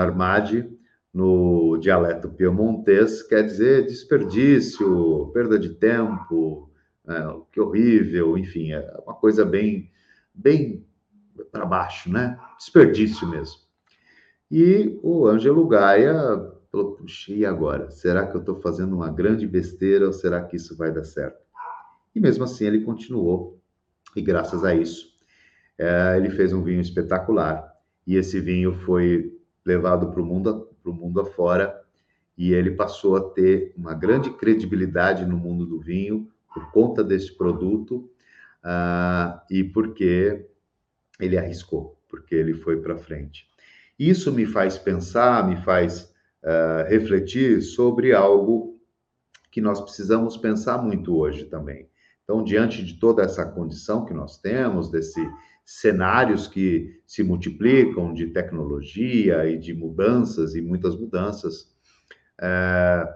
armade, 0.02 0.70
no 1.12 1.76
dialeto 1.78 2.28
piemontês, 2.28 3.22
quer 3.22 3.42
dizer 3.42 3.86
desperdício, 3.86 5.30
perda 5.34 5.58
de 5.58 5.70
tempo, 5.70 6.70
é, 7.08 7.36
que 7.52 7.60
horrível, 7.60 8.38
enfim, 8.38 8.72
é 8.72 8.96
uma 9.04 9.14
coisa 9.14 9.44
bem, 9.44 9.90
bem 10.32 10.86
para 11.50 11.66
baixo, 11.66 12.10
né? 12.10 12.38
Desperdício 12.56 13.26
mesmo. 13.28 13.58
E 14.50 14.98
o 15.02 15.26
Ângelo 15.26 15.66
Gaia 15.66 16.14
falou, 16.70 16.92
puxa, 16.92 17.32
e 17.32 17.44
agora? 17.44 17.90
Será 17.90 18.26
que 18.26 18.36
eu 18.36 18.40
estou 18.40 18.60
fazendo 18.60 18.94
uma 18.94 19.10
grande 19.10 19.46
besteira 19.46 20.06
ou 20.06 20.12
será 20.12 20.42
que 20.42 20.56
isso 20.56 20.76
vai 20.76 20.92
dar 20.92 21.04
certo? 21.04 21.40
E 22.14 22.20
mesmo 22.20 22.44
assim 22.44 22.66
ele 22.66 22.82
continuou, 22.82 23.60
e 24.14 24.22
graças 24.22 24.64
a 24.64 24.74
isso, 24.74 25.09
é, 25.80 26.14
ele 26.18 26.28
fez 26.28 26.52
um 26.52 26.62
vinho 26.62 26.82
espetacular. 26.82 27.74
E 28.06 28.16
esse 28.16 28.38
vinho 28.38 28.74
foi 28.84 29.34
levado 29.64 30.10
para 30.10 30.20
o 30.20 30.24
mundo, 30.24 30.68
mundo 30.84 31.20
afora, 31.22 31.80
e 32.36 32.52
ele 32.52 32.72
passou 32.72 33.16
a 33.16 33.30
ter 33.30 33.72
uma 33.76 33.94
grande 33.94 34.30
credibilidade 34.30 35.24
no 35.24 35.38
mundo 35.38 35.64
do 35.64 35.80
vinho 35.80 36.28
por 36.52 36.70
conta 36.70 37.02
desse 37.02 37.32
produto 37.32 38.10
uh, 38.62 39.40
e 39.50 39.64
porque 39.64 40.46
ele 41.18 41.38
arriscou, 41.38 41.98
porque 42.08 42.34
ele 42.34 42.54
foi 42.54 42.80
para 42.80 42.98
frente. 42.98 43.46
Isso 43.98 44.32
me 44.32 44.44
faz 44.44 44.76
pensar, 44.76 45.46
me 45.48 45.56
faz 45.62 46.12
uh, 46.42 46.88
refletir 46.88 47.62
sobre 47.62 48.12
algo 48.12 48.78
que 49.50 49.60
nós 49.60 49.80
precisamos 49.80 50.36
pensar 50.36 50.78
muito 50.82 51.16
hoje 51.16 51.44
também. 51.44 51.88
Então, 52.24 52.44
diante 52.44 52.84
de 52.84 52.94
toda 52.94 53.22
essa 53.22 53.44
condição 53.44 54.04
que 54.04 54.14
nós 54.14 54.38
temos, 54.38 54.90
desses 54.90 55.26
cenários 55.70 56.48
que 56.48 57.00
se 57.06 57.22
multiplicam 57.22 58.12
de 58.12 58.26
tecnologia 58.26 59.48
e 59.48 59.56
de 59.56 59.72
mudanças 59.72 60.56
e 60.56 60.60
muitas 60.60 60.96
mudanças, 60.96 61.72
é, 62.40 63.08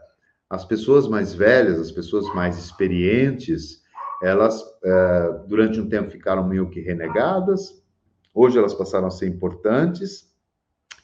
as 0.48 0.64
pessoas 0.64 1.08
mais 1.08 1.34
velhas, 1.34 1.80
as 1.80 1.90
pessoas 1.90 2.32
mais 2.32 2.56
experientes, 2.56 3.82
elas 4.22 4.62
é, 4.84 5.32
durante 5.48 5.80
um 5.80 5.88
tempo 5.88 6.12
ficaram 6.12 6.46
meio 6.46 6.70
que 6.70 6.78
renegadas, 6.78 7.82
hoje 8.32 8.56
elas 8.56 8.72
passaram 8.72 9.08
a 9.08 9.10
ser 9.10 9.26
importantes 9.26 10.32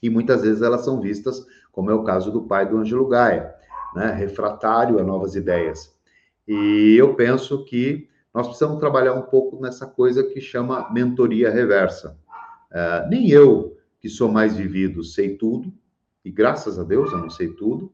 e 0.00 0.08
muitas 0.08 0.42
vezes 0.42 0.62
elas 0.62 0.84
são 0.84 1.00
vistas, 1.00 1.44
como 1.72 1.90
é 1.90 1.94
o 1.94 2.04
caso 2.04 2.30
do 2.30 2.42
pai 2.42 2.68
do 2.68 2.78
Ângelo 2.78 3.08
Gaia, 3.08 3.52
né, 3.96 4.12
refratário 4.12 5.00
a 5.00 5.02
novas 5.02 5.34
ideias. 5.34 5.92
E 6.46 6.94
eu 6.96 7.16
penso 7.16 7.64
que 7.64 8.08
nós 8.32 8.46
precisamos 8.46 8.78
trabalhar 8.78 9.14
um 9.14 9.22
pouco 9.22 9.60
nessa 9.60 9.86
coisa 9.86 10.22
que 10.22 10.40
chama 10.40 10.88
mentoria 10.92 11.50
reversa. 11.50 12.16
Uh, 12.70 13.08
nem 13.08 13.28
eu, 13.28 13.76
que 14.00 14.08
sou 14.08 14.30
mais 14.30 14.56
vivido, 14.56 15.02
sei 15.02 15.36
tudo, 15.36 15.72
e 16.24 16.30
graças 16.30 16.78
a 16.78 16.84
Deus 16.84 17.12
eu 17.12 17.18
não 17.18 17.30
sei 17.30 17.48
tudo, 17.48 17.92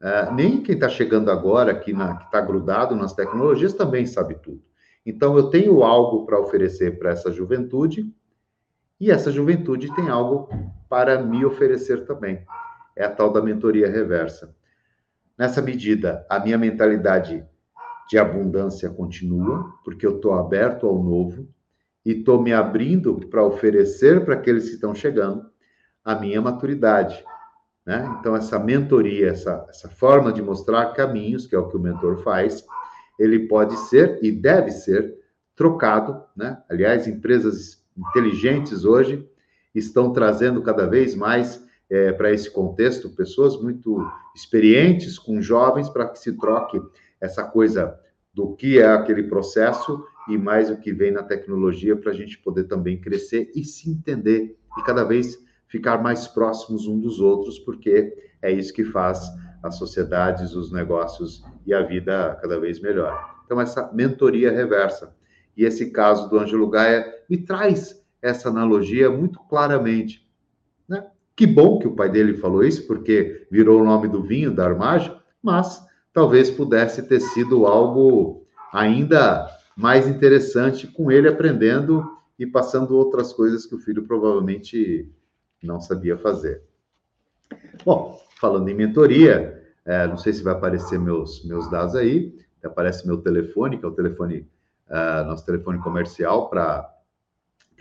uh, 0.00 0.32
nem 0.32 0.62
quem 0.62 0.76
está 0.76 0.88
chegando 0.88 1.30
agora, 1.30 1.74
que 1.74 1.90
está 1.90 2.40
grudado 2.40 2.94
nas 2.94 3.12
tecnologias, 3.12 3.74
também 3.74 4.06
sabe 4.06 4.36
tudo. 4.36 4.62
Então, 5.04 5.36
eu 5.36 5.50
tenho 5.50 5.82
algo 5.82 6.26
para 6.26 6.38
oferecer 6.38 6.98
para 6.98 7.10
essa 7.10 7.32
juventude, 7.32 8.14
e 9.00 9.10
essa 9.10 9.32
juventude 9.32 9.92
tem 9.96 10.08
algo 10.08 10.48
para 10.88 11.22
me 11.22 11.44
oferecer 11.44 12.04
também. 12.04 12.44
É 12.94 13.04
a 13.04 13.10
tal 13.10 13.32
da 13.32 13.40
mentoria 13.40 13.90
reversa. 13.90 14.54
Nessa 15.38 15.62
medida, 15.62 16.26
a 16.28 16.38
minha 16.38 16.58
mentalidade 16.58 17.42
de 18.10 18.18
abundância 18.18 18.90
continua, 18.90 19.72
porque 19.84 20.04
eu 20.04 20.16
estou 20.16 20.34
aberto 20.34 20.84
ao 20.84 21.00
novo 21.00 21.48
e 22.04 22.12
estou 22.12 22.42
me 22.42 22.52
abrindo 22.52 23.14
para 23.28 23.44
oferecer 23.44 24.24
para 24.24 24.34
aqueles 24.34 24.68
que 24.68 24.74
estão 24.74 24.92
chegando 24.92 25.48
a 26.04 26.16
minha 26.16 26.42
maturidade. 26.42 27.22
Né? 27.86 28.16
Então, 28.18 28.34
essa 28.34 28.58
mentoria, 28.58 29.28
essa, 29.28 29.64
essa 29.68 29.88
forma 29.88 30.32
de 30.32 30.42
mostrar 30.42 30.92
caminhos, 30.92 31.46
que 31.46 31.54
é 31.54 31.58
o 31.58 31.68
que 31.68 31.76
o 31.76 31.80
mentor 31.80 32.22
faz, 32.22 32.64
ele 33.16 33.46
pode 33.46 33.76
ser 33.88 34.18
e 34.22 34.32
deve 34.32 34.72
ser 34.72 35.14
trocado. 35.54 36.20
Né? 36.34 36.60
Aliás, 36.68 37.06
empresas 37.06 37.80
inteligentes 37.96 38.84
hoje 38.84 39.24
estão 39.72 40.12
trazendo 40.12 40.62
cada 40.62 40.86
vez 40.86 41.14
mais 41.14 41.64
é, 41.88 42.12
para 42.12 42.32
esse 42.32 42.50
contexto 42.50 43.10
pessoas 43.10 43.60
muito 43.60 44.04
experientes 44.34 45.18
com 45.18 45.40
jovens 45.40 45.88
para 45.88 46.08
que 46.08 46.18
se 46.18 46.32
troque 46.32 46.80
essa 47.20 47.44
coisa 47.44 47.98
do 48.32 48.54
que 48.54 48.78
é 48.78 48.86
aquele 48.86 49.24
processo 49.24 50.04
e 50.28 50.38
mais 50.38 50.70
o 50.70 50.76
que 50.76 50.92
vem 50.92 51.10
na 51.10 51.22
tecnologia 51.22 51.96
para 51.96 52.12
a 52.12 52.14
gente 52.14 52.38
poder 52.38 52.64
também 52.64 53.00
crescer 53.00 53.50
e 53.54 53.64
se 53.64 53.90
entender 53.90 54.56
e 54.78 54.82
cada 54.82 55.04
vez 55.04 55.38
ficar 55.66 56.02
mais 56.02 56.26
próximos 56.26 56.86
um 56.86 56.98
dos 56.98 57.20
outros, 57.20 57.58
porque 57.58 58.14
é 58.42 58.50
isso 58.50 58.72
que 58.72 58.84
faz 58.84 59.20
as 59.62 59.76
sociedades, 59.76 60.54
os 60.54 60.72
negócios 60.72 61.44
e 61.66 61.74
a 61.74 61.82
vida 61.82 62.38
cada 62.40 62.58
vez 62.58 62.80
melhor. 62.80 63.40
Então, 63.44 63.60
essa 63.60 63.90
mentoria 63.92 64.50
reversa. 64.50 65.14
E 65.56 65.64
esse 65.64 65.90
caso 65.90 66.28
do 66.28 66.38
Ângelo 66.38 66.68
Gaia 66.70 67.06
me 67.28 67.36
traz 67.38 68.00
essa 68.22 68.48
analogia 68.48 69.10
muito 69.10 69.38
claramente. 69.40 70.26
Né? 70.88 71.06
Que 71.36 71.46
bom 71.46 71.78
que 71.78 71.86
o 71.86 71.94
pai 71.94 72.08
dele 72.08 72.34
falou 72.34 72.64
isso, 72.64 72.86
porque 72.86 73.46
virou 73.50 73.80
o 73.80 73.84
nome 73.84 74.08
do 74.08 74.22
vinho, 74.22 74.54
da 74.54 74.64
armagem, 74.64 75.14
mas 75.42 75.84
talvez 76.12 76.50
pudesse 76.50 77.02
ter 77.02 77.20
sido 77.20 77.66
algo 77.66 78.46
ainda 78.72 79.48
mais 79.76 80.06
interessante 80.06 80.86
com 80.86 81.10
ele 81.10 81.28
aprendendo 81.28 82.04
e 82.38 82.46
passando 82.46 82.96
outras 82.96 83.32
coisas 83.32 83.66
que 83.66 83.74
o 83.74 83.78
filho 83.78 84.06
provavelmente 84.06 85.10
não 85.62 85.80
sabia 85.80 86.16
fazer. 86.16 86.62
Bom, 87.84 88.20
falando 88.40 88.68
em 88.68 88.74
mentoria, 88.74 89.62
é, 89.84 90.06
não 90.06 90.16
sei 90.16 90.32
se 90.32 90.42
vai 90.42 90.54
aparecer 90.54 90.98
meus, 90.98 91.44
meus 91.44 91.70
dados 91.70 91.94
aí, 91.94 92.34
aparece 92.66 93.06
meu 93.06 93.18
telefone, 93.18 93.78
que 93.78 93.84
é 93.84 93.88
o 93.88 93.94
telefone, 93.94 94.46
uh, 94.88 95.24
nosso 95.26 95.44
telefone 95.46 95.78
comercial 95.78 96.48
para 96.48 96.94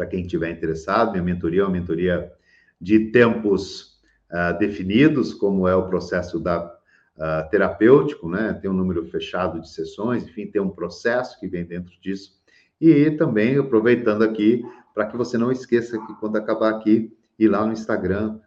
quem 0.10 0.22
estiver 0.22 0.50
interessado. 0.52 1.12
Minha 1.12 1.24
mentoria 1.24 1.62
é 1.62 1.64
uma 1.66 1.72
mentoria 1.72 2.32
de 2.80 3.12
tempos 3.12 4.00
uh, 4.32 4.58
definidos, 4.58 5.34
como 5.34 5.68
é 5.68 5.76
o 5.76 5.88
processo 5.88 6.40
da 6.40 6.79
uh, 7.20 7.50
terapêutico, 7.50 8.30
né? 8.30 8.54
Tem 8.54 8.70
um 8.70 8.74
número 8.74 9.06
fechado 9.06 9.60
de 9.60 9.70
sessões, 9.70 10.24
enfim, 10.24 10.48
tem 10.48 10.62
um 10.62 10.70
processo 10.70 11.40
que 11.40 11.48
vem 11.48 11.66
dentro 11.66 11.94
disso. 12.02 12.40
E 12.80 13.12
também 13.12 13.58
aproveitando 13.58 14.24
aqui 14.24 14.64
para 14.94 15.06
que 15.06 15.18
você 15.18 15.38
não 15.38 15.52
esqueça 15.52 16.00
que 16.00 16.14
quando 16.16 16.38
acabar 16.38 16.70
aqui, 16.70 17.16
ir 17.38 17.48
lá 17.50 17.66
no 17.66 17.74
Instagram, 17.74 18.40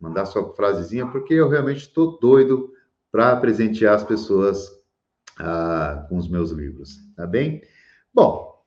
mandar 0.00 0.26
sua 0.26 0.52
frasezinha, 0.54 1.06
porque 1.06 1.34
eu 1.34 1.48
realmente 1.48 1.82
estou 1.82 2.18
doido 2.18 2.72
para 3.12 3.36
presentear 3.36 3.94
as 3.94 4.04
pessoas 4.04 4.66
uh, 5.40 6.08
com 6.08 6.16
os 6.16 6.28
meus 6.28 6.50
livros, 6.50 6.96
tá 7.16 7.26
bem? 7.26 7.62
Bom, 8.12 8.62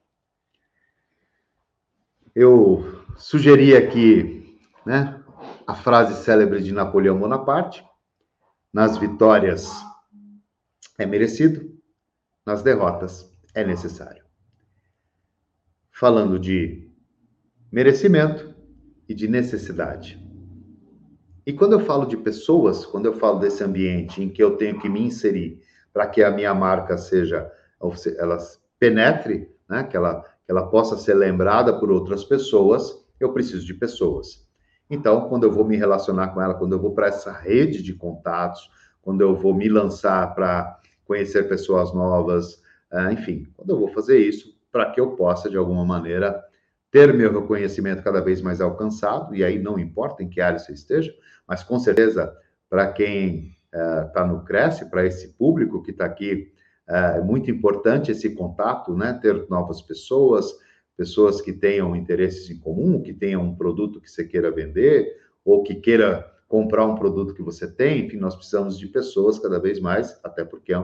eu 2.33 3.03
sugeri 3.17 3.75
aqui, 3.75 4.59
né, 4.85 5.21
a 5.65 5.75
frase 5.75 6.23
célebre 6.23 6.61
de 6.61 6.71
Napoleão 6.71 7.19
Bonaparte, 7.19 7.83
nas 8.77 8.95
vitórias 8.95 9.71
é 10.99 11.05
merecido, 11.07 11.67
nas 12.45 12.61
derrotas 12.61 13.27
é 13.55 13.65
necessário. 13.65 14.23
Falando 15.89 16.37
de 16.37 16.87
merecimento 17.71 18.53
e 19.09 19.15
de 19.15 19.27
necessidade. 19.27 20.23
E 21.43 21.51
quando 21.51 21.73
eu 21.73 21.79
falo 21.79 22.05
de 22.05 22.17
pessoas, 22.17 22.85
quando 22.85 23.07
eu 23.07 23.13
falo 23.13 23.39
desse 23.39 23.63
ambiente 23.63 24.21
em 24.21 24.29
que 24.29 24.43
eu 24.43 24.57
tenho 24.57 24.79
que 24.79 24.87
me 24.87 25.01
inserir 25.01 25.59
para 25.91 26.05
que 26.05 26.21
a 26.21 26.29
minha 26.29 26.53
marca 26.53 26.99
seja, 26.99 27.51
ela 28.19 28.37
penetre, 28.77 29.51
né, 29.67 29.85
que 29.85 29.97
ela, 29.97 30.21
que 30.21 30.51
ela 30.51 30.69
possa 30.69 30.95
ser 30.95 31.15
lembrada 31.15 31.79
por 31.79 31.91
outras 31.91 32.23
pessoas, 32.23 33.03
eu 33.19 33.33
preciso 33.33 33.65
de 33.65 33.73
pessoas. 33.73 34.46
Então, 34.89 35.27
quando 35.27 35.43
eu 35.43 35.51
vou 35.51 35.65
me 35.65 35.75
relacionar 35.75 36.29
com 36.29 36.41
ela, 36.41 36.53
quando 36.53 36.73
eu 36.73 36.79
vou 36.79 36.93
para 36.93 37.07
essa 37.07 37.31
rede 37.31 37.83
de 37.83 37.93
contatos, 37.93 38.69
quando 39.01 39.21
eu 39.21 39.35
vou 39.35 39.53
me 39.53 39.67
lançar 39.67 40.33
para 40.33 40.79
conhecer 41.05 41.47
pessoas 41.47 41.93
novas, 41.93 42.61
ah, 42.91 43.11
enfim, 43.11 43.47
quando 43.55 43.69
eu 43.69 43.79
vou 43.79 43.89
fazer 43.89 44.19
isso, 44.19 44.55
para 44.71 44.91
que 44.91 44.99
eu 44.99 45.11
possa, 45.11 45.49
de 45.49 45.57
alguma 45.57 45.85
maneira, 45.85 46.43
ter 46.91 47.13
meu 47.13 47.31
reconhecimento 47.31 48.01
cada 48.01 48.21
vez 48.21 48.41
mais 48.41 48.61
alcançado, 48.61 49.35
e 49.35 49.43
aí 49.43 49.59
não 49.59 49.77
importa 49.77 50.23
em 50.23 50.29
que 50.29 50.39
área 50.39 50.59
você 50.59 50.73
esteja, 50.73 51.13
mas 51.47 51.63
com 51.63 51.79
certeza, 51.79 52.33
para 52.69 52.91
quem 52.91 53.55
está 54.05 54.23
uh, 54.23 54.27
no 54.27 54.43
Cresce, 54.43 54.89
para 54.89 55.05
esse 55.05 55.29
público 55.33 55.83
que 55.83 55.91
está 55.91 56.05
aqui, 56.05 56.51
uh, 56.89 57.17
é 57.17 57.21
muito 57.21 57.51
importante 57.51 58.11
esse 58.11 58.35
contato, 58.35 58.95
né? 58.95 59.17
Ter 59.21 59.47
novas 59.49 59.81
pessoas, 59.81 60.45
pessoas 60.97 61.39
que 61.39 61.53
tenham 61.53 61.95
interesses 61.95 62.49
em 62.49 62.57
comum, 62.57 63.01
que 63.01 63.13
tenham 63.13 63.43
um 63.43 63.55
produto 63.55 64.01
que 64.01 64.09
você 64.09 64.25
queira 64.25 64.49
vender, 64.49 65.15
ou 65.45 65.63
que 65.63 65.75
queira 65.75 66.29
comprar 66.47 66.85
um 66.85 66.95
produto 66.95 67.33
que 67.33 67.43
você 67.43 67.69
tem, 67.69 68.05
enfim, 68.05 68.17
nós 68.17 68.35
precisamos 68.35 68.79
de 68.79 68.87
pessoas 68.87 69.37
cada 69.37 69.59
vez 69.59 69.79
mais, 69.79 70.19
até 70.23 70.43
porque 70.43 70.73
é, 70.73 70.83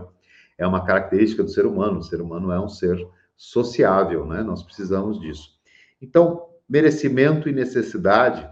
é 0.57 0.68
uma 0.68 0.86
característica 0.86 1.41
do 1.41 1.49
ser 1.49 1.66
humano, 1.66 1.99
o 1.99 2.03
ser 2.03 2.22
humano 2.22 2.51
é 2.51 2.59
um 2.59 2.70
ser 2.70 2.97
sociável, 3.36 4.26
né? 4.26 4.43
Nós 4.43 4.61
precisamos 4.61 5.20
disso. 5.20 5.49
Então, 6.01 6.49
merecimento 6.70 7.49
e 7.49 7.53
necessidade 7.53 8.47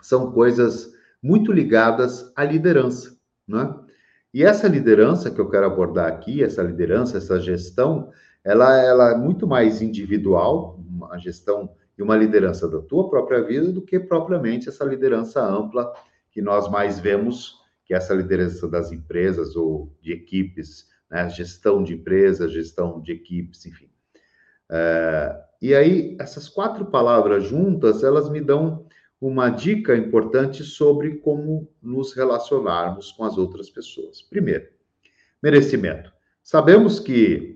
são 0.00 0.32
coisas 0.32 0.92
muito 1.22 1.52
ligadas 1.52 2.32
à 2.34 2.44
liderança, 2.44 3.16
né? 3.46 3.74
E 4.32 4.44
essa 4.44 4.68
liderança 4.68 5.30
que 5.30 5.40
eu 5.40 5.48
quero 5.48 5.66
abordar 5.66 6.08
aqui, 6.08 6.42
essa 6.42 6.62
liderança, 6.62 7.16
essa 7.16 7.40
gestão, 7.40 8.10
ela, 8.46 8.80
ela 8.82 9.10
é 9.12 9.16
muito 9.16 9.46
mais 9.46 9.82
individual, 9.82 10.78
uma 10.88 11.18
gestão 11.18 11.68
e 11.98 12.02
uma 12.02 12.16
liderança 12.16 12.68
da 12.68 12.80
tua 12.80 13.10
própria 13.10 13.42
vida 13.42 13.72
do 13.72 13.82
que 13.82 13.98
propriamente 13.98 14.68
essa 14.68 14.84
liderança 14.84 15.42
ampla 15.42 15.92
que 16.30 16.40
nós 16.40 16.70
mais 16.70 16.98
vemos, 16.98 17.56
que 17.84 17.92
é 17.92 17.96
essa 17.96 18.14
liderança 18.14 18.68
das 18.68 18.92
empresas 18.92 19.56
ou 19.56 19.92
de 20.00 20.12
equipes 20.12 20.86
né? 21.10 21.28
Gestão 21.30 21.82
de 21.82 21.94
empresas, 21.94 22.52
gestão 22.52 23.00
de 23.00 23.12
equipes, 23.12 23.64
enfim. 23.66 23.88
É, 24.70 25.44
e 25.62 25.74
aí, 25.74 26.16
essas 26.20 26.48
quatro 26.48 26.86
palavras 26.86 27.44
juntas, 27.44 28.02
elas 28.02 28.28
me 28.28 28.40
dão 28.40 28.86
uma 29.20 29.48
dica 29.48 29.96
importante 29.96 30.62
sobre 30.62 31.16
como 31.16 31.70
nos 31.80 32.12
relacionarmos 32.12 33.12
com 33.12 33.24
as 33.24 33.38
outras 33.38 33.70
pessoas. 33.70 34.20
Primeiro, 34.20 34.68
merecimento. 35.42 36.12
Sabemos 36.42 37.00
que, 37.00 37.55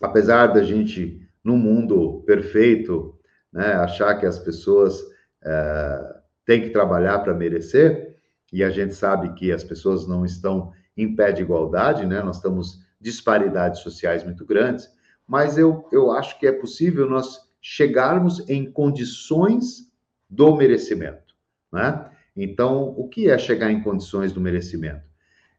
apesar 0.00 0.48
da 0.48 0.62
gente, 0.62 1.20
no 1.42 1.56
mundo 1.56 2.22
perfeito, 2.26 3.18
né, 3.52 3.72
achar 3.74 4.14
que 4.18 4.26
as 4.26 4.38
pessoas 4.38 5.00
é, 5.44 6.16
têm 6.44 6.62
que 6.62 6.70
trabalhar 6.70 7.18
para 7.20 7.34
merecer, 7.34 8.08
e 8.52 8.64
a 8.64 8.70
gente 8.70 8.94
sabe 8.94 9.34
que 9.34 9.52
as 9.52 9.62
pessoas 9.62 10.06
não 10.06 10.24
estão 10.24 10.72
em 10.96 11.14
pé 11.14 11.32
de 11.32 11.42
igualdade, 11.42 12.06
né? 12.06 12.22
Nós 12.22 12.36
estamos 12.36 12.80
disparidades 13.00 13.80
sociais 13.80 14.24
muito 14.24 14.44
grandes, 14.44 14.90
mas 15.26 15.58
eu, 15.58 15.86
eu 15.92 16.10
acho 16.10 16.38
que 16.38 16.46
é 16.46 16.52
possível 16.52 17.08
nós 17.08 17.40
chegarmos 17.60 18.48
em 18.48 18.70
condições 18.70 19.88
do 20.28 20.56
merecimento, 20.56 21.34
né? 21.72 22.10
Então, 22.34 22.94
o 22.96 23.08
que 23.08 23.28
é 23.28 23.36
chegar 23.36 23.70
em 23.70 23.82
condições 23.82 24.32
do 24.32 24.40
merecimento? 24.40 25.02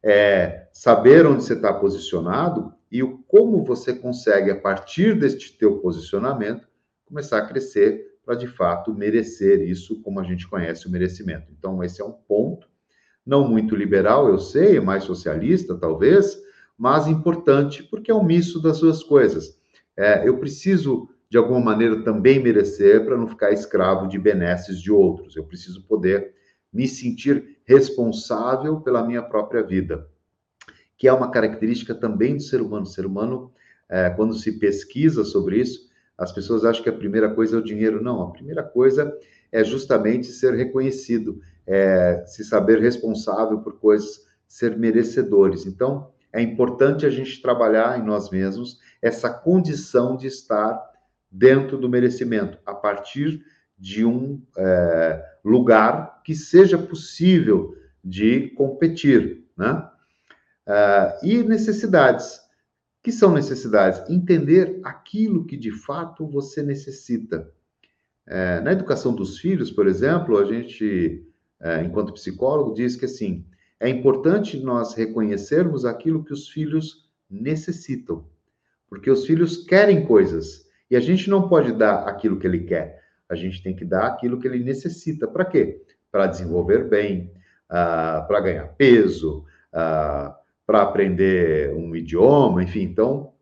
É 0.01 0.67
saber 0.71 1.25
onde 1.25 1.43
você 1.43 1.53
está 1.53 1.73
posicionado 1.73 2.73
e 2.91 3.03
o 3.03 3.19
como 3.27 3.63
você 3.63 3.93
consegue, 3.93 4.51
a 4.51 4.59
partir 4.59 5.17
deste 5.17 5.57
teu 5.57 5.77
posicionamento, 5.79 6.67
começar 7.05 7.37
a 7.37 7.45
crescer 7.45 8.17
para, 8.25 8.35
de 8.35 8.47
fato, 8.47 8.93
merecer 8.93 9.61
isso 9.61 10.01
como 10.01 10.19
a 10.19 10.23
gente 10.23 10.47
conhece 10.47 10.87
o 10.87 10.91
merecimento. 10.91 11.51
Então, 11.51 11.83
esse 11.83 12.01
é 12.01 12.05
um 12.05 12.11
ponto 12.11 12.67
não 13.25 13.47
muito 13.47 13.75
liberal, 13.75 14.27
eu 14.27 14.39
sei, 14.39 14.79
mais 14.79 15.03
socialista, 15.03 15.77
talvez, 15.77 16.41
mas 16.75 17.07
importante, 17.07 17.83
porque 17.83 18.09
é 18.09 18.15
um 18.15 18.23
misto 18.23 18.59
das 18.59 18.79
duas 18.79 19.03
coisas. 19.03 19.55
É, 19.95 20.27
eu 20.27 20.37
preciso, 20.39 21.09
de 21.29 21.37
alguma 21.37 21.59
maneira, 21.59 22.03
também 22.03 22.41
merecer 22.41 23.05
para 23.05 23.15
não 23.15 23.27
ficar 23.27 23.51
escravo 23.51 24.07
de 24.07 24.17
benesses 24.17 24.81
de 24.81 24.91
outros. 24.91 25.35
Eu 25.35 25.43
preciso 25.43 25.83
poder 25.83 26.33
me 26.73 26.87
sentir 26.87 27.57
responsável 27.65 28.81
pela 28.81 29.05
minha 29.05 29.21
própria 29.21 29.61
vida, 29.61 30.09
que 30.99 31.07
é 31.07 31.13
uma 31.13 31.31
característica 31.31 31.95
também 31.95 32.35
do 32.35 32.43
ser 32.43 32.61
humano. 32.61 32.83
O 32.83 32.85
ser 32.85 33.05
humano, 33.05 33.51
é, 33.87 34.09
quando 34.09 34.33
se 34.33 34.59
pesquisa 34.59 35.23
sobre 35.23 35.61
isso, 35.61 35.89
as 36.17 36.33
pessoas 36.33 36.65
acham 36.65 36.83
que 36.83 36.89
a 36.89 36.93
primeira 36.93 37.33
coisa 37.33 37.55
é 37.55 37.59
o 37.59 37.63
dinheiro. 37.63 38.03
Não, 38.03 38.21
a 38.21 38.31
primeira 38.31 38.61
coisa 38.61 39.17
é 39.49 39.63
justamente 39.63 40.27
ser 40.27 40.53
reconhecido, 40.53 41.41
é, 41.65 42.25
se 42.27 42.43
saber 42.43 42.79
responsável 42.79 43.59
por 43.59 43.79
coisas, 43.79 44.27
ser 44.45 44.77
merecedores. 44.77 45.65
Então, 45.65 46.11
é 46.33 46.41
importante 46.41 47.05
a 47.05 47.09
gente 47.09 47.41
trabalhar 47.41 47.97
em 47.97 48.03
nós 48.03 48.29
mesmos 48.29 48.79
essa 49.01 49.29
condição 49.29 50.17
de 50.17 50.27
estar 50.27 50.83
dentro 51.31 51.77
do 51.77 51.87
merecimento, 51.87 52.57
a 52.65 52.73
partir 52.73 53.41
de 53.77 54.03
um 54.03 54.41
é, 54.57 55.23
lugar 55.45 56.21
que 56.25 56.35
seja 56.35 56.77
possível 56.77 57.73
de 58.03 58.49
competir, 58.49 59.45
né? 59.57 59.89
Uh, 60.69 61.25
e 61.25 61.43
necessidades. 61.43 62.39
que 63.01 63.11
são 63.11 63.33
necessidades? 63.33 64.07
Entender 64.09 64.79
aquilo 64.83 65.45
que 65.45 65.57
de 65.57 65.71
fato 65.71 66.27
você 66.27 66.61
necessita. 66.61 67.49
É, 68.27 68.59
na 68.59 68.73
educação 68.73 69.15
dos 69.15 69.39
filhos, 69.39 69.71
por 69.71 69.87
exemplo, 69.87 70.37
a 70.37 70.45
gente 70.45 71.25
é, 71.59 71.83
enquanto 71.83 72.13
psicólogo, 72.13 72.73
diz 72.73 72.95
que 72.95 73.05
assim 73.05 73.45
é 73.79 73.89
importante 73.89 74.57
nós 74.57 74.93
reconhecermos 74.93 75.85
aquilo 75.85 76.23
que 76.23 76.33
os 76.33 76.49
filhos 76.49 77.09
necessitam, 77.29 78.25
porque 78.89 79.09
os 79.09 79.25
filhos 79.25 79.63
querem 79.65 80.05
coisas 80.05 80.65
e 80.89 80.95
a 80.95 80.99
gente 80.99 81.29
não 81.29 81.47
pode 81.47 81.71
dar 81.73 82.07
aquilo 82.07 82.39
que 82.39 82.47
ele 82.47 82.63
quer, 82.63 83.01
a 83.29 83.35
gente 83.35 83.61
tem 83.61 83.75
que 83.75 83.85
dar 83.85 84.07
aquilo 84.07 84.39
que 84.39 84.47
ele 84.47 84.63
necessita. 84.63 85.27
Para 85.27 85.45
quê? 85.45 85.81
Para 86.11 86.27
desenvolver 86.27 86.89
bem, 86.89 87.31
uh, 87.69 88.27
para 88.27 88.39
ganhar 88.41 88.67
peso, 88.69 89.45
uh, 89.73 90.33
para 90.69 90.83
aprender 90.83 91.73
um 91.73 91.95
idioma, 91.95 92.61
enfim. 92.61 92.83
Então, 92.83 93.33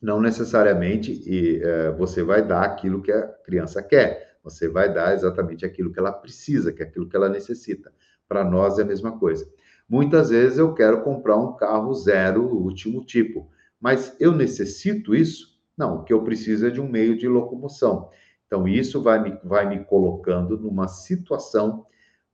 não 0.00 0.20
necessariamente 0.20 1.12
e, 1.24 1.62
uh, 1.62 1.96
você 1.96 2.24
vai 2.24 2.44
dar 2.44 2.62
aquilo 2.62 3.00
que 3.00 3.12
a 3.12 3.22
criança 3.22 3.80
quer 3.80 4.32
você 4.42 4.68
vai 4.68 4.92
dar 4.92 5.14
exatamente 5.14 5.64
aquilo 5.64 5.92
que 5.92 5.98
ela 5.98 6.12
precisa, 6.12 6.72
que 6.72 6.82
é 6.82 6.86
aquilo 6.86 7.08
que 7.08 7.16
ela 7.16 7.28
necessita. 7.28 7.92
Para 8.28 8.42
nós 8.44 8.78
é 8.78 8.82
a 8.82 8.86
mesma 8.86 9.18
coisa. 9.18 9.48
Muitas 9.88 10.30
vezes 10.30 10.58
eu 10.58 10.74
quero 10.74 11.02
comprar 11.02 11.36
um 11.36 11.54
carro 11.54 11.94
zero, 11.94 12.44
último 12.44 13.04
tipo, 13.04 13.48
mas 13.80 14.16
eu 14.18 14.32
necessito 14.32 15.14
isso? 15.14 15.60
Não, 15.76 15.98
o 15.98 16.04
que 16.04 16.12
eu 16.12 16.22
preciso 16.22 16.66
é 16.66 16.70
de 16.70 16.80
um 16.80 16.88
meio 16.88 17.16
de 17.16 17.28
locomoção. 17.28 18.10
Então, 18.46 18.66
isso 18.68 19.02
vai 19.02 19.22
me, 19.22 19.38
vai 19.44 19.68
me 19.68 19.84
colocando 19.84 20.58
numa 20.58 20.88
situação 20.88 21.86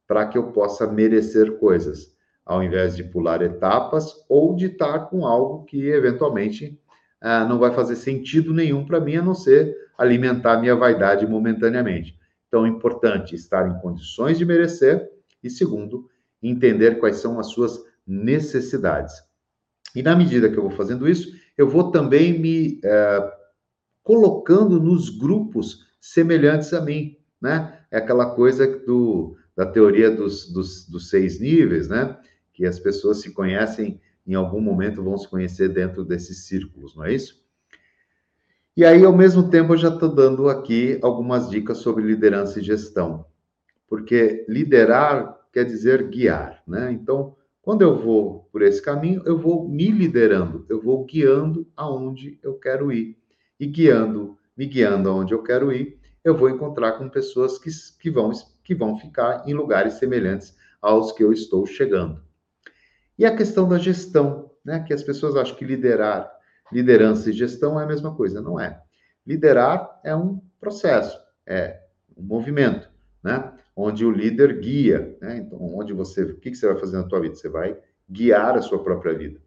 para 0.06 0.26
que 0.26 0.36
eu 0.36 0.52
possa 0.52 0.86
merecer 0.86 1.58
coisas, 1.58 2.12
ao 2.48 2.62
invés 2.62 2.96
de 2.96 3.04
pular 3.04 3.42
etapas 3.42 4.24
ou 4.26 4.56
de 4.56 4.66
estar 4.66 5.00
com 5.10 5.26
algo 5.26 5.64
que 5.64 5.86
eventualmente 5.90 6.80
ah, 7.20 7.44
não 7.44 7.58
vai 7.58 7.72
fazer 7.74 7.94
sentido 7.94 8.54
nenhum 8.54 8.86
para 8.86 8.98
mim, 8.98 9.16
a 9.16 9.22
não 9.22 9.34
ser 9.34 9.76
alimentar 9.98 10.58
minha 10.58 10.74
vaidade 10.74 11.26
momentaneamente. 11.26 12.18
Então, 12.48 12.64
é 12.64 12.68
importante 12.68 13.34
estar 13.34 13.68
em 13.68 13.78
condições 13.80 14.38
de 14.38 14.46
merecer 14.46 15.10
e, 15.44 15.50
segundo, 15.50 16.08
entender 16.42 16.98
quais 16.98 17.16
são 17.16 17.38
as 17.38 17.48
suas 17.48 17.78
necessidades. 18.06 19.14
E 19.94 20.02
na 20.02 20.16
medida 20.16 20.48
que 20.48 20.56
eu 20.56 20.62
vou 20.62 20.70
fazendo 20.70 21.06
isso, 21.06 21.30
eu 21.56 21.68
vou 21.68 21.90
também 21.90 22.38
me 22.38 22.80
é, 22.82 23.32
colocando 24.02 24.80
nos 24.80 25.10
grupos 25.10 25.86
semelhantes 26.00 26.72
a 26.72 26.80
mim, 26.80 27.16
né? 27.40 27.78
É 27.90 27.98
aquela 27.98 28.34
coisa 28.34 28.66
do, 28.86 29.36
da 29.56 29.66
teoria 29.66 30.10
dos, 30.10 30.50
dos, 30.50 30.88
dos 30.88 31.10
seis 31.10 31.40
níveis, 31.40 31.88
né? 31.88 32.16
Que 32.58 32.66
as 32.66 32.80
pessoas 32.80 33.20
se 33.20 33.30
conhecem 33.30 34.00
em 34.26 34.34
algum 34.34 34.60
momento 34.60 35.00
vão 35.00 35.16
se 35.16 35.28
conhecer 35.28 35.68
dentro 35.68 36.04
desses 36.04 36.38
círculos, 36.38 36.96
não 36.96 37.04
é 37.04 37.14
isso? 37.14 37.40
E 38.76 38.84
aí, 38.84 39.04
ao 39.04 39.16
mesmo 39.16 39.48
tempo, 39.48 39.74
eu 39.74 39.76
já 39.76 39.90
estou 39.90 40.08
dando 40.12 40.48
aqui 40.48 40.98
algumas 41.00 41.48
dicas 41.48 41.78
sobre 41.78 42.02
liderança 42.02 42.58
e 42.58 42.64
gestão, 42.64 43.24
porque 43.86 44.44
liderar 44.48 45.38
quer 45.52 45.66
dizer 45.66 46.08
guiar, 46.08 46.60
né? 46.66 46.90
Então, 46.90 47.36
quando 47.62 47.82
eu 47.82 47.96
vou 47.96 48.48
por 48.50 48.62
esse 48.62 48.82
caminho, 48.82 49.22
eu 49.24 49.38
vou 49.38 49.68
me 49.68 49.88
liderando, 49.92 50.66
eu 50.68 50.82
vou 50.82 51.04
guiando 51.04 51.64
aonde 51.76 52.40
eu 52.42 52.54
quero 52.54 52.90
ir. 52.90 53.16
E 53.60 53.66
guiando, 53.66 54.36
me 54.56 54.66
guiando 54.66 55.08
aonde 55.08 55.32
eu 55.32 55.44
quero 55.44 55.72
ir, 55.72 55.96
eu 56.24 56.36
vou 56.36 56.50
encontrar 56.50 56.98
com 56.98 57.08
pessoas 57.08 57.56
que, 57.56 57.70
que, 58.00 58.10
vão, 58.10 58.32
que 58.64 58.74
vão 58.74 58.98
ficar 58.98 59.44
em 59.46 59.54
lugares 59.54 59.94
semelhantes 59.94 60.56
aos 60.82 61.12
que 61.12 61.22
eu 61.22 61.32
estou 61.32 61.64
chegando. 61.64 62.26
E 63.18 63.26
a 63.26 63.34
questão 63.34 63.68
da 63.68 63.78
gestão, 63.78 64.50
né? 64.64 64.84
Que 64.86 64.94
as 64.94 65.02
pessoas 65.02 65.34
acham 65.36 65.56
que 65.56 65.64
liderar, 65.64 66.30
liderança 66.72 67.28
e 67.30 67.32
gestão 67.32 67.78
é 67.80 67.84
a 67.84 67.86
mesma 67.86 68.14
coisa. 68.14 68.40
Não 68.40 68.60
é. 68.60 68.80
Liderar 69.26 70.00
é 70.04 70.14
um 70.14 70.40
processo, 70.60 71.18
é 71.46 71.80
um 72.16 72.22
movimento, 72.22 72.88
né? 73.22 73.52
Onde 73.74 74.04
o 74.04 74.10
líder 74.10 74.60
guia, 74.60 75.16
né? 75.20 75.38
Então, 75.38 75.58
onde 75.60 75.92
você, 75.92 76.22
o 76.22 76.36
que 76.36 76.54
você 76.54 76.66
vai 76.66 76.78
fazer 76.78 76.96
na 76.96 77.04
tua 77.04 77.20
vida? 77.20 77.34
Você 77.34 77.48
vai 77.48 77.76
guiar 78.08 78.56
a 78.56 78.62
sua 78.62 78.82
própria 78.82 79.14
vida. 79.14 79.40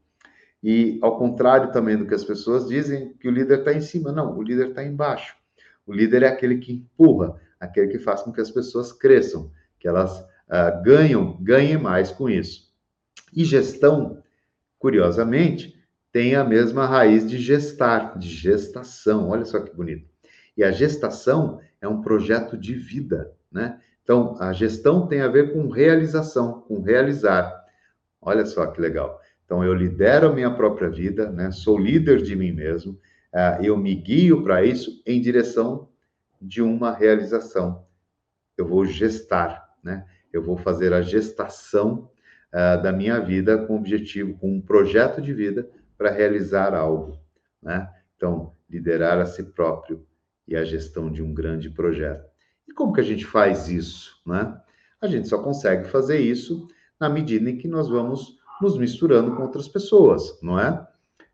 E 0.64 1.00
ao 1.02 1.18
contrário 1.18 1.72
também 1.72 1.98
do 1.98 2.06
que 2.06 2.14
as 2.14 2.24
pessoas 2.24 2.68
dizem, 2.68 3.14
que 3.20 3.28
o 3.28 3.32
líder 3.32 3.60
está 3.60 3.74
em 3.74 3.82
cima. 3.82 4.12
Não, 4.12 4.38
o 4.38 4.44
líder 4.44 4.70
está 4.70 4.84
embaixo. 4.84 5.36
O 5.86 5.94
líder 5.94 6.24
é 6.24 6.28
aquele 6.28 6.60
que 6.60 6.74
empurra, 6.74 7.40
aquele 7.60 7.88
que 7.88 8.00
faz 8.00 8.22
com 8.22 8.32
que 8.32 8.42
as 8.42 8.52
pessoas 8.52 8.94
cresçam, 8.94 9.52
que 9.80 9.88
elas 9.88 10.20
uh, 10.20 10.84
ganham, 10.84 11.38
ganhem 11.42 11.78
mais 11.78 12.12
com 12.12 12.30
isso. 12.30 12.71
E 13.34 13.46
gestão, 13.46 14.22
curiosamente, 14.78 15.76
tem 16.12 16.36
a 16.36 16.44
mesma 16.44 16.86
raiz 16.86 17.28
de 17.28 17.38
gestar, 17.38 18.18
de 18.18 18.30
gestação. 18.30 19.30
Olha 19.30 19.46
só 19.46 19.60
que 19.60 19.76
bonito. 19.76 20.10
E 20.58 20.64
a 20.64 20.72
gestação 20.72 21.62
é 21.80 21.88
um 21.88 22.02
projeto 22.02 22.58
de 22.58 22.74
vida, 22.74 23.32
né? 23.52 23.80
Então, 24.04 24.36
a 24.40 24.52
gestão 24.52 25.08
tem 25.08 25.22
a 25.22 25.28
ver 25.28 25.54
com 25.54 25.70
realização, 25.70 26.62
com 26.62 26.82
realizar. 26.82 27.66
Olha 28.22 28.46
só 28.46 28.66
que 28.68 28.82
legal. 28.82 29.22
Então, 29.46 29.64
eu 29.64 29.74
lidero 29.74 30.30
a 30.30 30.34
minha 30.34 30.52
própria 30.52 30.90
vida, 30.90 31.32
né? 31.32 31.52
Sou 31.52 31.78
líder 31.78 32.22
de 32.22 32.36
mim 32.36 32.52
mesmo. 32.52 32.94
Uh, 33.34 33.64
eu 33.64 33.78
me 33.78 33.96
guio 33.96 34.44
para 34.44 34.66
isso 34.66 35.02
em 35.06 35.22
direção 35.22 35.88
de 36.42 36.62
uma 36.62 36.94
realização. 36.94 37.86
Eu 38.58 38.68
vou 38.68 38.86
gestar, 38.86 39.70
né? 39.82 40.06
Eu 40.34 40.44
vou 40.44 40.58
fazer 40.58 40.94
a 40.94 41.02
gestação 41.02 42.10
uh, 42.54 42.82
da 42.82 42.92
minha 42.92 43.20
vida 43.20 43.58
com 43.66 43.76
objetivo, 43.76 44.38
com 44.38 44.56
um 44.56 44.62
projeto 44.62 45.22
de 45.22 45.34
vida 45.34 45.70
para 45.98 46.12
realizar 46.12 46.74
algo, 46.74 47.20
né? 47.62 47.90
Então, 48.16 48.54
liderar 48.70 49.20
a 49.20 49.26
si 49.26 49.44
próprio 49.44 50.06
e 50.48 50.56
a 50.56 50.64
gestão 50.64 51.12
de 51.12 51.22
um 51.22 51.34
grande 51.34 51.70
projeto. 51.70 52.30
E 52.68 52.74
como 52.74 52.94
que 52.94 53.02
a 53.02 53.04
gente 53.04 53.26
faz 53.26 53.68
isso, 53.68 54.22
né? 54.26 54.60
A 55.02 55.08
gente 55.08 55.28
só 55.28 55.42
consegue 55.42 55.90
fazer 55.90 56.20
isso 56.20 56.68
na 57.00 57.10
medida 57.10 57.50
em 57.50 57.58
que 57.58 57.68
nós 57.68 57.90
vamos 57.90 58.38
nos 58.62 58.78
misturando 58.78 59.36
com 59.36 59.42
outras 59.42 59.68
pessoas, 59.68 60.40
não 60.42 60.60
é? 60.60 60.88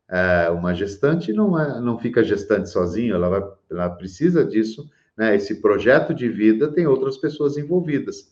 é, 0.10 0.50
uma 0.50 0.74
gestante 0.74 1.34
não, 1.34 1.60
é, 1.60 1.80
não 1.82 2.00
fica 2.00 2.24
gestante 2.24 2.70
sozinha, 2.70 3.14
ela, 3.14 3.30
vai, 3.30 3.44
ela 3.70 3.90
precisa 3.90 4.46
disso, 4.46 4.90
né? 5.18 5.36
Esse 5.36 5.56
projeto 5.62 6.14
de 6.14 6.30
vida 6.30 6.72
tem 6.72 6.88
outras 6.88 7.18
pessoas 7.18 7.58
envolvidas. 7.58 8.32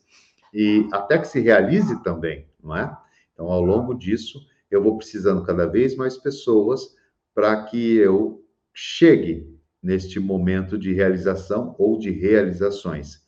E 0.54 0.88
até 0.94 1.18
que 1.18 1.28
se 1.28 1.40
realize 1.42 2.02
também, 2.02 2.46
não 2.66 2.76
é? 2.76 2.98
Então, 3.34 3.48
ao 3.48 3.62
longo 3.62 3.94
disso, 3.94 4.46
eu 4.70 4.82
vou 4.82 4.98
precisando 4.98 5.46
cada 5.46 5.66
vez 5.66 5.96
mais 5.96 6.18
pessoas 6.18 6.96
para 7.34 7.64
que 7.66 7.96
eu 7.98 8.44
chegue 8.74 9.54
neste 9.82 10.20
momento 10.20 10.78
de 10.78 10.94
realização 10.94 11.76
ou 11.78 12.00
de 12.00 12.10
realizações. 12.10 13.24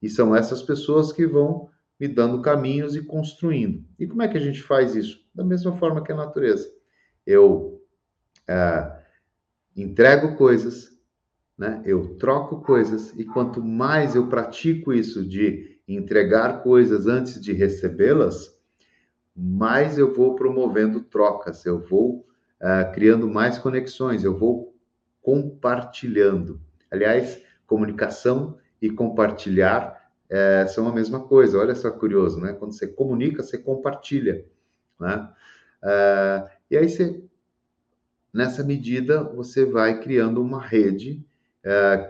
E 0.00 0.10
são 0.10 0.36
essas 0.36 0.62
pessoas 0.62 1.12
que 1.12 1.26
vão 1.26 1.70
me 1.98 2.08
dando 2.08 2.42
caminhos 2.42 2.96
e 2.96 3.02
construindo. 3.02 3.84
E 3.98 4.06
como 4.06 4.22
é 4.22 4.28
que 4.28 4.36
a 4.36 4.40
gente 4.40 4.62
faz 4.62 4.94
isso? 4.94 5.24
Da 5.34 5.44
mesma 5.44 5.76
forma 5.78 6.02
que 6.02 6.12
a 6.12 6.16
natureza. 6.16 6.68
Eu 7.24 7.80
é, 8.48 9.02
entrego 9.76 10.36
coisas, 10.36 10.90
né? 11.56 11.80
eu 11.84 12.16
troco 12.16 12.60
coisas, 12.62 13.12
e 13.16 13.24
quanto 13.24 13.62
mais 13.62 14.14
eu 14.14 14.28
pratico 14.28 14.92
isso 14.92 15.24
de 15.24 15.80
entregar 15.86 16.62
coisas 16.62 17.06
antes 17.06 17.40
de 17.40 17.52
recebê-las, 17.52 18.52
mais 19.34 19.98
eu 19.98 20.12
vou 20.12 20.34
promovendo 20.34 21.00
trocas, 21.00 21.64
eu 21.64 21.78
vou 21.78 22.26
uh, 22.60 22.92
criando 22.92 23.28
mais 23.28 23.58
conexões, 23.58 24.24
eu 24.24 24.36
vou 24.36 24.74
compartilhando. 25.22 26.60
Aliás, 26.90 27.40
comunicação 27.66 28.58
e 28.80 28.90
compartilhar 28.90 30.10
uh, 30.30 30.68
são 30.68 30.86
a 30.86 30.92
mesma 30.92 31.20
coisa. 31.20 31.58
Olha 31.58 31.74
só 31.74 31.90
curioso, 31.90 32.40
né? 32.40 32.52
Quando 32.52 32.72
você 32.72 32.86
comunica, 32.86 33.42
você 33.42 33.56
compartilha, 33.56 34.44
né? 35.00 35.28
Uh, 35.82 36.48
e 36.70 36.76
aí 36.76 36.88
você, 36.88 37.22
nessa 38.32 38.62
medida, 38.62 39.22
você 39.22 39.64
vai 39.64 40.00
criando 40.00 40.40
uma 40.40 40.60
rede. 40.60 41.24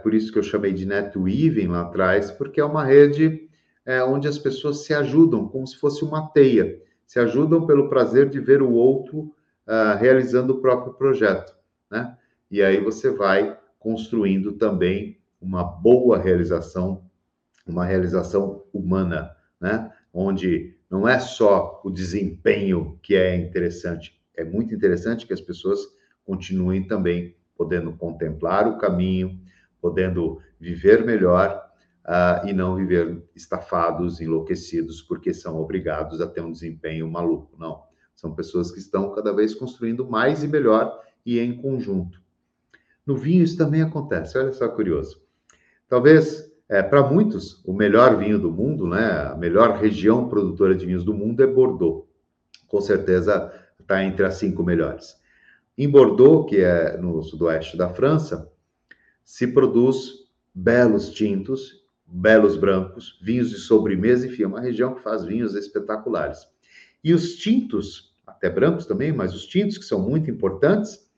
por 0.02 0.14
isso 0.14 0.32
que 0.32 0.38
eu 0.38 0.42
chamei 0.42 0.72
de 0.72 0.86
netweaving 0.86 1.68
lá 1.68 1.82
atrás, 1.82 2.30
porque 2.30 2.60
é 2.60 2.64
uma 2.64 2.84
rede 2.84 3.48
onde 4.06 4.28
as 4.28 4.38
pessoas 4.38 4.84
se 4.84 4.94
ajudam, 4.94 5.48
como 5.48 5.66
se 5.66 5.76
fosse 5.76 6.04
uma 6.04 6.28
teia 6.28 6.80
se 7.12 7.18
ajudam 7.18 7.66
pelo 7.66 7.90
prazer 7.90 8.30
de 8.30 8.40
ver 8.40 8.62
o 8.62 8.72
outro 8.72 9.34
uh, 9.68 9.98
realizando 9.98 10.54
o 10.54 10.60
próprio 10.62 10.94
projeto, 10.94 11.54
né? 11.90 12.16
E 12.50 12.62
aí 12.62 12.80
você 12.80 13.10
vai 13.10 13.54
construindo 13.78 14.52
também 14.52 15.20
uma 15.38 15.62
boa 15.62 16.16
realização, 16.16 17.04
uma 17.66 17.84
realização 17.84 18.64
humana, 18.72 19.30
né? 19.60 19.92
Onde 20.10 20.74
não 20.90 21.06
é 21.06 21.20
só 21.20 21.82
o 21.84 21.90
desempenho 21.90 22.98
que 23.02 23.14
é 23.14 23.36
interessante, 23.36 24.18
é 24.34 24.42
muito 24.42 24.74
interessante 24.74 25.26
que 25.26 25.34
as 25.34 25.40
pessoas 25.42 25.80
continuem 26.24 26.86
também 26.86 27.36
podendo 27.54 27.92
contemplar 27.92 28.66
o 28.66 28.78
caminho, 28.78 29.38
podendo 29.82 30.40
viver 30.58 31.04
melhor 31.04 31.62
uh, 32.04 32.46
e 32.46 32.52
não 32.52 32.76
viver 32.76 33.22
estafados, 33.34 34.20
enlouquecidos, 34.20 35.02
porque 35.02 35.32
são 35.32 35.60
obrigados 35.60 36.20
a 36.20 36.26
ter 36.26 36.40
um 36.40 36.52
desempenho 36.52 37.10
maluco. 37.10 37.56
Não. 37.58 37.82
São 38.14 38.34
pessoas 38.34 38.70
que 38.70 38.78
estão 38.78 39.12
cada 39.14 39.32
vez 39.32 39.54
construindo 39.54 40.08
mais 40.08 40.42
e 40.42 40.48
melhor 40.48 41.00
e 41.24 41.38
em 41.38 41.56
conjunto. 41.56 42.20
No 43.04 43.16
vinho 43.16 43.42
isso 43.42 43.56
também 43.56 43.82
acontece, 43.82 44.38
olha 44.38 44.52
só 44.52 44.68
curioso. 44.68 45.20
Talvez, 45.88 46.50
é, 46.68 46.82
para 46.82 47.02
muitos, 47.02 47.62
o 47.64 47.72
melhor 47.72 48.16
vinho 48.16 48.38
do 48.38 48.50
mundo, 48.50 48.86
né, 48.86 49.28
a 49.32 49.36
melhor 49.36 49.76
região 49.78 50.28
produtora 50.28 50.74
de 50.74 50.86
vinhos 50.86 51.04
do 51.04 51.12
mundo 51.12 51.42
é 51.42 51.46
Bordeaux. 51.46 52.06
Com 52.68 52.80
certeza 52.80 53.52
está 53.78 54.02
entre 54.04 54.24
as 54.24 54.34
cinco 54.34 54.62
melhores. 54.62 55.20
Em 55.76 55.88
Bordeaux, 55.88 56.48
que 56.48 56.60
é 56.60 56.96
no 56.96 57.22
sudoeste 57.22 57.76
da 57.76 57.88
França, 57.88 58.50
se 59.24 59.46
produz 59.48 60.22
belos 60.54 61.10
tintos 61.10 61.81
belos 62.14 62.58
brancos, 62.58 63.18
vinhos 63.22 63.48
de 63.48 63.56
sobremesa, 63.56 64.26
enfim, 64.26 64.42
é 64.42 64.46
uma 64.46 64.60
região 64.60 64.94
que 64.94 65.02
faz 65.02 65.24
vinhos 65.24 65.54
espetaculares. 65.54 66.46
E 67.02 67.14
os 67.14 67.36
tintos, 67.36 68.14
até 68.26 68.50
brancos 68.50 68.84
também, 68.84 69.10
mas 69.12 69.34
os 69.34 69.46
tintos 69.46 69.78
que 69.78 69.84
são 69.84 69.98
muito 69.98 70.30
importantes, 70.30 71.10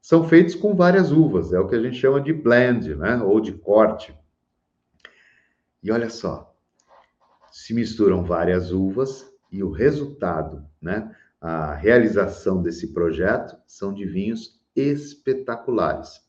são 0.00 0.28
feitos 0.28 0.54
com 0.54 0.72
várias 0.72 1.10
uvas, 1.10 1.52
é 1.52 1.58
o 1.58 1.66
que 1.66 1.74
a 1.74 1.82
gente 1.82 1.96
chama 1.96 2.20
de 2.20 2.32
blend, 2.32 2.94
né, 2.94 3.16
ou 3.16 3.40
de 3.40 3.52
corte. 3.52 4.16
E 5.82 5.90
olha 5.90 6.08
só, 6.08 6.56
se 7.50 7.74
misturam 7.74 8.22
várias 8.22 8.70
uvas 8.70 9.26
e 9.50 9.64
o 9.64 9.72
resultado, 9.72 10.64
né, 10.80 11.12
a 11.40 11.74
realização 11.74 12.62
desse 12.62 12.92
projeto 12.92 13.56
são 13.66 13.92
de 13.92 14.06
vinhos 14.06 14.60
espetaculares. 14.76 16.20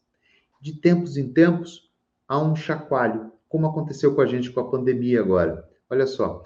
De 0.60 0.74
tempos 0.82 1.18
em 1.18 1.32
tempos, 1.32 1.92
há 2.28 2.42
um 2.42 2.56
chacoalho, 2.56 3.32
como 3.50 3.68
aconteceu 3.68 4.14
com 4.14 4.22
a 4.22 4.26
gente 4.26 4.52
com 4.52 4.60
a 4.60 4.70
pandemia 4.70 5.20
agora. 5.20 5.68
Olha 5.90 6.06
só, 6.06 6.44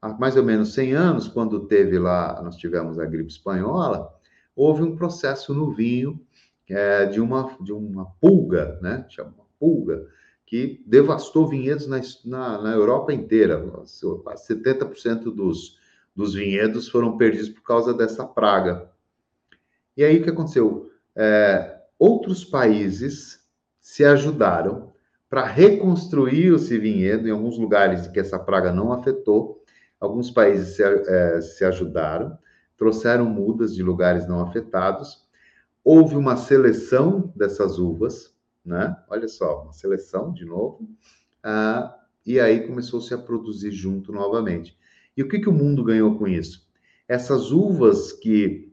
há 0.00 0.10
mais 0.10 0.36
ou 0.36 0.44
menos 0.44 0.72
100 0.74 0.92
anos, 0.92 1.28
quando 1.28 1.66
teve 1.66 1.98
lá, 1.98 2.40
nós 2.42 2.56
tivemos 2.56 2.98
a 2.98 3.04
gripe 3.04 3.30
espanhola, 3.30 4.12
houve 4.54 4.82
um 4.82 4.96
processo 4.96 5.54
no 5.54 5.72
vinho 5.72 6.20
é, 6.68 7.06
de, 7.06 7.20
uma, 7.20 7.56
de 7.60 7.72
uma 7.72 8.06
pulga, 8.20 8.78
né? 8.82 9.06
Chama 9.08 9.34
pulga, 9.58 10.06
que 10.46 10.82
devastou 10.86 11.48
vinhedos 11.48 11.86
na, 11.86 12.00
na, 12.24 12.62
na 12.62 12.72
Europa 12.72 13.12
inteira. 13.12 13.60
70% 13.84 15.24
dos, 15.34 15.78
dos 16.14 16.34
vinhedos 16.34 16.88
foram 16.88 17.16
perdidos 17.16 17.48
por 17.48 17.62
causa 17.62 17.92
dessa 17.92 18.24
praga. 18.24 18.90
E 19.96 20.04
aí 20.04 20.18
o 20.18 20.22
que 20.22 20.30
aconteceu? 20.30 20.90
É, 21.14 21.80
outros 21.98 22.44
países 22.44 23.40
se 23.80 24.04
ajudaram 24.04 24.87
para 25.28 25.44
reconstruir 25.44 26.52
o 26.52 26.58
vinhedo 26.58 27.28
em 27.28 27.30
alguns 27.30 27.58
lugares 27.58 28.06
que 28.06 28.18
essa 28.18 28.38
praga 28.38 28.72
não 28.72 28.92
afetou. 28.92 29.62
Alguns 30.00 30.30
países 30.30 30.76
se, 30.76 30.82
é, 30.82 31.40
se 31.40 31.64
ajudaram, 31.64 32.38
trouxeram 32.76 33.26
mudas 33.26 33.74
de 33.74 33.82
lugares 33.82 34.26
não 34.26 34.40
afetados. 34.40 35.26
Houve 35.84 36.16
uma 36.16 36.36
seleção 36.36 37.32
dessas 37.36 37.78
uvas, 37.78 38.34
né? 38.64 38.96
Olha 39.08 39.28
só, 39.28 39.62
uma 39.64 39.72
seleção 39.72 40.32
de 40.32 40.44
novo. 40.44 40.88
Ah, 41.42 41.94
e 42.24 42.38
aí 42.38 42.66
começou-se 42.66 43.12
a 43.12 43.18
produzir 43.18 43.70
junto 43.70 44.12
novamente. 44.12 44.78
E 45.16 45.22
o 45.22 45.28
que, 45.28 45.40
que 45.40 45.48
o 45.48 45.52
mundo 45.52 45.82
ganhou 45.82 46.16
com 46.16 46.28
isso? 46.28 46.66
Essas 47.08 47.50
uvas 47.50 48.12
que 48.12 48.72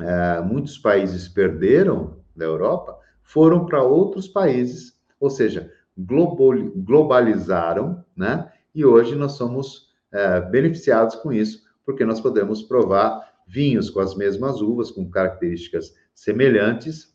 é, 0.00 0.40
muitos 0.40 0.78
países 0.78 1.28
perderam 1.28 2.18
da 2.34 2.44
Europa 2.44 2.98
foram 3.22 3.64
para 3.66 3.82
outros 3.82 4.26
países, 4.26 4.98
ou 5.20 5.30
seja, 5.30 5.72
globalizaram, 5.96 8.04
né? 8.16 8.50
E 8.74 8.84
hoje 8.84 9.14
nós 9.14 9.32
somos 9.32 9.88
é, 10.12 10.40
beneficiados 10.40 11.14
com 11.16 11.32
isso, 11.32 11.62
porque 11.84 12.04
nós 12.04 12.20
podemos 12.20 12.62
provar 12.62 13.32
vinhos 13.46 13.90
com 13.90 14.00
as 14.00 14.16
mesmas 14.16 14.60
uvas, 14.60 14.90
com 14.90 15.08
características 15.08 15.94
semelhantes, 16.14 17.14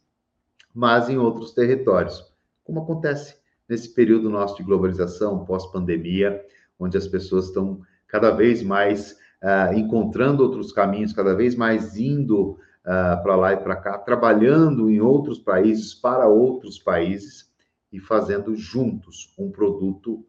mas 0.74 1.10
em 1.10 1.18
outros 1.18 1.54
territórios, 1.54 2.24
como 2.64 2.82
acontece 2.82 3.36
nesse 3.68 3.94
período 3.94 4.30
nosso 4.30 4.58
de 4.58 4.64
globalização, 4.64 5.46
pós-pandemia, 5.46 6.42
onde 6.80 6.98
as 6.98 7.08
pessoas 7.08 7.46
estão 7.46 7.82
cada 8.08 8.32
vez 8.32 8.64
mais 8.64 9.18
uh, 9.44 9.74
encontrando 9.74 10.44
outros 10.44 10.72
caminhos, 10.72 11.14
cada 11.14 11.36
vez 11.36 11.56
mais 11.56 11.98
indo 11.98 12.52
uh, 12.52 13.24
para 13.24 13.36
lá 13.36 13.54
e 13.54 13.58
para 13.58 13.76
cá, 13.76 13.98
trabalhando 13.98 14.90
em 14.90 15.02
outros 15.02 15.40
países, 15.40 15.94
para 15.94 16.28
outros 16.28 16.80
países, 16.80 17.49
e 17.92 18.00
fazendo 18.00 18.56
juntos 18.56 19.34
um 19.38 19.52
produto 19.52 20.26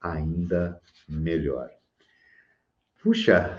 ainda 0.00 0.80
melhor. 1.08 1.70
Puxa, 3.02 3.58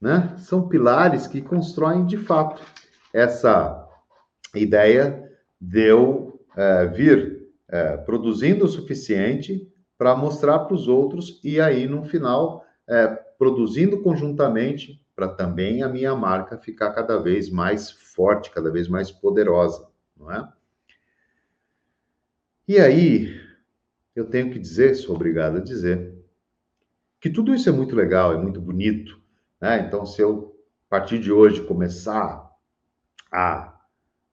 né? 0.00 0.36
São 0.38 0.68
pilares 0.68 1.26
que 1.26 1.40
constroem 1.40 2.04
de 2.04 2.18
fato 2.18 2.62
essa 3.12 3.88
ideia 4.54 5.30
de 5.60 5.80
eu 5.80 6.44
é, 6.56 6.86
vir 6.86 7.48
é, 7.68 7.96
produzindo 7.96 8.64
o 8.64 8.68
suficiente 8.68 9.66
para 9.96 10.14
mostrar 10.14 10.60
para 10.60 10.74
os 10.74 10.88
outros 10.88 11.40
e 11.42 11.60
aí 11.60 11.86
no 11.86 12.04
final 12.04 12.64
é, 12.88 13.06
produzindo 13.38 14.02
conjuntamente 14.02 15.00
para 15.14 15.28
também 15.28 15.82
a 15.82 15.88
minha 15.88 16.14
marca 16.14 16.58
ficar 16.58 16.90
cada 16.92 17.18
vez 17.18 17.48
mais 17.48 17.90
forte, 17.90 18.50
cada 18.50 18.70
vez 18.70 18.88
mais 18.88 19.10
poderosa, 19.10 19.88
não 20.16 20.30
é? 20.30 20.52
E 22.66 22.78
aí, 22.78 23.38
eu 24.16 24.24
tenho 24.24 24.50
que 24.50 24.58
dizer, 24.58 24.94
sou 24.94 25.14
obrigado 25.14 25.58
a 25.58 25.60
dizer, 25.60 26.14
que 27.20 27.28
tudo 27.28 27.54
isso 27.54 27.68
é 27.68 27.72
muito 27.72 27.94
legal, 27.94 28.32
é 28.32 28.38
muito 28.38 28.60
bonito, 28.60 29.20
né? 29.60 29.80
Então, 29.86 30.06
se 30.06 30.22
eu, 30.22 30.56
a 30.88 30.98
partir 30.98 31.18
de 31.18 31.30
hoje, 31.30 31.62
começar 31.62 32.50
a, 33.30 33.74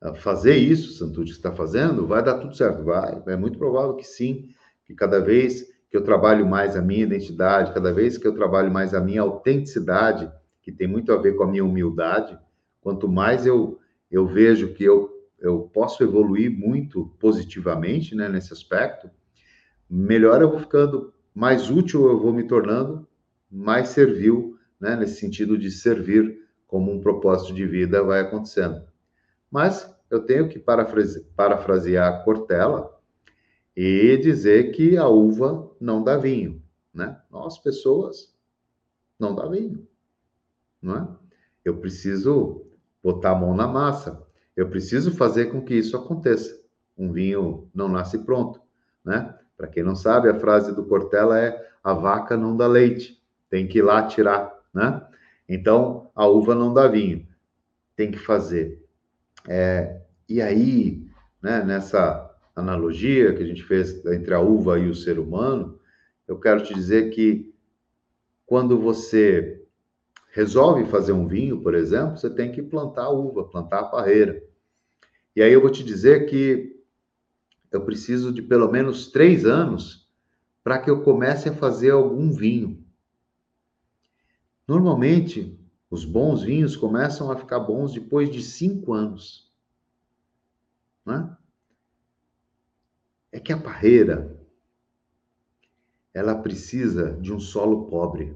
a 0.01 0.15
fazer 0.15 0.55
isso, 0.55 0.93
Santucci 0.93 1.33
está 1.33 1.51
fazendo, 1.51 2.07
vai 2.07 2.23
dar 2.23 2.39
tudo 2.39 2.55
certo, 2.55 2.83
vai. 2.83 3.21
É 3.27 3.35
muito 3.35 3.57
provável 3.57 3.95
que 3.95 4.05
sim, 4.05 4.53
que 4.85 4.93
cada 4.93 5.19
vez 5.19 5.63
que 5.89 5.97
eu 5.97 6.03
trabalho 6.03 6.47
mais 6.47 6.77
a 6.77 6.81
minha 6.81 7.03
identidade, 7.03 7.73
cada 7.73 7.91
vez 7.93 8.17
que 8.17 8.25
eu 8.25 8.33
trabalho 8.33 8.71
mais 8.71 8.93
a 8.93 9.01
minha 9.01 9.21
autenticidade, 9.21 10.31
que 10.61 10.71
tem 10.71 10.87
muito 10.87 11.11
a 11.11 11.17
ver 11.17 11.35
com 11.35 11.43
a 11.43 11.47
minha 11.47 11.65
humildade, 11.65 12.39
quanto 12.79 13.09
mais 13.09 13.45
eu 13.45 13.77
eu 14.09 14.27
vejo 14.27 14.73
que 14.73 14.83
eu, 14.83 15.09
eu 15.41 15.61
posso 15.73 16.03
evoluir 16.03 16.51
muito 16.51 17.07
positivamente 17.19 18.15
né, 18.15 18.29
nesse 18.29 18.53
aspecto, 18.53 19.09
melhor 19.89 20.41
eu 20.41 20.51
vou 20.51 20.59
ficando, 20.59 21.13
mais 21.33 21.69
útil 21.69 22.07
eu 22.07 22.19
vou 22.19 22.31
me 22.31 22.43
tornando, 22.43 23.07
mais 23.49 23.89
servil, 23.89 24.57
né, 24.79 24.95
nesse 24.95 25.19
sentido 25.19 25.57
de 25.57 25.69
servir 25.71 26.39
como 26.67 26.91
um 26.91 27.01
propósito 27.01 27.53
de 27.53 27.65
vida 27.65 28.03
vai 28.03 28.21
acontecendo. 28.21 28.83
Mas 29.49 29.93
eu 30.09 30.23
tenho 30.23 30.47
que 30.47 30.59
parafrase, 30.59 31.21
parafrasear 31.35 32.23
Cortella 32.23 32.97
e 33.75 34.17
dizer 34.17 34.71
que 34.71 34.95
a 34.95 35.07
uva 35.07 35.69
não 35.79 36.03
dá 36.03 36.17
vinho, 36.17 36.61
né? 36.93 37.21
Nós, 37.29 37.57
pessoas, 37.57 38.33
não 39.19 39.35
dá 39.35 39.47
vinho, 39.47 39.87
não 40.81 40.97
é? 40.97 41.07
Eu 41.63 41.77
preciso 41.77 42.65
botar 43.03 43.31
a 43.31 43.35
mão 43.35 43.55
na 43.55 43.67
massa, 43.67 44.25
eu 44.55 44.69
preciso 44.69 45.11
fazer 45.15 45.45
com 45.45 45.61
que 45.61 45.73
isso 45.73 45.95
aconteça. 45.95 46.59
Um 46.97 47.11
vinho 47.11 47.69
não 47.73 47.87
nasce 47.87 48.19
pronto, 48.19 48.61
né? 49.03 49.35
Para 49.57 49.67
quem 49.67 49.83
não 49.83 49.95
sabe, 49.95 50.29
a 50.29 50.39
frase 50.39 50.73
do 50.75 50.85
Cortella 50.85 51.39
é: 51.39 51.69
a 51.83 51.93
vaca 51.93 52.35
não 52.35 52.55
dá 52.57 52.67
leite, 52.67 53.21
tem 53.49 53.67
que 53.67 53.79
ir 53.79 53.83
lá 53.83 54.05
tirar, 54.07 54.53
né? 54.73 55.01
Então, 55.47 56.09
a 56.15 56.25
uva 56.27 56.55
não 56.55 56.73
dá 56.73 56.87
vinho, 56.87 57.27
tem 57.95 58.11
que 58.11 58.19
fazer. 58.19 58.83
É, 59.47 60.01
e 60.27 60.41
aí, 60.41 61.05
né, 61.41 61.63
nessa 61.63 62.29
analogia 62.55 63.33
que 63.33 63.43
a 63.43 63.45
gente 63.45 63.63
fez 63.63 64.05
entre 64.05 64.33
a 64.33 64.39
uva 64.39 64.79
e 64.79 64.89
o 64.89 64.95
ser 64.95 65.19
humano, 65.19 65.79
eu 66.27 66.39
quero 66.39 66.63
te 66.63 66.73
dizer 66.73 67.09
que 67.09 67.53
quando 68.45 68.79
você 68.79 69.60
resolve 70.31 70.85
fazer 70.85 71.11
um 71.11 71.27
vinho, 71.27 71.61
por 71.61 71.75
exemplo, 71.75 72.17
você 72.17 72.29
tem 72.29 72.51
que 72.51 72.61
plantar 72.61 73.03
a 73.03 73.09
uva, 73.09 73.49
plantar 73.49 73.79
a 73.79 73.85
parreira. 73.85 74.41
E 75.35 75.41
aí 75.41 75.51
eu 75.51 75.61
vou 75.61 75.69
te 75.69 75.83
dizer 75.83 76.25
que 76.25 76.81
eu 77.71 77.83
preciso 77.85 78.33
de 78.33 78.41
pelo 78.41 78.71
menos 78.71 79.07
três 79.07 79.45
anos 79.45 80.09
para 80.63 80.79
que 80.79 80.89
eu 80.89 81.03
comece 81.03 81.49
a 81.49 81.53
fazer 81.53 81.91
algum 81.91 82.31
vinho. 82.31 82.85
Normalmente, 84.67 85.59
os 85.89 86.05
bons 86.05 86.43
vinhos 86.43 86.77
começam 86.77 87.29
a 87.29 87.37
ficar 87.37 87.59
bons 87.59 87.93
depois 87.93 88.29
de 88.29 88.41
cinco 88.41 88.93
anos. 88.93 89.51
Né? 91.05 91.35
É 93.31 93.39
que 93.39 93.51
a 93.51 93.57
parreira 93.57 94.39
ela 96.13 96.35
precisa 96.35 97.13
de 97.13 97.33
um 97.33 97.39
solo 97.39 97.87
pobre, 97.87 98.35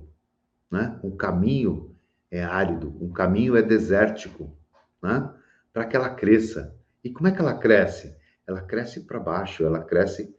né? 0.72 1.00
Um 1.04 1.16
caminho 1.16 1.96
é 2.32 2.44
árido, 2.44 2.96
um 3.02 3.12
caminho 3.12 3.56
é 3.56 3.62
desértico, 3.62 4.56
né? 5.02 5.32
Para 5.72 5.86
que 5.86 5.96
ela 5.96 6.10
cresça. 6.10 6.76
E 7.04 7.10
como 7.10 7.28
é 7.28 7.32
que 7.32 7.40
ela 7.40 7.58
cresce? 7.58 8.16
Ela 8.48 8.62
cresce 8.62 9.02
para 9.02 9.20
baixo, 9.20 9.66
ela 9.66 9.84
cresce 9.84 10.36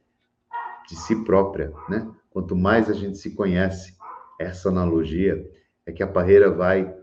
de 0.87 0.95
si 0.95 1.23
própria, 1.23 1.73
né? 1.89 2.09
Quanto 2.29 2.55
mais 2.55 2.89
a 2.89 2.93
gente 2.93 3.17
se 3.17 3.35
conhece, 3.35 3.95
essa 4.39 4.69
analogia 4.69 5.49
é 5.85 5.91
que 5.91 6.03
a 6.03 6.07
parreira 6.07 6.51
vai 6.51 6.95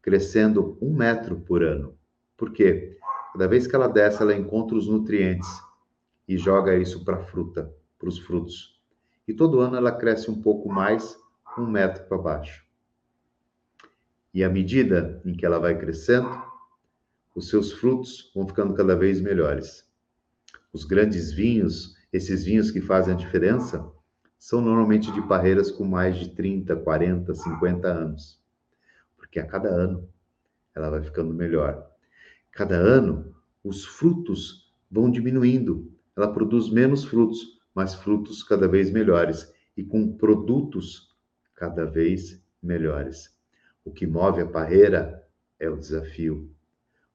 crescendo 0.00 0.78
um 0.80 0.94
metro 0.94 1.40
por 1.40 1.62
ano. 1.62 1.96
Por 2.36 2.52
quê? 2.52 2.96
Cada 3.32 3.46
vez 3.46 3.66
que 3.66 3.76
ela 3.76 3.88
desce, 3.88 4.22
ela 4.22 4.34
encontra 4.34 4.76
os 4.76 4.88
nutrientes 4.88 5.48
e 6.26 6.38
joga 6.38 6.76
isso 6.76 7.04
para 7.04 7.16
a 7.16 7.22
fruta, 7.24 7.72
para 7.98 8.08
os 8.08 8.18
frutos. 8.18 8.80
E 9.26 9.34
todo 9.34 9.60
ano 9.60 9.76
ela 9.76 9.92
cresce 9.92 10.30
um 10.30 10.40
pouco 10.40 10.68
mais, 10.68 11.16
um 11.58 11.66
metro 11.66 12.04
para 12.04 12.18
baixo. 12.18 12.67
E 14.38 14.44
à 14.44 14.48
medida 14.48 15.20
em 15.24 15.34
que 15.34 15.44
ela 15.44 15.58
vai 15.58 15.76
crescendo, 15.76 16.30
os 17.34 17.48
seus 17.48 17.72
frutos 17.72 18.30
vão 18.32 18.46
ficando 18.46 18.72
cada 18.72 18.94
vez 18.94 19.20
melhores. 19.20 19.84
Os 20.72 20.84
grandes 20.84 21.32
vinhos, 21.32 21.96
esses 22.12 22.44
vinhos 22.44 22.70
que 22.70 22.80
fazem 22.80 23.14
a 23.14 23.16
diferença, 23.16 23.84
são 24.38 24.60
normalmente 24.60 25.10
de 25.10 25.20
parreiras 25.22 25.72
com 25.72 25.84
mais 25.84 26.16
de 26.16 26.28
30, 26.36 26.76
40, 26.76 27.34
50 27.34 27.88
anos. 27.88 28.40
Porque 29.16 29.40
a 29.40 29.44
cada 29.44 29.70
ano 29.70 30.08
ela 30.72 30.88
vai 30.88 31.02
ficando 31.02 31.34
melhor. 31.34 31.90
Cada 32.52 32.76
ano, 32.76 33.34
os 33.64 33.84
frutos 33.84 34.72
vão 34.88 35.10
diminuindo. 35.10 35.92
Ela 36.16 36.32
produz 36.32 36.70
menos 36.70 37.04
frutos, 37.04 37.58
mas 37.74 37.92
frutos 37.92 38.44
cada 38.44 38.68
vez 38.68 38.88
melhores 38.88 39.52
e 39.76 39.82
com 39.82 40.16
produtos 40.16 41.12
cada 41.56 41.84
vez 41.84 42.40
melhores. 42.62 43.36
O 43.88 43.90
que 43.90 44.06
move 44.06 44.42
a 44.42 44.46
parreira 44.46 45.26
é 45.58 45.66
o 45.66 45.78
desafio. 45.78 46.54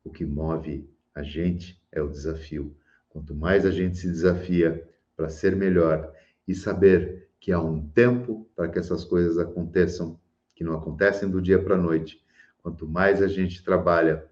O 0.03 0.09
que 0.09 0.25
move 0.25 0.89
a 1.13 1.21
gente 1.21 1.79
é 1.91 2.01
o 2.01 2.09
desafio. 2.09 2.75
Quanto 3.09 3.35
mais 3.35 3.63
a 3.63 3.69
gente 3.69 3.95
se 3.95 4.07
desafia 4.07 4.83
para 5.15 5.29
ser 5.29 5.55
melhor 5.55 6.11
e 6.47 6.55
saber 6.55 7.29
que 7.39 7.51
há 7.51 7.61
um 7.61 7.87
tempo 7.89 8.49
para 8.55 8.67
que 8.67 8.79
essas 8.79 9.03
coisas 9.03 9.37
aconteçam, 9.37 10.19
que 10.55 10.63
não 10.63 10.73
acontecem 10.73 11.29
do 11.29 11.39
dia 11.39 11.61
para 11.61 11.75
a 11.75 11.77
noite, 11.77 12.19
quanto 12.63 12.87
mais 12.87 13.21
a 13.21 13.27
gente 13.27 13.63
trabalha 13.63 14.25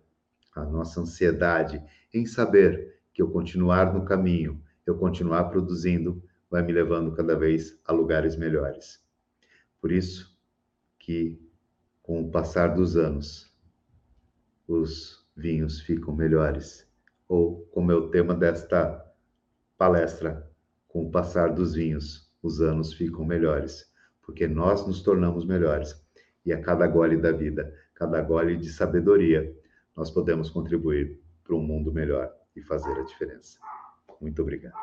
a 0.55 0.65
nossa 0.65 0.99
ansiedade 0.99 1.79
em 2.11 2.25
saber 2.25 3.01
que 3.13 3.21
eu 3.21 3.29
continuar 3.29 3.93
no 3.93 4.03
caminho, 4.03 4.59
eu 4.83 4.97
continuar 4.97 5.43
produzindo, 5.43 6.23
vai 6.49 6.63
me 6.63 6.73
levando 6.73 7.11
cada 7.11 7.35
vez 7.35 7.79
a 7.85 7.93
lugares 7.93 8.35
melhores. 8.35 8.99
Por 9.79 9.91
isso 9.91 10.35
que, 10.97 11.39
com 12.12 12.24
o 12.24 12.30
passar 12.30 12.76
dos 12.76 12.97
anos, 12.97 13.49
os 14.68 15.26
vinhos 15.34 15.80
ficam 15.80 16.14
melhores. 16.14 16.86
Ou, 17.26 17.66
como 17.72 17.89
é 17.89 17.95
o 17.95 18.09
tema 18.09 18.36
desta 18.36 19.01
palestra, 19.78 20.45
com 20.89 21.07
o 21.07 21.09
passar 21.09 21.53
dos 21.53 21.74
vinhos, 21.74 22.30
os 22.43 22.59
anos 22.59 22.93
ficam 22.93 23.24
melhores, 23.24 23.89
porque 24.22 24.45
nós 24.45 24.86
nos 24.86 25.01
tornamos 25.01 25.45
melhores. 25.45 26.05
E 26.45 26.51
a 26.51 26.62
cada 26.62 26.86
gole 26.86 27.16
da 27.16 27.32
vida, 27.32 27.74
cada 27.93 28.22
gole 28.22 28.57
de 28.57 28.70
sabedoria, 28.74 29.49
nós 29.95 30.12
podemos 30.12 30.49
contribuir 30.49 31.18
para 31.45 31.55
um 31.55 31.62
mundo 31.62 31.93
melhor 31.93 32.30
e 32.53 32.62
fazer 32.62 32.91
a 32.91 33.03
diferença. 33.03 33.57
Muito 34.20 34.41
obrigado. 34.41 34.76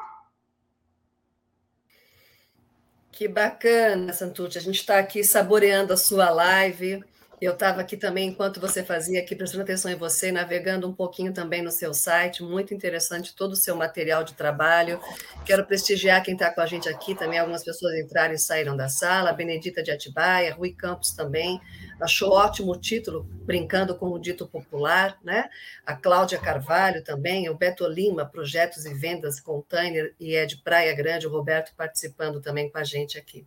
Que 3.12 3.29
bacana, 3.29 4.14
Santucci. 4.14 4.57
A 4.57 4.62
gente 4.62 4.76
está 4.76 4.99
aqui 4.99 5.22
saboreando 5.22 5.93
a 5.93 5.97
sua 5.99 6.31
live. 6.31 7.05
Eu 7.41 7.53
estava 7.53 7.80
aqui 7.80 7.97
também, 7.97 8.30
enquanto 8.30 8.61
você 8.61 8.82
fazia 8.82 9.20
aqui, 9.20 9.36
prestando 9.36 9.62
atenção 9.62 9.93
em 9.93 9.95
você, 9.95 10.32
navegando 10.32 10.89
um 10.89 10.93
pouquinho 10.93 11.32
também 11.32 11.62
no 11.62 11.70
seu 11.70 11.95
site, 11.95 12.43
muito 12.43 12.74
interessante 12.74 13.32
todo 13.32 13.53
o 13.53 13.57
seu 13.57 13.76
material 13.76 14.24
de 14.24 14.34
trabalho. 14.34 15.01
Quero 15.47 15.64
prestigiar 15.64 16.20
quem 16.24 16.34
está 16.34 16.53
com 16.53 16.61
a 16.61 16.66
gente 16.66 16.89
aqui, 16.89 17.14
também 17.14 17.39
algumas 17.39 17.62
pessoas 17.62 17.95
entraram 17.95 18.34
e 18.34 18.39
saíram 18.39 18.76
da 18.76 18.89
sala, 18.89 19.32
Benedita 19.32 19.84
de 19.84 19.93
Atibaia, 19.93 20.53
Rui 20.53 20.72
Campos 20.72 21.12
também, 21.12 21.61
achou 22.01 22.32
ótimo 22.32 22.72
o 22.72 22.80
título, 22.80 23.22
brincando 23.45 23.95
com 23.97 24.07
o 24.07 24.18
dito 24.18 24.45
popular, 24.49 25.16
né? 25.22 25.49
A 25.86 25.95
Cláudia 25.95 26.41
Carvalho 26.41 27.05
também, 27.05 27.49
o 27.49 27.55
Beto 27.55 27.86
Lima, 27.86 28.26
Projetos 28.26 28.84
e 28.84 28.93
Vendas 28.95 29.39
Container, 29.39 30.12
e 30.18 30.34
é 30.34 30.45
de 30.45 30.57
Praia 30.57 30.93
Grande, 30.93 31.28
o 31.28 31.30
Roberto 31.30 31.72
participando 31.76 32.41
também 32.41 32.68
com 32.68 32.78
a 32.78 32.84
gente 32.84 33.16
aqui. 33.16 33.47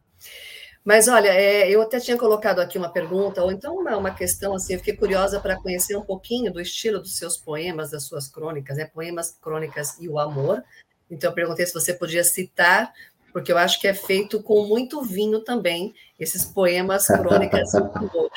Mas 0.83 1.07
olha, 1.07 1.29
é, 1.29 1.69
eu 1.69 1.81
até 1.81 1.99
tinha 1.99 2.17
colocado 2.17 2.59
aqui 2.59 2.77
uma 2.77 2.89
pergunta, 2.89 3.43
ou 3.43 3.51
então 3.51 3.75
uma, 3.75 3.95
uma 3.95 4.11
questão 4.11 4.55
assim, 4.55 4.73
eu 4.73 4.79
fiquei 4.79 4.95
curiosa 4.95 5.39
para 5.39 5.55
conhecer 5.55 5.95
um 5.95 6.01
pouquinho 6.01 6.51
do 6.51 6.59
estilo 6.59 6.99
dos 6.99 7.17
seus 7.17 7.37
poemas, 7.37 7.91
das 7.91 8.03
suas 8.05 8.27
crônicas, 8.27 8.77
né? 8.77 8.85
Poemas, 8.85 9.37
crônicas 9.39 9.99
e 9.99 10.09
o 10.09 10.17
amor. 10.17 10.63
Então 11.09 11.29
eu 11.29 11.35
perguntei 11.35 11.65
se 11.67 11.73
você 11.73 11.93
podia 11.93 12.23
citar, 12.23 12.91
porque 13.31 13.51
eu 13.51 13.57
acho 13.57 13.79
que 13.79 13.87
é 13.87 13.93
feito 13.93 14.41
com 14.41 14.65
muito 14.65 15.03
vinho 15.03 15.41
também, 15.41 15.93
esses 16.19 16.43
poemas, 16.45 17.05
crônicas 17.05 17.73
e 17.73 17.77
o 17.77 17.91
amor. 17.93 18.31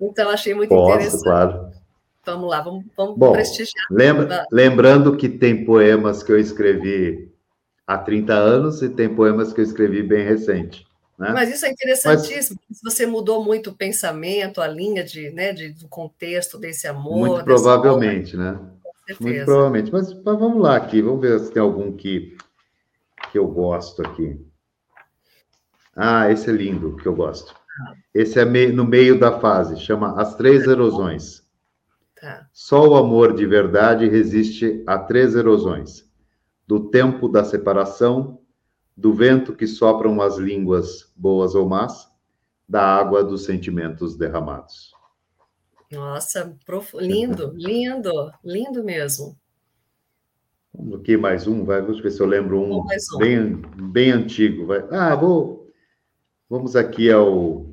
então 0.00 0.30
achei 0.30 0.54
muito 0.54 0.70
Posso, 0.70 0.94
interessante. 0.94 1.24
Claro. 1.24 1.72
Vamos 2.24 2.48
lá, 2.48 2.62
vamos, 2.62 2.84
vamos 2.96 3.18
Bom, 3.18 3.32
prestigiar. 3.32 3.86
Lembra, 3.90 4.46
lembrando 4.50 5.14
que 5.14 5.28
tem 5.28 5.62
poemas 5.62 6.22
que 6.22 6.32
eu 6.32 6.38
escrevi 6.38 7.33
há 7.86 7.98
30 7.98 8.32
anos 8.32 8.82
e 8.82 8.88
tem 8.88 9.14
poemas 9.14 9.52
que 9.52 9.60
eu 9.60 9.64
escrevi 9.64 10.02
bem 10.02 10.24
recente. 10.24 10.86
Né? 11.18 11.30
Mas 11.32 11.52
isso 11.52 11.64
é 11.64 11.70
interessantíssimo. 11.70 12.58
Mas, 12.68 12.80
você 12.82 13.06
mudou 13.06 13.44
muito 13.44 13.70
o 13.70 13.74
pensamento, 13.74 14.60
a 14.60 14.66
linha 14.66 15.04
de, 15.04 15.30
né, 15.30 15.52
de, 15.52 15.70
do 15.70 15.88
contexto 15.88 16.58
desse 16.58 16.88
amor. 16.88 17.28
Muito 17.28 17.44
provavelmente, 17.44 18.34
amor, 18.36 18.52
né? 18.52 18.60
Muito 19.20 19.44
provavelmente. 19.44 19.92
Mas, 19.92 20.12
mas, 20.12 20.38
vamos 20.38 20.60
lá 20.60 20.76
aqui, 20.76 21.00
vamos 21.00 21.20
ver 21.20 21.38
se 21.38 21.52
tem 21.52 21.62
algum 21.62 21.92
que, 21.92 22.36
que 23.30 23.38
eu 23.38 23.46
gosto 23.46 24.02
aqui. 24.02 24.40
Ah, 25.94 26.30
esse 26.30 26.50
é 26.50 26.52
lindo, 26.52 26.96
que 26.96 27.06
eu 27.06 27.14
gosto. 27.14 27.54
Esse 28.12 28.40
é 28.40 28.44
no 28.44 28.84
meio 28.84 29.18
da 29.18 29.38
fase, 29.38 29.78
chama 29.78 30.20
As 30.20 30.34
Três 30.34 30.64
Erosões. 30.66 31.42
Tá. 32.20 32.48
Só 32.52 32.88
o 32.88 32.96
amor 32.96 33.34
de 33.34 33.46
verdade 33.46 34.08
resiste 34.08 34.82
a 34.86 34.98
três 34.98 35.34
erosões 35.34 36.08
do 36.66 36.88
tempo 36.90 37.28
da 37.28 37.44
separação, 37.44 38.40
do 38.96 39.12
vento 39.12 39.54
que 39.54 39.66
sopram 39.66 40.20
as 40.20 40.36
línguas 40.36 41.12
boas 41.16 41.54
ou 41.54 41.68
más, 41.68 42.08
da 42.68 42.82
água 42.82 43.22
dos 43.22 43.44
sentimentos 43.44 44.16
derramados. 44.16 44.92
Nossa, 45.90 46.56
prof... 46.64 46.96
lindo, 46.96 47.52
lindo, 47.56 48.32
lindo 48.42 48.82
mesmo. 48.82 49.36
Vamos 50.72 51.00
aqui 51.00 51.16
mais 51.16 51.46
um, 51.46 51.64
vai, 51.64 51.80
vamos 51.80 52.00
ver 52.00 52.10
se 52.10 52.20
eu 52.20 52.26
lembro 52.26 52.58
um, 52.58 52.80
um. 52.80 53.18
Bem, 53.18 53.62
bem 53.92 54.10
antigo. 54.10 54.66
Vai. 54.66 54.84
Ah, 54.90 55.14
vou. 55.14 55.70
Vamos 56.50 56.74
aqui 56.74 57.10
ao. 57.10 57.72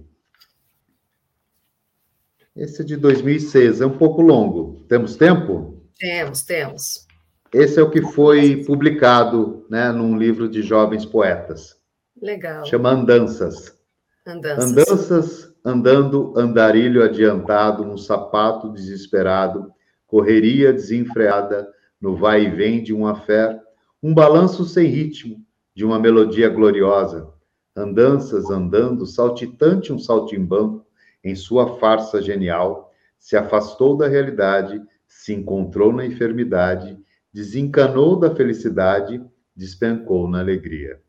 Esse 2.55 2.81
é 2.81 2.85
de 2.85 2.97
2006, 2.97 3.81
é 3.81 3.85
um 3.85 3.97
pouco 3.97 4.21
longo. 4.21 4.83
Temos 4.87 5.15
tempo? 5.15 5.81
Temos, 5.97 6.43
temos. 6.43 7.07
Esse 7.53 7.79
é 7.79 7.83
o 7.83 7.89
que 7.89 8.01
foi 8.01 8.63
publicado 8.63 9.65
né, 9.69 9.91
num 9.91 10.17
livro 10.17 10.47
de 10.47 10.61
jovens 10.61 11.05
poetas. 11.05 11.77
Legal. 12.21 12.65
Chama 12.65 12.91
Andanças. 12.91 13.77
Andanças. 14.25 14.71
Andanças, 14.71 15.53
andando, 15.65 16.33
andarilho 16.37 17.03
adiantado, 17.03 17.83
um 17.83 17.97
sapato 17.97 18.71
desesperado, 18.71 19.71
correria 20.07 20.71
desenfreada, 20.71 21.67
no 21.99 22.15
vai 22.15 22.45
e 22.45 22.49
vem 22.49 22.81
de 22.81 22.93
uma 22.93 23.15
fé, 23.15 23.59
um 24.01 24.13
balanço 24.13 24.63
sem 24.63 24.87
ritmo 24.87 25.43
de 25.75 25.83
uma 25.83 25.99
melodia 25.99 26.49
gloriosa. 26.49 27.29
Andanças, 27.75 28.49
andando, 28.49 29.05
saltitante 29.05 29.91
um 29.91 29.99
saltimbanco, 29.99 30.85
em 31.23 31.35
sua 31.35 31.77
farsa 31.77 32.21
genial, 32.21 32.91
se 33.19 33.37
afastou 33.37 33.95
da 33.95 34.07
realidade, 34.07 34.81
se 35.07 35.33
encontrou 35.33 35.93
na 35.93 36.05
enfermidade, 36.05 36.97
desencanou 37.33 38.19
da 38.19 38.35
felicidade, 38.35 39.23
despencou 39.55 40.27
na 40.27 40.39
alegria. 40.39 41.01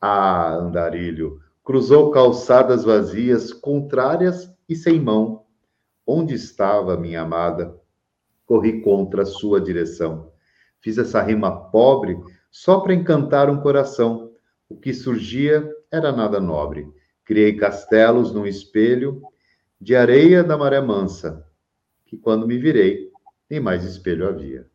Ah, 0.00 0.54
andarilho, 0.54 1.40
cruzou 1.64 2.10
calçadas 2.10 2.84
vazias, 2.84 3.52
contrárias 3.52 4.52
e 4.68 4.74
sem 4.76 5.00
mão. 5.00 5.44
Onde 6.06 6.34
estava 6.34 6.96
minha 6.96 7.22
amada? 7.22 7.76
Corri 8.44 8.80
contra 8.82 9.22
a 9.22 9.26
sua 9.26 9.60
direção. 9.60 10.32
Fiz 10.80 10.98
essa 10.98 11.22
rima 11.22 11.70
pobre 11.70 12.18
só 12.50 12.80
para 12.80 12.94
encantar 12.94 13.48
um 13.48 13.60
coração. 13.60 14.32
O 14.68 14.76
que 14.76 14.92
surgia 14.92 15.68
era 15.90 16.10
nada 16.10 16.40
nobre. 16.40 16.88
Criei 17.24 17.56
castelos 17.56 18.32
num 18.32 18.46
espelho 18.46 19.22
de 19.80 19.94
areia 19.94 20.42
da 20.42 20.56
maré 20.56 20.80
mansa, 20.80 21.46
que 22.06 22.16
quando 22.16 22.46
me 22.46 22.58
virei, 22.58 23.10
nem 23.48 23.60
mais 23.60 23.84
espelho 23.84 24.28
havia. 24.28 24.71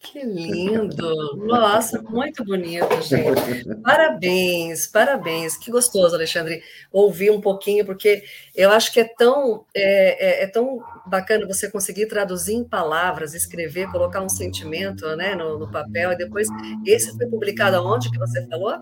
Que 0.00 0.22
lindo! 0.24 1.36
Nossa, 1.36 2.00
muito 2.02 2.44
bonito, 2.44 2.88
gente. 3.02 3.74
Parabéns, 3.82 4.86
parabéns. 4.86 5.56
Que 5.56 5.70
gostoso, 5.70 6.14
Alexandre, 6.14 6.62
ouvir 6.92 7.30
um 7.30 7.40
pouquinho, 7.40 7.84
porque 7.84 8.22
eu 8.54 8.70
acho 8.70 8.92
que 8.92 9.00
é 9.00 9.04
tão, 9.04 9.64
é, 9.74 10.42
é, 10.42 10.44
é, 10.44 10.46
tão 10.46 10.82
bacana 11.06 11.46
você 11.46 11.70
conseguir 11.70 12.06
traduzir 12.06 12.54
em 12.54 12.64
palavras, 12.64 13.34
escrever, 13.34 13.90
colocar 13.90 14.22
um 14.22 14.28
sentimento 14.28 15.04
né, 15.16 15.34
no, 15.34 15.58
no 15.58 15.70
papel, 15.70 16.12
e 16.12 16.16
depois. 16.16 16.48
Esse 16.86 17.16
foi 17.16 17.26
publicado 17.26 17.76
aonde 17.76 18.10
que 18.10 18.18
você 18.18 18.46
falou? 18.46 18.74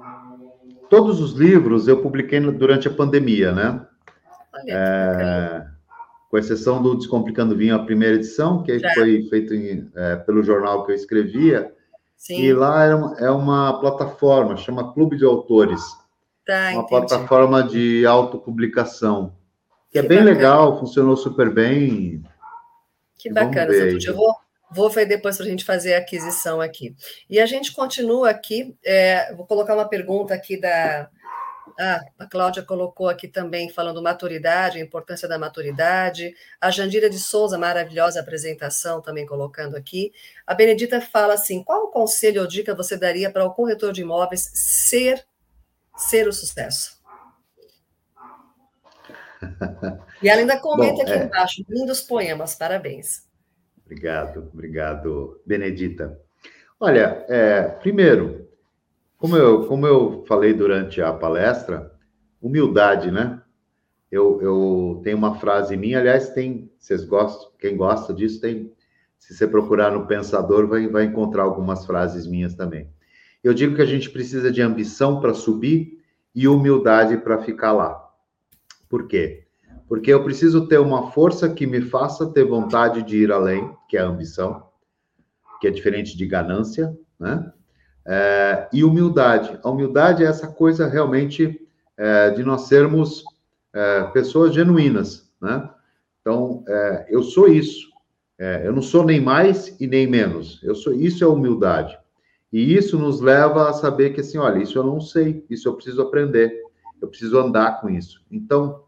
Todos 0.90 1.20
os 1.20 1.32
livros 1.32 1.88
eu 1.88 2.00
publiquei 2.00 2.40
durante 2.40 2.86
a 2.86 2.94
pandemia, 2.94 3.52
né? 3.52 3.84
Olha, 4.52 4.72
é 4.72 5.75
com 6.30 6.38
exceção 6.38 6.82
do 6.82 6.96
Descomplicando 6.96 7.56
Vinho, 7.56 7.76
a 7.76 7.84
primeira 7.84 8.16
edição, 8.16 8.62
que 8.62 8.78
foi 8.94 9.22
feito 9.28 9.54
em, 9.54 9.90
é, 9.94 10.16
pelo 10.16 10.42
jornal 10.42 10.84
que 10.84 10.92
eu 10.92 10.96
escrevia. 10.96 11.72
Sim. 12.16 12.40
E 12.42 12.52
lá 12.52 12.84
é 12.84 12.94
uma, 12.94 13.16
é 13.18 13.30
uma, 13.30 13.80
plataforma, 13.80 14.56
chama 14.56 14.92
Clube 14.92 15.16
de 15.16 15.24
Autores. 15.24 15.80
Tá, 16.44 16.70
uma 16.70 16.82
entendi. 16.82 16.88
plataforma 16.88 17.62
de 17.62 18.06
autopublicação, 18.06 19.34
que, 19.90 19.98
é 19.98 20.02
que 20.02 20.06
é 20.06 20.08
bem 20.08 20.18
bacana. 20.18 20.36
legal, 20.36 20.78
funcionou 20.78 21.16
super 21.16 21.52
bem. 21.52 22.22
Que 23.18 23.32
bacana, 23.32 23.72
Santucci. 23.72 24.06
Eu 24.08 24.16
vou, 24.16 24.34
vou 24.70 24.90
ver 24.90 25.06
depois 25.06 25.36
para 25.36 25.46
a 25.46 25.48
gente 25.48 25.64
fazer 25.64 25.94
a 25.94 25.98
aquisição 25.98 26.60
aqui. 26.60 26.94
E 27.28 27.38
a 27.38 27.46
gente 27.46 27.72
continua 27.72 28.30
aqui, 28.30 28.76
é, 28.84 29.34
vou 29.34 29.46
colocar 29.46 29.74
uma 29.74 29.88
pergunta 29.88 30.34
aqui 30.34 30.60
da, 30.60 31.08
ah, 31.78 32.00
a 32.18 32.26
Cláudia 32.26 32.62
colocou 32.62 33.08
aqui 33.08 33.28
também, 33.28 33.68
falando 33.68 34.02
maturidade, 34.02 34.78
a 34.78 34.82
importância 34.82 35.28
da 35.28 35.38
maturidade. 35.38 36.34
A 36.60 36.70
Jandira 36.70 37.10
de 37.10 37.18
Souza, 37.18 37.58
maravilhosa 37.58 38.20
apresentação, 38.20 39.02
também 39.02 39.26
colocando 39.26 39.76
aqui. 39.76 40.12
A 40.46 40.54
Benedita 40.54 41.00
fala 41.00 41.34
assim: 41.34 41.62
qual 41.62 41.90
conselho 41.90 42.40
ou 42.40 42.46
dica 42.46 42.74
você 42.74 42.96
daria 42.96 43.30
para 43.30 43.44
o 43.44 43.52
corretor 43.52 43.92
de 43.92 44.02
imóveis 44.02 44.50
ser, 44.54 45.24
ser 45.96 46.26
o 46.26 46.32
sucesso? 46.32 46.96
E 50.22 50.30
ela 50.30 50.40
ainda 50.40 50.58
comenta 50.58 50.94
Bom, 50.94 51.02
aqui 51.02 51.12
é... 51.12 51.24
embaixo: 51.24 51.64
lindos 51.68 52.00
poemas, 52.00 52.54
parabéns. 52.54 53.26
Obrigado, 53.84 54.50
obrigado, 54.52 55.42
Benedita. 55.44 56.18
Olha, 56.80 57.24
é, 57.28 57.62
primeiro, 57.62 58.45
como 59.18 59.36
eu, 59.36 59.66
como 59.66 59.86
eu 59.86 60.24
falei 60.26 60.52
durante 60.52 61.00
a 61.00 61.12
palestra, 61.12 61.92
humildade, 62.40 63.10
né? 63.10 63.42
Eu, 64.10 64.40
eu 64.40 65.00
tenho 65.02 65.16
uma 65.16 65.34
frase 65.34 65.76
minha, 65.76 65.98
aliás, 65.98 66.30
tem, 66.30 66.70
vocês 66.78 67.04
gostam, 67.04 67.50
quem 67.58 67.76
gosta 67.76 68.14
disso 68.14 68.40
tem, 68.40 68.72
se 69.18 69.34
você 69.34 69.46
procurar 69.46 69.90
no 69.90 70.06
Pensador, 70.06 70.68
vai, 70.68 70.86
vai 70.86 71.04
encontrar 71.04 71.42
algumas 71.42 71.84
frases 71.84 72.26
minhas 72.26 72.54
também. 72.54 72.88
Eu 73.42 73.52
digo 73.52 73.74
que 73.74 73.82
a 73.82 73.86
gente 73.86 74.10
precisa 74.10 74.52
de 74.52 74.62
ambição 74.62 75.20
para 75.20 75.34
subir 75.34 75.98
e 76.34 76.46
humildade 76.46 77.16
para 77.16 77.42
ficar 77.42 77.72
lá. 77.72 78.00
Por 78.88 79.08
quê? 79.08 79.46
Porque 79.88 80.12
eu 80.12 80.22
preciso 80.22 80.68
ter 80.68 80.78
uma 80.78 81.10
força 81.10 81.48
que 81.48 81.66
me 81.66 81.80
faça 81.80 82.32
ter 82.32 82.44
vontade 82.44 83.02
de 83.02 83.16
ir 83.18 83.32
além, 83.32 83.74
que 83.88 83.96
é 83.96 84.00
a 84.00 84.06
ambição, 84.06 84.68
que 85.60 85.66
é 85.66 85.70
diferente 85.70 86.16
de 86.16 86.26
ganância, 86.26 86.96
né? 87.18 87.52
É, 88.06 88.68
e 88.72 88.84
humildade. 88.84 89.58
A 89.62 89.70
humildade 89.70 90.24
é 90.24 90.26
essa 90.26 90.46
coisa 90.46 90.86
realmente 90.86 91.60
é, 91.96 92.30
de 92.30 92.44
nós 92.44 92.62
sermos 92.62 93.24
é, 93.74 94.04
pessoas 94.04 94.54
genuínas, 94.54 95.28
né? 95.40 95.68
Então, 96.20 96.64
é, 96.68 97.06
eu 97.08 97.22
sou 97.22 97.48
isso. 97.48 97.88
É, 98.38 98.66
eu 98.66 98.72
não 98.72 98.82
sou 98.82 99.04
nem 99.04 99.20
mais 99.20 99.74
e 99.80 99.86
nem 99.86 100.06
menos. 100.06 100.60
Eu 100.62 100.74
sou 100.74 100.92
isso 100.92 101.24
é 101.24 101.26
humildade. 101.26 101.98
E 102.52 102.74
isso 102.74 102.98
nos 102.98 103.20
leva 103.20 103.68
a 103.68 103.72
saber 103.72 104.10
que 104.14 104.20
assim, 104.20 104.38
olha, 104.38 104.62
isso 104.62 104.78
eu 104.78 104.84
não 104.84 105.00
sei, 105.00 105.44
isso 105.50 105.68
eu 105.68 105.74
preciso 105.74 106.00
aprender, 106.02 106.62
eu 107.00 107.08
preciso 107.08 107.38
andar 107.38 107.80
com 107.80 107.88
isso. 107.88 108.24
Então, 108.30 108.84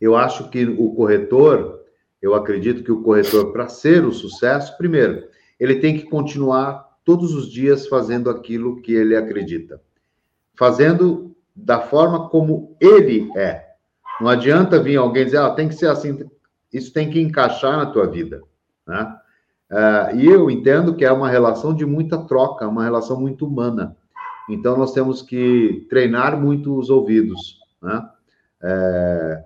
eu 0.00 0.16
acho 0.16 0.48
que 0.50 0.64
o 0.64 0.94
corretor, 0.94 1.80
eu 2.20 2.34
acredito 2.34 2.84
que 2.84 2.92
o 2.92 3.02
corretor, 3.02 3.52
para 3.52 3.68
ser 3.68 4.04
o 4.04 4.12
sucesso, 4.12 4.76
primeiro, 4.76 5.28
ele 5.58 5.76
tem 5.76 5.98
que 5.98 6.04
continuar 6.04 6.87
todos 7.08 7.34
os 7.34 7.50
dias 7.50 7.88
fazendo 7.88 8.28
aquilo 8.28 8.82
que 8.82 8.92
ele 8.92 9.16
acredita. 9.16 9.80
Fazendo 10.54 11.34
da 11.56 11.80
forma 11.80 12.28
como 12.28 12.76
ele 12.78 13.32
é. 13.34 13.64
Não 14.20 14.28
adianta 14.28 14.78
vir 14.78 14.98
alguém 14.98 15.24
dizer, 15.24 15.38
ah, 15.38 15.48
tem 15.48 15.70
que 15.70 15.74
ser 15.74 15.86
assim. 15.88 16.28
Isso 16.70 16.92
tem 16.92 17.08
que 17.08 17.18
encaixar 17.18 17.78
na 17.78 17.86
tua 17.86 18.06
vida, 18.06 18.42
né? 18.86 19.16
Uh, 19.70 20.16
e 20.16 20.26
eu 20.26 20.50
entendo 20.50 20.94
que 20.94 21.02
é 21.02 21.10
uma 21.10 21.30
relação 21.30 21.74
de 21.74 21.86
muita 21.86 22.18
troca, 22.26 22.68
uma 22.68 22.84
relação 22.84 23.18
muito 23.18 23.46
humana. 23.46 23.96
Então, 24.46 24.76
nós 24.76 24.92
temos 24.92 25.22
que 25.22 25.86
treinar 25.88 26.38
muito 26.38 26.78
os 26.78 26.90
ouvidos, 26.90 27.58
né? 27.80 28.06
É, 28.62 29.44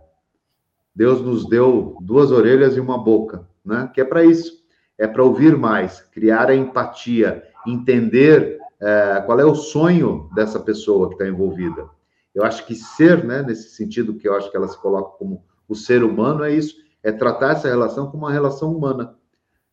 Deus 0.96 1.22
nos 1.22 1.48
deu 1.48 1.96
duas 2.00 2.32
orelhas 2.32 2.76
e 2.76 2.80
uma 2.80 2.98
boca, 2.98 3.46
né? 3.64 3.88
Que 3.94 4.00
é 4.00 4.04
para 4.04 4.24
isso, 4.24 4.64
é 4.98 5.06
para 5.06 5.22
ouvir 5.22 5.56
mais, 5.56 6.00
criar 6.00 6.48
a 6.48 6.56
empatia, 6.56 7.51
entender 7.66 8.58
é, 8.80 9.22
qual 9.24 9.38
é 9.38 9.44
o 9.44 9.54
sonho 9.54 10.28
dessa 10.34 10.58
pessoa 10.58 11.08
que 11.08 11.14
está 11.14 11.26
envolvida. 11.26 11.88
Eu 12.34 12.44
acho 12.44 12.66
que 12.66 12.74
ser, 12.74 13.24
né, 13.24 13.42
nesse 13.42 13.70
sentido 13.70 14.14
que 14.14 14.28
eu 14.28 14.34
acho 14.34 14.50
que 14.50 14.56
ela 14.56 14.68
se 14.68 14.78
coloca 14.80 15.16
como 15.18 15.44
o 15.68 15.74
ser 15.74 16.02
humano, 16.02 16.44
é 16.44 16.52
isso, 16.52 16.76
é 17.02 17.12
tratar 17.12 17.52
essa 17.52 17.68
relação 17.68 18.10
como 18.10 18.24
uma 18.24 18.32
relação 18.32 18.72
humana. 18.74 19.14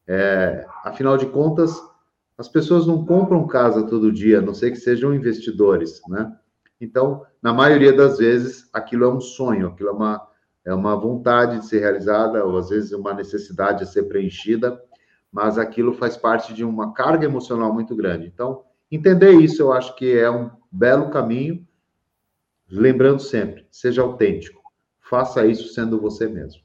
É, 0.07 0.65
afinal 0.83 1.17
de 1.17 1.25
contas, 1.27 1.81
as 2.37 2.47
pessoas 2.47 2.87
não 2.87 3.05
compram 3.05 3.47
casa 3.47 3.83
todo 3.83 4.11
dia, 4.11 4.39
a 4.39 4.41
não 4.41 4.53
ser 4.53 4.71
que 4.71 4.77
sejam 4.77 5.13
investidores, 5.13 6.01
né? 6.07 6.35
Então, 6.79 7.25
na 7.41 7.53
maioria 7.53 7.91
das 7.91 8.17
vezes, 8.17 8.69
aquilo 8.71 9.03
é 9.03 9.13
um 9.13 9.19
sonho, 9.19 9.67
aquilo 9.67 9.89
é 9.89 9.91
uma, 9.91 10.27
é 10.65 10.73
uma 10.73 10.95
vontade 10.95 11.59
de 11.59 11.65
ser 11.65 11.79
realizada, 11.79 12.43
ou 12.45 12.57
às 12.57 12.69
vezes 12.69 12.93
uma 12.93 13.13
necessidade 13.13 13.79
de 13.79 13.91
ser 13.91 14.03
preenchida, 14.03 14.81
mas 15.31 15.57
aquilo 15.57 15.93
faz 15.93 16.17
parte 16.17 16.53
de 16.53 16.63
uma 16.63 16.93
carga 16.93 17.25
emocional 17.25 17.73
muito 17.73 17.95
grande. 17.95 18.27
Então, 18.27 18.63
entender 18.91 19.31
isso 19.33 19.61
eu 19.61 19.71
acho 19.71 19.95
que 19.95 20.17
é 20.17 20.29
um 20.29 20.49
belo 20.71 21.09
caminho, 21.09 21.67
lembrando 22.69 23.21
sempre, 23.21 23.67
seja 23.71 24.01
autêntico, 24.01 24.61
faça 24.99 25.45
isso 25.45 25.73
sendo 25.73 25.99
você 25.99 26.27
mesmo. 26.27 26.61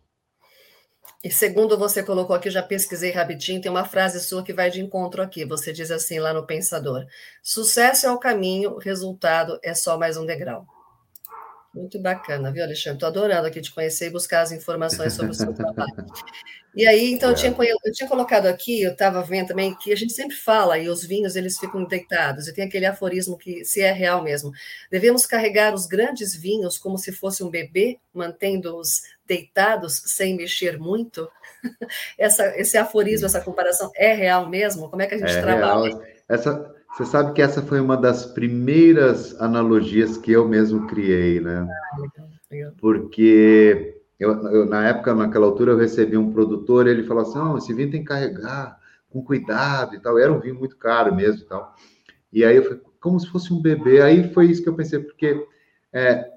E 1.22 1.30
segundo 1.30 1.78
você 1.78 2.02
colocou 2.02 2.36
aqui, 2.36 2.50
já 2.50 2.62
pesquisei 2.62 3.10
rapidinho, 3.10 3.60
tem 3.60 3.70
uma 3.70 3.86
frase 3.86 4.20
sua 4.20 4.42
que 4.42 4.52
vai 4.52 4.70
de 4.70 4.82
encontro 4.82 5.22
aqui. 5.22 5.42
Você 5.46 5.72
diz 5.72 5.90
assim 5.90 6.18
lá 6.18 6.34
no 6.34 6.46
Pensador: 6.46 7.06
sucesso 7.42 8.06
é 8.06 8.12
o 8.12 8.18
caminho, 8.18 8.76
resultado 8.76 9.58
é 9.62 9.72
só 9.72 9.96
mais 9.96 10.18
um 10.18 10.26
degrau. 10.26 10.66
Muito 11.75 11.99
bacana, 11.99 12.53
viu, 12.53 12.62
Alexandre? 12.62 12.97
Estou 12.97 13.09
adorando 13.09 13.49
aqui 13.49 13.61
te 13.61 13.72
conhecer 13.75 14.07
e 14.07 14.11
buscar 14.11 14.43
as 14.43 14.53
informações 14.53 15.12
sobre 15.12 15.33
o 15.33 15.35
seu 15.35 15.53
trabalho. 15.53 16.07
E 16.72 16.87
aí, 16.87 17.12
então, 17.12 17.31
é. 17.31 17.33
eu, 17.33 17.37
tinha, 17.37 17.55
eu 17.85 17.93
tinha 17.93 18.09
colocado 18.09 18.47
aqui, 18.47 18.83
eu 18.83 18.93
estava 18.93 19.22
vendo 19.22 19.49
também, 19.49 19.75
que 19.77 19.93
a 19.93 19.97
gente 19.97 20.12
sempre 20.12 20.37
fala, 20.37 20.79
e 20.79 20.89
os 20.89 21.05
vinhos, 21.05 21.35
eles 21.35 21.59
ficam 21.59 21.85
deitados, 21.85 22.47
e 22.47 22.55
tem 22.55 22.64
aquele 22.64 22.87
aforismo 22.87 23.37
que, 23.37 23.64
se 23.64 23.81
é 23.81 23.91
real 23.91 24.22
mesmo, 24.22 24.53
devemos 24.89 25.27
carregar 25.27 25.75
os 25.75 25.87
grandes 25.87 26.35
vinhos 26.35 26.79
como 26.79 26.97
se 26.97 27.11
fosse 27.11 27.43
um 27.43 27.51
bebê, 27.51 27.99
mantendo-os 28.12 29.03
deitados, 29.27 30.03
sem 30.07 30.37
mexer 30.37 30.79
muito. 30.79 31.29
Essa, 32.18 32.55
esse 32.59 32.77
aforismo, 32.77 33.25
essa 33.25 33.41
comparação, 33.41 33.91
é 33.97 34.12
real 34.12 34.51
mesmo? 34.51 34.91
Como 34.91 35.01
é 35.01 35.07
que 35.07 35.14
a 35.14 35.18
gente 35.18 35.33
é 35.33 35.41
trabalha? 35.41 35.89
Real. 35.89 36.03
Essa, 36.29 36.74
você 36.95 37.05
sabe 37.05 37.32
que 37.32 37.42
essa 37.42 37.61
foi 37.61 37.80
uma 37.80 37.97
das 37.97 38.24
primeiras 38.24 39.40
analogias 39.40 40.16
que 40.16 40.30
eu 40.30 40.47
mesmo 40.47 40.86
criei, 40.86 41.40
né? 41.40 41.66
Porque 42.80 44.01
eu, 44.16 44.30
eu, 44.49 44.66
na 44.66 44.86
época, 44.86 45.12
naquela 45.12 45.47
altura, 45.47 45.72
eu 45.72 45.76
recebi 45.76 46.16
um 46.16 46.32
produtor, 46.32 46.86
ele 46.86 47.03
falou 47.03 47.24
assim: 47.24 47.36
não, 47.36 47.59
esse 47.59 47.74
vinho 47.74 47.90
tem 47.90 48.03
que 48.03 48.07
carregar 48.07 48.78
com 49.11 49.24
cuidado 49.24 49.97
e 49.97 49.99
tal. 49.99 50.16
Era 50.16 50.32
um 50.32 50.38
vinho 50.38 50.55
muito 50.55 50.76
caro 50.76 51.12
mesmo 51.12 51.42
e 51.42 51.47
tal. 51.47 51.74
E 52.32 52.45
aí 52.45 52.55
eu 52.55 52.62
falei, 52.62 52.80
como 53.01 53.18
se 53.18 53.26
fosse 53.26 53.53
um 53.53 53.61
bebê. 53.61 54.01
Aí 54.01 54.32
foi 54.32 54.47
isso 54.47 54.62
que 54.62 54.68
eu 54.68 54.76
pensei, 54.76 55.01
porque 55.01 55.45
é, 55.92 56.30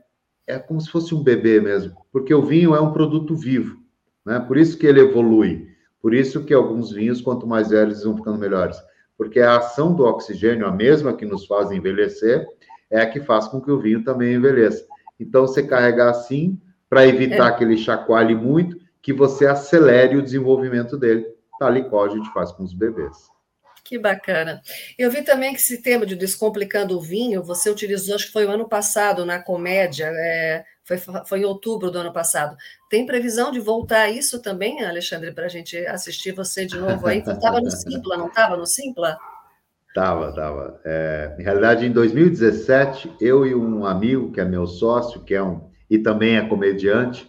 é 0.47 0.57
como 0.57 0.81
se 0.81 0.89
fosse 0.89 1.13
um 1.13 1.21
bebê 1.21 1.61
mesmo, 1.61 1.95
porque 2.11 2.33
o 2.33 2.41
vinho 2.41 2.73
é 2.73 2.81
um 2.81 2.93
produto 2.93 3.35
vivo, 3.35 3.77
né? 4.25 4.39
Por 4.39 4.57
isso 4.57 4.75
que 4.75 4.87
ele 4.87 5.01
evolui. 5.01 5.67
Por 6.01 6.15
isso 6.15 6.43
que 6.43 6.53
alguns 6.53 6.91
vinhos, 6.91 7.21
quanto 7.21 7.45
mais 7.45 7.69
velhos, 7.69 8.03
vão 8.03 8.17
ficando 8.17 8.39
melhores 8.39 8.77
porque 9.17 9.39
a 9.39 9.57
ação 9.57 9.93
do 9.93 10.03
oxigênio, 10.03 10.67
a 10.67 10.71
mesma 10.71 11.13
que 11.13 11.25
nos 11.25 11.45
faz 11.45 11.71
envelhecer, 11.71 12.47
é 12.89 13.01
a 13.01 13.09
que 13.09 13.19
faz 13.19 13.47
com 13.47 13.59
que 13.59 13.71
o 13.71 13.79
vinho 13.79 14.03
também 14.03 14.35
envelheça. 14.35 14.85
Então, 15.19 15.47
você 15.47 15.63
carregar 15.63 16.09
assim, 16.09 16.59
para 16.89 17.05
evitar 17.05 17.49
é. 17.49 17.51
que 17.51 17.63
ele 17.63 17.77
chacoalhe 17.77 18.35
muito, 18.35 18.77
que 19.01 19.11
você 19.11 19.47
acelere 19.47 20.15
o 20.15 20.21
desenvolvimento 20.21 20.97
dele, 20.97 21.25
tal 21.59 21.75
e 21.75 21.89
qual 21.89 22.05
a 22.05 22.09
gente 22.09 22.31
faz 22.31 22.51
com 22.51 22.63
os 22.63 22.73
bebês. 22.73 23.29
Que 23.87 23.97
bacana. 23.97 24.61
Eu 24.99 25.09
vi 25.09 25.21
também 25.21 25.53
que 25.53 25.61
esse 25.61 25.81
tema 25.81 26.05
de 26.05 26.13
Descomplicando 26.13 26.97
o 26.97 27.01
Vinho, 27.01 27.41
você 27.41 27.69
utilizou, 27.69 28.15
acho 28.15 28.27
que 28.27 28.33
foi 28.33 28.45
o 28.45 28.51
ano 28.51 28.67
passado, 28.67 29.25
na 29.25 29.41
comédia, 29.41 30.11
é, 30.13 30.65
foi, 30.83 30.97
foi 30.97 31.39
em 31.39 31.45
outubro 31.45 31.89
do 31.89 31.97
ano 31.97 32.11
passado. 32.11 32.57
Tem 32.89 33.05
previsão 33.05 33.49
de 33.49 33.61
voltar 33.61 34.09
isso 34.09 34.41
também, 34.41 34.83
Alexandre, 34.83 35.31
para 35.31 35.45
a 35.45 35.49
gente 35.49 35.77
assistir 35.87 36.33
você 36.33 36.65
de 36.65 36.77
novo 36.77 37.07
aí? 37.07 37.19
Estava 37.19 37.61
no 37.61 37.71
Simpla, 37.71 38.17
não 38.17 38.27
estava 38.27 38.57
no 38.57 38.65
Simpla? 38.65 39.17
Estava, 39.87 40.29
estava. 40.31 40.81
É, 40.83 41.37
em 41.39 41.43
realidade, 41.43 41.85
em 41.85 41.91
2017, 41.93 43.15
eu 43.21 43.45
e 43.45 43.55
um 43.55 43.85
amigo, 43.85 44.33
que 44.33 44.41
é 44.41 44.45
meu 44.45 44.67
sócio, 44.67 45.23
que 45.23 45.33
é 45.33 45.41
um, 45.41 45.61
e 45.89 45.97
também 45.97 46.35
é 46.35 46.45
comediante 46.45 47.25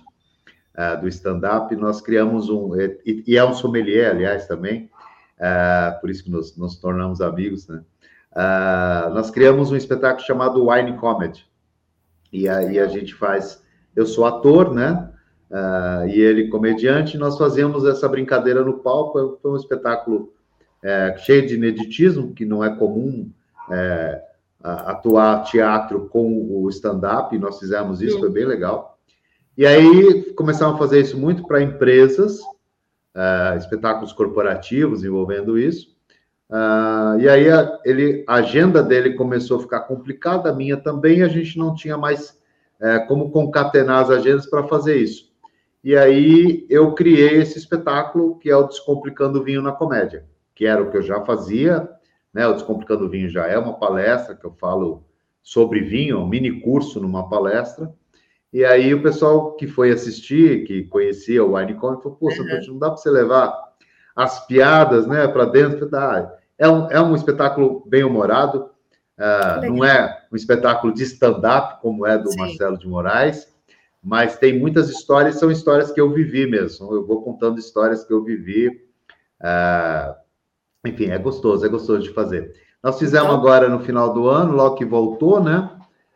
uh, 0.76 1.00
do 1.00 1.06
stand-up, 1.06 1.74
nós 1.76 2.00
criamos 2.00 2.50
um, 2.50 2.74
e, 2.74 3.22
e, 3.28 3.36
é 3.36 3.44
um 3.44 3.54
sommelier, 3.54 4.10
aliás, 4.10 4.48
também, 4.48 4.90
uh, 5.38 6.00
por 6.00 6.10
isso 6.10 6.24
que 6.24 6.30
nos, 6.30 6.56
nos 6.56 6.76
tornamos 6.76 7.20
amigos, 7.20 7.66
né? 7.68 7.82
Uh, 8.32 9.14
nós 9.14 9.30
criamos 9.30 9.72
um 9.72 9.76
espetáculo 9.76 10.26
chamado 10.26 10.68
Wine 10.68 10.96
Comedy. 10.96 11.46
E 12.32 12.48
aí 12.48 12.78
a 12.78 12.86
gente 12.86 13.14
faz. 13.14 13.62
Eu 13.96 14.06
sou 14.06 14.26
ator, 14.26 14.72
né? 14.72 15.10
Uh, 15.50 16.08
e 16.08 16.20
ele 16.20 16.48
comediante. 16.48 17.16
Nós 17.16 17.38
fazemos 17.38 17.84
essa 17.86 18.08
brincadeira 18.08 18.62
no 18.62 18.78
palco. 18.78 19.38
Foi 19.40 19.50
um 19.50 19.56
espetáculo 19.56 20.32
é, 20.82 21.16
cheio 21.18 21.46
de 21.46 21.54
ineditismo, 21.54 22.32
que 22.32 22.44
não 22.44 22.62
é 22.62 22.76
comum 22.76 23.30
é, 23.70 24.22
atuar 24.62 25.42
teatro 25.44 26.08
com 26.08 26.62
o 26.62 26.68
stand-up. 26.68 27.36
Nós 27.38 27.58
fizemos 27.58 28.00
isso, 28.00 28.14
Sim. 28.14 28.20
foi 28.20 28.30
bem 28.30 28.44
legal. 28.44 28.98
E 29.56 29.66
aí 29.66 30.32
começamos 30.34 30.76
a 30.76 30.78
fazer 30.78 31.00
isso 31.00 31.18
muito 31.18 31.44
para 31.44 31.62
empresas 31.62 32.40
uh, 33.18 33.58
espetáculos 33.58 34.12
corporativos 34.12 35.04
envolvendo 35.04 35.58
isso. 35.58 35.96
Uh, 36.48 37.18
e 37.20 37.28
aí 37.28 37.50
a, 37.50 37.78
ele, 37.84 38.24
a 38.26 38.36
agenda 38.36 38.82
dele 38.82 39.14
começou 39.14 39.58
a 39.58 39.62
ficar 39.62 39.80
complicada, 39.80 40.48
a 40.48 40.54
minha 40.54 40.76
também, 40.76 41.22
a 41.22 41.28
gente 41.28 41.58
não 41.58 41.74
tinha 41.74 41.98
mais 41.98 42.30
uh, 42.80 43.06
como 43.08 43.30
concatenar 43.30 44.02
as 44.02 44.10
agendas 44.10 44.46
para 44.46 44.66
fazer 44.68 44.96
isso. 44.96 45.28
E 45.82 45.96
aí 45.96 46.66
eu 46.70 46.94
criei 46.94 47.40
esse 47.40 47.58
espetáculo 47.58 48.38
que 48.38 48.50
é 48.50 48.56
o 48.56 48.66
Descomplicando 48.66 49.40
o 49.40 49.44
Vinho 49.44 49.62
na 49.62 49.72
Comédia, 49.72 50.24
que 50.54 50.66
era 50.66 50.82
o 50.82 50.90
que 50.90 50.96
eu 50.96 51.02
já 51.02 51.24
fazia, 51.24 51.88
né? 52.32 52.46
O 52.46 52.52
Descomplicando 52.52 53.04
o 53.04 53.08
Vinho 53.08 53.28
já 53.28 53.46
é 53.46 53.58
uma 53.58 53.74
palestra 53.74 54.34
que 54.34 54.44
eu 54.44 54.52
falo 54.52 55.04
sobre 55.42 55.80
vinho, 55.80 56.18
um 56.18 56.26
mini 56.26 56.60
curso 56.60 57.00
numa 57.00 57.28
palestra. 57.28 57.92
E 58.52 58.64
aí 58.64 58.94
o 58.94 59.02
pessoal 59.02 59.52
que 59.56 59.66
foi 59.66 59.90
assistir, 59.90 60.64
que 60.64 60.84
conhecia 60.84 61.44
o 61.44 61.52
WineCon, 61.52 62.00
falou, 62.00 62.16
pô, 62.18 62.28
uhum. 62.28 62.60
não 62.68 62.78
dá 62.78 62.88
para 62.88 62.96
você 62.96 63.10
levar 63.10 63.54
as 64.16 64.46
piadas 64.46 65.06
né, 65.06 65.28
para 65.28 65.44
dentro. 65.44 65.88
Ah, 65.94 66.32
é, 66.58 66.68
um, 66.68 66.90
é 66.90 67.00
um 67.00 67.14
espetáculo 67.14 67.84
bem 67.86 68.02
humorado, 68.02 68.70
uh, 69.18 69.66
não 69.66 69.84
é 69.84 70.22
um 70.32 70.36
espetáculo 70.36 70.92
de 70.92 71.04
stand-up, 71.04 71.80
como 71.80 72.06
é 72.06 72.16
do 72.18 72.30
Sim. 72.30 72.38
Marcelo 72.38 72.78
de 72.78 72.88
Moraes, 72.88 73.46
mas 74.02 74.36
tem 74.36 74.58
muitas 74.58 74.88
histórias, 74.88 75.36
são 75.36 75.50
histórias 75.50 75.92
que 75.92 76.00
eu 76.00 76.10
vivi 76.10 76.46
mesmo. 76.46 76.92
Eu 76.92 77.06
vou 77.06 77.22
contando 77.22 77.58
histórias 77.58 78.04
que 78.04 78.12
eu 78.12 78.24
vivi. 78.24 78.68
Uh, 79.40 80.14
enfim, 80.86 81.10
é 81.10 81.18
gostoso, 81.18 81.66
é 81.66 81.68
gostoso 81.68 82.02
de 82.02 82.12
fazer. 82.14 82.54
Nós 82.82 82.98
fizemos 82.98 83.28
então... 83.28 83.38
agora 83.38 83.68
no 83.68 83.80
final 83.80 84.12
do 84.12 84.28
ano, 84.28 84.52
logo 84.52 84.76
que 84.76 84.84
voltou, 84.84 85.42
né? 85.42 85.70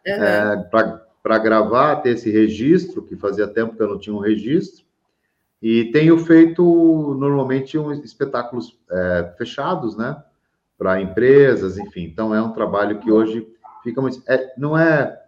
Uhum. 0.07 0.13
É, 0.13 0.57
para 0.71 1.02
para 1.23 1.39
gravar, 1.39 1.97
ter 1.97 2.11
esse 2.11 2.31
registro, 2.31 3.03
que 3.03 3.17
fazia 3.17 3.47
tempo 3.47 3.77
que 3.77 3.83
eu 3.83 3.89
não 3.89 3.99
tinha 3.99 4.15
um 4.15 4.19
registro. 4.19 4.85
E 5.63 5.85
tenho 5.93 6.19
feito 6.19 7.17
normalmente 7.19 7.79
um, 7.79 7.93
espetáculos 7.93 8.77
é, 8.91 9.33
fechados, 9.39 9.97
né? 9.97 10.21
Para 10.77 11.01
empresas, 11.01 11.79
enfim. 11.79 12.03
Então 12.03 12.35
é 12.35 12.43
um 12.43 12.53
trabalho 12.53 12.99
que 12.99 13.13
hoje 13.13 13.47
fica 13.85 14.03
muito. 14.03 14.21
É, 14.27 14.53
não 14.59 14.77
é 14.77 15.21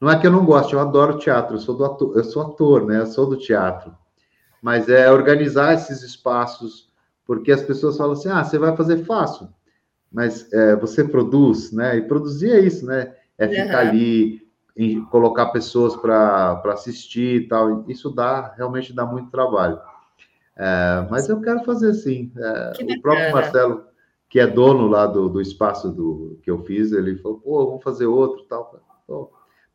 não 0.00 0.08
é 0.08 0.18
que 0.18 0.26
eu 0.26 0.30
não 0.30 0.44
gosto, 0.44 0.74
eu 0.74 0.80
adoro 0.80 1.18
teatro, 1.18 1.56
eu 1.56 1.60
sou 1.60 1.76
do 1.76 1.84
ator, 1.84 2.16
eu 2.16 2.24
sou 2.24 2.42
ator, 2.42 2.86
né? 2.86 3.00
Eu 3.00 3.06
sou 3.06 3.28
do 3.28 3.36
teatro. 3.36 3.94
Mas 4.62 4.88
é 4.88 5.10
organizar 5.10 5.74
esses 5.74 6.02
espaços, 6.02 6.88
porque 7.26 7.52
as 7.52 7.62
pessoas 7.62 7.96
falam 7.96 8.12
assim: 8.12 8.28
ah, 8.30 8.42
você 8.42 8.58
vai 8.58 8.74
fazer 8.76 9.04
fácil, 9.04 9.48
mas 10.10 10.50
é, 10.52 10.76
você 10.76 11.04
produz, 11.04 11.72
né? 11.72 11.96
E 11.96 12.02
produzir 12.02 12.52
é 12.52 12.60
isso, 12.60 12.86
né? 12.86 13.14
É 13.36 13.46
ficar 13.48 13.84
uhum. 13.84 13.90
ali 13.90 14.47
em 14.78 15.04
colocar 15.06 15.46
pessoas 15.46 15.96
para 15.96 16.62
assistir 16.66 17.42
e 17.42 17.48
tal. 17.48 17.84
Isso 17.88 18.10
dá, 18.10 18.54
realmente 18.56 18.94
dá 18.94 19.04
muito 19.04 19.28
trabalho. 19.28 19.80
É, 20.56 21.06
mas 21.10 21.28
eu 21.28 21.40
quero 21.40 21.64
fazer 21.64 21.92
sim. 21.94 22.30
É, 22.36 22.72
o 22.94 23.02
próprio 23.02 23.32
Marcelo, 23.32 23.84
que 24.28 24.38
é 24.38 24.46
dono 24.46 24.86
lá 24.86 25.04
do, 25.04 25.28
do 25.28 25.40
espaço 25.40 25.90
do, 25.90 26.38
que 26.42 26.50
eu 26.50 26.62
fiz, 26.62 26.92
ele 26.92 27.16
falou, 27.18 27.40
pô, 27.40 27.66
vamos 27.66 27.82
fazer 27.82 28.06
outro 28.06 28.44
tal. 28.44 28.80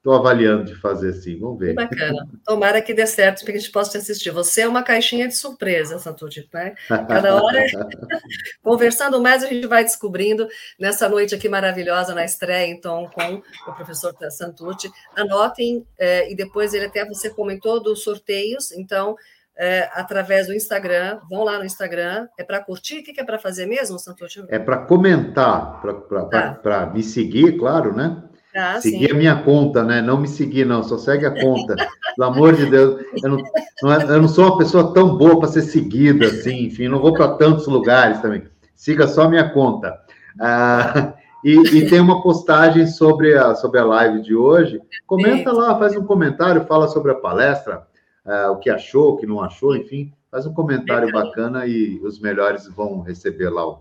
Estou 0.04 0.16
avaliando 0.16 0.66
de 0.66 0.76
fazer 0.76 1.14
sim, 1.14 1.40
vamos 1.40 1.58
ver. 1.58 1.70
Que 1.70 1.76
bacana. 1.76 2.28
Tomara 2.46 2.82
que 2.82 2.94
dê 2.94 3.08
certo 3.08 3.42
para 3.42 3.54
que 3.54 3.58
a 3.58 3.62
gente 3.62 3.72
possa 3.72 3.92
te 3.92 3.98
assistir. 4.00 4.32
Você 4.32 4.64
é 4.64 4.68
uma 4.68 4.84
caixinha 4.84 5.30
de 5.30 5.34
surpresa, 5.34 5.98
Santucci, 5.98 6.46
né? 6.54 6.76
Cada 6.90 7.42
hora, 7.42 7.64
conversando 8.62 9.22
mais, 9.22 9.46
a 9.46 9.48
gente 9.48 9.66
vai 9.66 9.82
descobrindo 9.82 10.46
nessa 10.78 11.08
noite 11.08 11.34
aqui 11.34 11.48
maravilhosa 11.48 12.14
na 12.14 12.26
estreia, 12.26 12.70
então, 12.70 13.10
com 13.14 13.42
o 13.72 13.76
professor 13.76 14.14
Santucci. 14.30 14.92
Anotem, 15.16 15.88
é, 15.98 16.30
e 16.30 16.36
depois 16.36 16.74
ele 16.74 16.88
até 16.88 17.06
você 17.06 17.30
comentou 17.30 17.82
dos 17.82 18.04
sorteios, 18.04 18.74
então, 18.74 19.16
é, 19.56 19.90
através 19.94 20.48
do 20.48 20.54
Instagram, 20.54 21.22
vão 21.30 21.46
lá 21.46 21.58
no 21.58 21.64
Instagram, 21.64 22.28
é 22.38 22.44
para 22.44 22.62
curtir? 22.62 23.00
O 23.00 23.04
que 23.06 23.22
é 23.22 23.24
para 23.24 23.40
fazer 23.40 23.68
mesmo, 23.68 23.98
Santucci? 23.98 24.44
É 24.50 24.60
para 24.60 24.80
comentar, 24.80 25.82
para 25.82 26.56
tá. 26.56 26.92
me 26.94 27.02
seguir, 27.02 27.58
claro, 27.58 27.96
né? 27.96 28.22
Ah, 28.56 28.80
seguir 28.80 29.08
sim. 29.08 29.12
a 29.12 29.16
minha 29.16 29.36
conta, 29.36 29.84
né? 29.84 30.02
Não 30.02 30.18
me 30.18 30.28
seguir, 30.28 30.66
não, 30.66 30.84
só 30.84 30.98
segue 30.98 31.26
a 31.26 31.32
conta. 31.32 31.76
Pelo 32.16 32.30
amor 32.30 32.56
de 32.56 32.68
Deus, 32.68 33.02
eu 33.24 33.30
não, 33.30 33.38
não 33.82 33.94
é, 33.94 34.04
eu 34.04 34.22
não 34.22 34.28
sou 34.28 34.46
uma 34.46 34.58
pessoa 34.58 34.94
tão 34.94 35.18
boa 35.18 35.40
para 35.40 35.50
ser 35.50 35.64
seguida, 35.64 36.28
assim, 36.28 36.66
enfim, 36.66 36.88
não 36.88 37.00
vou 37.00 37.14
para 37.14 37.36
tantos 37.36 37.66
lugares 37.66 38.20
também. 38.22 38.44
Siga 38.76 39.08
só 39.08 39.24
a 39.24 39.30
minha 39.30 39.50
conta. 39.50 40.00
Ah, 40.40 41.14
e, 41.44 41.56
e, 41.56 41.90
tem 41.90 42.00
uma 42.00 42.22
postagem 42.22 42.88
sobre 42.88 43.36
a, 43.36 43.56
sobre 43.56 43.80
a 43.80 43.86
live 43.86 44.22
de 44.22 44.36
hoje. 44.36 44.80
Comenta 45.06 45.52
lá, 45.52 45.78
faz 45.78 45.96
um 45.96 46.06
comentário, 46.06 46.66
fala 46.66 46.88
sobre 46.88 47.12
a 47.12 47.16
palestra, 47.16 47.88
ah, 48.24 48.52
o 48.52 48.58
que 48.58 48.70
achou, 48.70 49.14
o 49.14 49.18
que 49.18 49.26
não 49.26 49.42
achou, 49.42 49.76
enfim, 49.76 50.14
faz 50.32 50.46
um 50.46 50.54
comentário 50.54 51.12
bacana 51.12 51.66
e 51.66 52.00
os 52.04 52.20
melhores 52.20 52.68
vão 52.68 53.02
receber 53.02 53.50
lá 53.50 53.78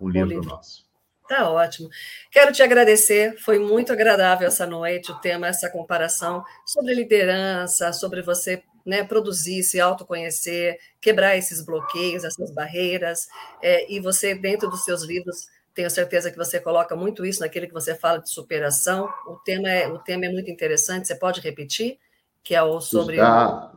um 0.00 0.08
livro 0.08 0.42
nosso. 0.42 0.89
Tá 1.30 1.48
ótimo. 1.48 1.88
Quero 2.28 2.50
te 2.50 2.60
agradecer, 2.60 3.36
foi 3.38 3.56
muito 3.60 3.92
agradável 3.92 4.48
essa 4.48 4.66
noite, 4.66 5.12
o 5.12 5.20
tema, 5.20 5.46
essa 5.46 5.70
comparação 5.70 6.42
sobre 6.66 6.92
liderança, 6.92 7.92
sobre 7.92 8.20
você 8.20 8.64
né, 8.84 9.04
produzir, 9.04 9.62
se 9.62 9.78
autoconhecer, 9.80 10.76
quebrar 11.00 11.36
esses 11.36 11.64
bloqueios, 11.64 12.24
essas 12.24 12.50
barreiras, 12.50 13.28
é, 13.62 13.88
e 13.88 14.00
você, 14.00 14.34
dentro 14.34 14.68
dos 14.68 14.82
seus 14.82 15.04
livros, 15.04 15.46
Tenho 15.72 15.88
certeza 15.88 16.32
que 16.32 16.36
você 16.36 16.58
coloca 16.58 16.96
muito 16.96 17.24
isso 17.24 17.40
naquilo 17.40 17.68
que 17.68 17.72
você 17.72 17.94
fala 17.94 18.18
de 18.18 18.28
superação. 18.28 19.08
O 19.24 19.36
tema 19.36 19.70
é, 19.70 19.86
o 19.86 20.00
tema 20.00 20.26
é 20.26 20.28
muito 20.28 20.50
interessante. 20.50 21.06
Você 21.06 21.14
pode 21.14 21.40
repetir? 21.40 21.96
Que 22.42 22.56
é 22.56 22.62
o 22.62 22.80
sobre. 22.80 23.20
A, 23.20 23.70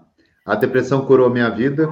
a 0.43 0.55
depressão 0.55 1.05
curou 1.05 1.29
minha 1.29 1.49
vida. 1.49 1.87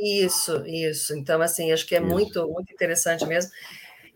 Isso, 0.00 0.66
isso. 0.66 1.14
Então, 1.14 1.40
assim, 1.42 1.70
acho 1.70 1.86
que 1.86 1.94
é 1.94 2.00
muito, 2.00 2.48
muito 2.48 2.72
interessante 2.72 3.26
mesmo. 3.26 3.52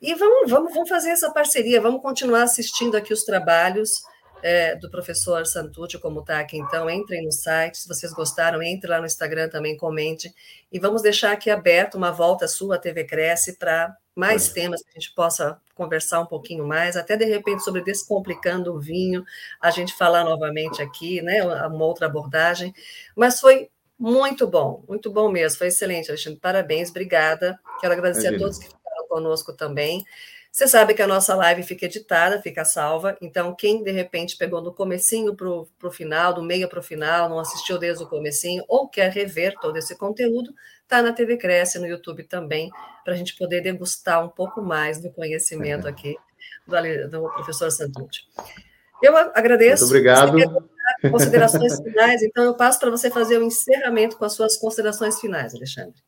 E 0.01 0.15
vamos, 0.15 0.51
vamos, 0.51 0.73
vamos 0.73 0.89
fazer 0.89 1.11
essa 1.11 1.31
parceria, 1.31 1.81
vamos 1.81 2.03
continuar 2.03 2.43
assistindo 2.43 2.97
aqui 2.97 3.13
os 3.13 3.25
trabalhos 3.25 4.03
é, 4.43 4.77
do 4.77 4.91
professor 4.91 5.47
Santucci, 5.47 5.99
como 5.99 6.21
está 6.21 6.39
aqui. 6.39 6.59
Então, 6.59 6.89
entrem 6.89 7.25
no 7.25 7.33
site, 7.33 7.79
se 7.79 7.89
vocês 7.89 8.13
gostaram, 8.13 8.63
entre 8.63 8.91
lá 8.91 9.01
no 9.01 9.07
Instagram 9.07 9.49
também, 9.49 9.77
comente. 9.77 10.33
E 10.71 10.79
vamos 10.79 11.03
deixar 11.03 11.33
aqui 11.33 11.51
aberto 11.51 11.97
uma 11.97 12.13
volta 12.13 12.47
sua, 12.47 12.77
a 12.77 12.79
TV 12.79 13.05
Cresce, 13.05 13.59
para 13.59 13.97
mais 14.15 14.49
temas 14.49 14.83
que 14.83 14.91
a 14.91 15.01
gente 15.01 15.15
possa 15.15 15.61
conversar 15.75 16.21
um 16.21 16.27
pouquinho 16.27 16.67
mais, 16.67 16.97
até 16.97 17.17
de 17.17 17.27
repente 17.27 17.63
sobre 17.63 17.83
Descomplicando 17.83 18.75
o 18.75 18.81
Vinho, 18.81 19.23
a 19.61 19.71
gente 19.71 19.93
falar 19.95 20.25
novamente 20.25 20.81
aqui, 20.81 21.21
né, 21.21 21.43
uma 21.43 21.85
outra 21.85 22.07
abordagem. 22.07 22.73
Mas 23.15 23.39
foi 23.39 23.69
muito 23.99 24.47
bom, 24.47 24.83
muito 24.89 25.11
bom 25.11 25.31
mesmo, 25.31 25.59
foi 25.59 25.67
excelente, 25.67 26.11
Alexandre, 26.11 26.41
parabéns, 26.41 26.89
obrigada. 26.89 27.59
Quero 27.79 27.93
agradecer 27.93 28.29
Imagina. 28.29 28.37
a 28.37 28.41
todos 28.41 28.59
que 28.59 28.69
conosco 29.17 29.55
também. 29.55 30.05
Você 30.53 30.69
sabe 30.69 30.93
que 30.95 31.03
a 31.03 31.07
nossa 31.07 31.35
live 31.35 31.63
fica 31.63 31.87
editada, 31.87 32.41
fica 32.41 32.65
salva, 32.65 33.17
então 33.21 33.55
quem 33.55 33.83
de 33.83 33.91
repente 33.91 34.37
pegou 34.37 34.63
do 34.63 34.73
comecinho 34.73 35.35
para 35.35 35.49
o 35.49 35.91
final, 35.91 36.35
do 36.35 36.43
meio 36.43 36.69
para 36.69 36.81
o 36.81 36.83
final, 36.83 37.29
não 37.29 37.39
assistiu 37.39 37.79
desde 37.79 38.05
o 38.05 38.07
comecinho, 38.07 38.63
ou 38.69 38.89
quer 38.89 39.11
rever 39.11 39.55
todo 39.61 39.77
esse 39.77 39.97
conteúdo, 39.97 40.55
está 40.83 41.03
na 41.03 41.13
TV 41.13 41.37
Cresce, 41.37 41.79
no 41.79 41.87
YouTube 41.87 42.25
também, 42.25 42.71
para 43.05 43.15
a 43.15 43.17
gente 43.17 43.37
poder 43.37 43.61
degustar 43.63 44.25
um 44.25 44.29
pouco 44.29 44.63
mais 44.63 45.01
do 45.01 45.11
conhecimento 45.11 45.89
aqui 45.89 46.17
do, 46.67 47.11
do 47.11 47.31
professor 47.35 47.71
Santucci. 47.71 48.23
Eu 49.03 49.17
agradeço. 49.17 49.85
Muito 49.85 49.97
obrigado. 49.97 50.69
Considerações 51.11 51.79
finais, 51.83 52.23
então 52.23 52.45
eu 52.45 52.55
passo 52.55 52.79
para 52.79 52.91
você 52.91 53.11
fazer 53.11 53.39
o 53.39 53.43
encerramento 53.43 54.17
com 54.17 54.25
as 54.25 54.33
suas 54.33 54.57
considerações 54.57 55.21
finais, 55.21 55.55
Alexandre. 55.55 56.06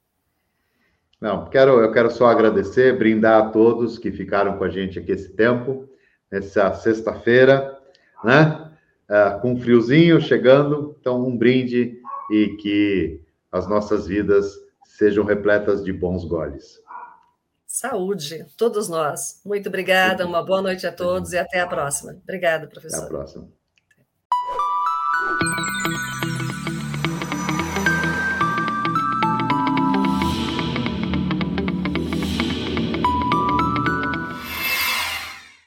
Não, 1.21 1.47
quero, 1.51 1.81
eu 1.81 1.91
quero 1.93 2.11
só 2.11 2.27
agradecer, 2.27 2.97
brindar 2.97 3.47
a 3.47 3.51
todos 3.51 3.99
que 3.99 4.13
ficaram 4.13 4.57
com 4.57 4.65
a 4.65 4.69
gente 4.69 4.99
aqui 4.99 5.13
esse 5.13 5.31
tempo, 5.31 5.89
nessa 6.31 6.73
sexta-feira, 6.75 7.77
né? 8.23 8.71
Uh, 9.09 9.41
com 9.41 9.53
um 9.53 9.61
friozinho 9.61 10.21
chegando, 10.21 10.95
então 11.01 11.27
um 11.27 11.37
brinde 11.37 11.99
e 12.31 12.57
que 12.61 13.23
as 13.51 13.67
nossas 13.67 14.07
vidas 14.07 14.53
sejam 14.85 15.25
repletas 15.25 15.83
de 15.83 15.93
bons 15.93 16.25
goles. 16.25 16.79
Saúde, 17.67 18.47
todos 18.57 18.89
nós. 18.89 19.41
Muito 19.45 19.69
obrigada, 19.69 20.27
uma 20.27 20.43
boa 20.43 20.63
noite 20.63 20.87
a 20.87 20.93
todos 20.93 21.33
e 21.33 21.39
até 21.39 21.61
a 21.61 21.67
próxima. 21.67 22.17
Obrigada, 22.23 22.67
professor. 22.67 22.99
Até 22.99 23.07
a 23.07 23.09
próxima. 23.09 23.49